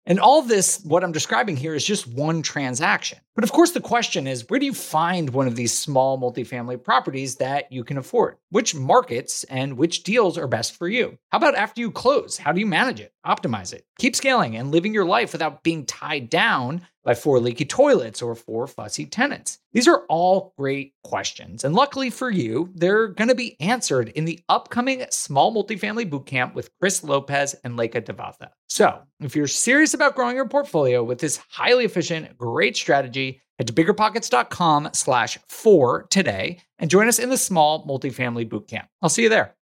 And 0.05 0.19
all 0.19 0.41
this, 0.41 0.81
what 0.83 1.03
I'm 1.03 1.11
describing 1.11 1.55
here, 1.55 1.75
is 1.75 1.85
just 1.85 2.07
one 2.07 2.41
transaction. 2.41 3.19
But 3.35 3.43
of 3.43 3.51
course, 3.51 3.71
the 3.71 3.79
question 3.79 4.27
is 4.27 4.49
where 4.49 4.59
do 4.59 4.65
you 4.65 4.73
find 4.73 5.29
one 5.29 5.47
of 5.47 5.55
these 5.55 5.77
small 5.77 6.19
multifamily 6.19 6.83
properties 6.83 7.35
that 7.35 7.71
you 7.71 7.83
can 7.83 7.97
afford? 7.97 8.37
Which 8.49 8.75
markets 8.75 9.43
and 9.45 9.77
which 9.77 10.03
deals 10.03 10.37
are 10.37 10.47
best 10.47 10.75
for 10.75 10.87
you? 10.87 11.17
How 11.29 11.37
about 11.37 11.55
after 11.55 11.81
you 11.81 11.91
close? 11.91 12.37
How 12.37 12.51
do 12.51 12.59
you 12.59 12.65
manage 12.65 12.99
it, 12.99 13.13
optimize 13.25 13.73
it, 13.73 13.85
keep 13.99 14.15
scaling 14.15 14.55
and 14.55 14.71
living 14.71 14.93
your 14.93 15.05
life 15.05 15.33
without 15.33 15.63
being 15.63 15.85
tied 15.85 16.29
down 16.29 16.81
by 17.03 17.13
four 17.13 17.39
leaky 17.39 17.65
toilets 17.65 18.21
or 18.21 18.35
four 18.35 18.67
fussy 18.67 19.05
tenants? 19.05 19.59
These 19.73 19.87
are 19.87 20.03
all 20.09 20.53
great 20.57 20.93
questions. 21.03 21.63
And 21.63 21.73
luckily 21.73 22.09
for 22.09 22.29
you, 22.29 22.69
they're 22.75 23.07
going 23.07 23.27
to 23.29 23.35
be 23.35 23.59
answered 23.59 24.09
in 24.09 24.25
the 24.25 24.39
upcoming 24.49 25.05
Small 25.09 25.53
Multifamily 25.53 26.09
Bootcamp 26.09 26.53
with 26.53 26.69
Chris 26.79 27.03
Lopez 27.03 27.55
and 27.63 27.77
Leka 27.77 28.01
Devatha. 28.01 28.49
So 28.69 29.01
if 29.19 29.35
you're 29.35 29.47
serious 29.47 29.93
about 29.93 30.15
growing 30.15 30.35
your 30.35 30.47
portfolio 30.47 31.03
with 31.03 31.19
this 31.19 31.39
highly 31.49 31.85
efficient, 31.85 32.37
great 32.37 32.75
strategy, 32.75 33.41
head 33.57 33.67
to 33.67 33.73
biggerpockets.com 33.73 34.89
slash 34.93 35.37
four 35.47 36.07
today 36.09 36.59
and 36.79 36.89
join 36.89 37.07
us 37.07 37.19
in 37.19 37.29
the 37.29 37.37
Small 37.37 37.85
Multifamily 37.87 38.49
Bootcamp. 38.49 38.87
I'll 39.01 39.09
see 39.09 39.23
you 39.23 39.29
there. 39.29 39.55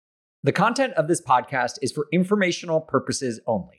The 0.44 0.54
content 0.54 0.94
of 0.94 1.08
this 1.10 1.22
podcast 1.22 1.80
is 1.82 1.92
for 1.92 2.08
informational 2.14 2.80
purposes 2.80 3.42
only. 3.46 3.79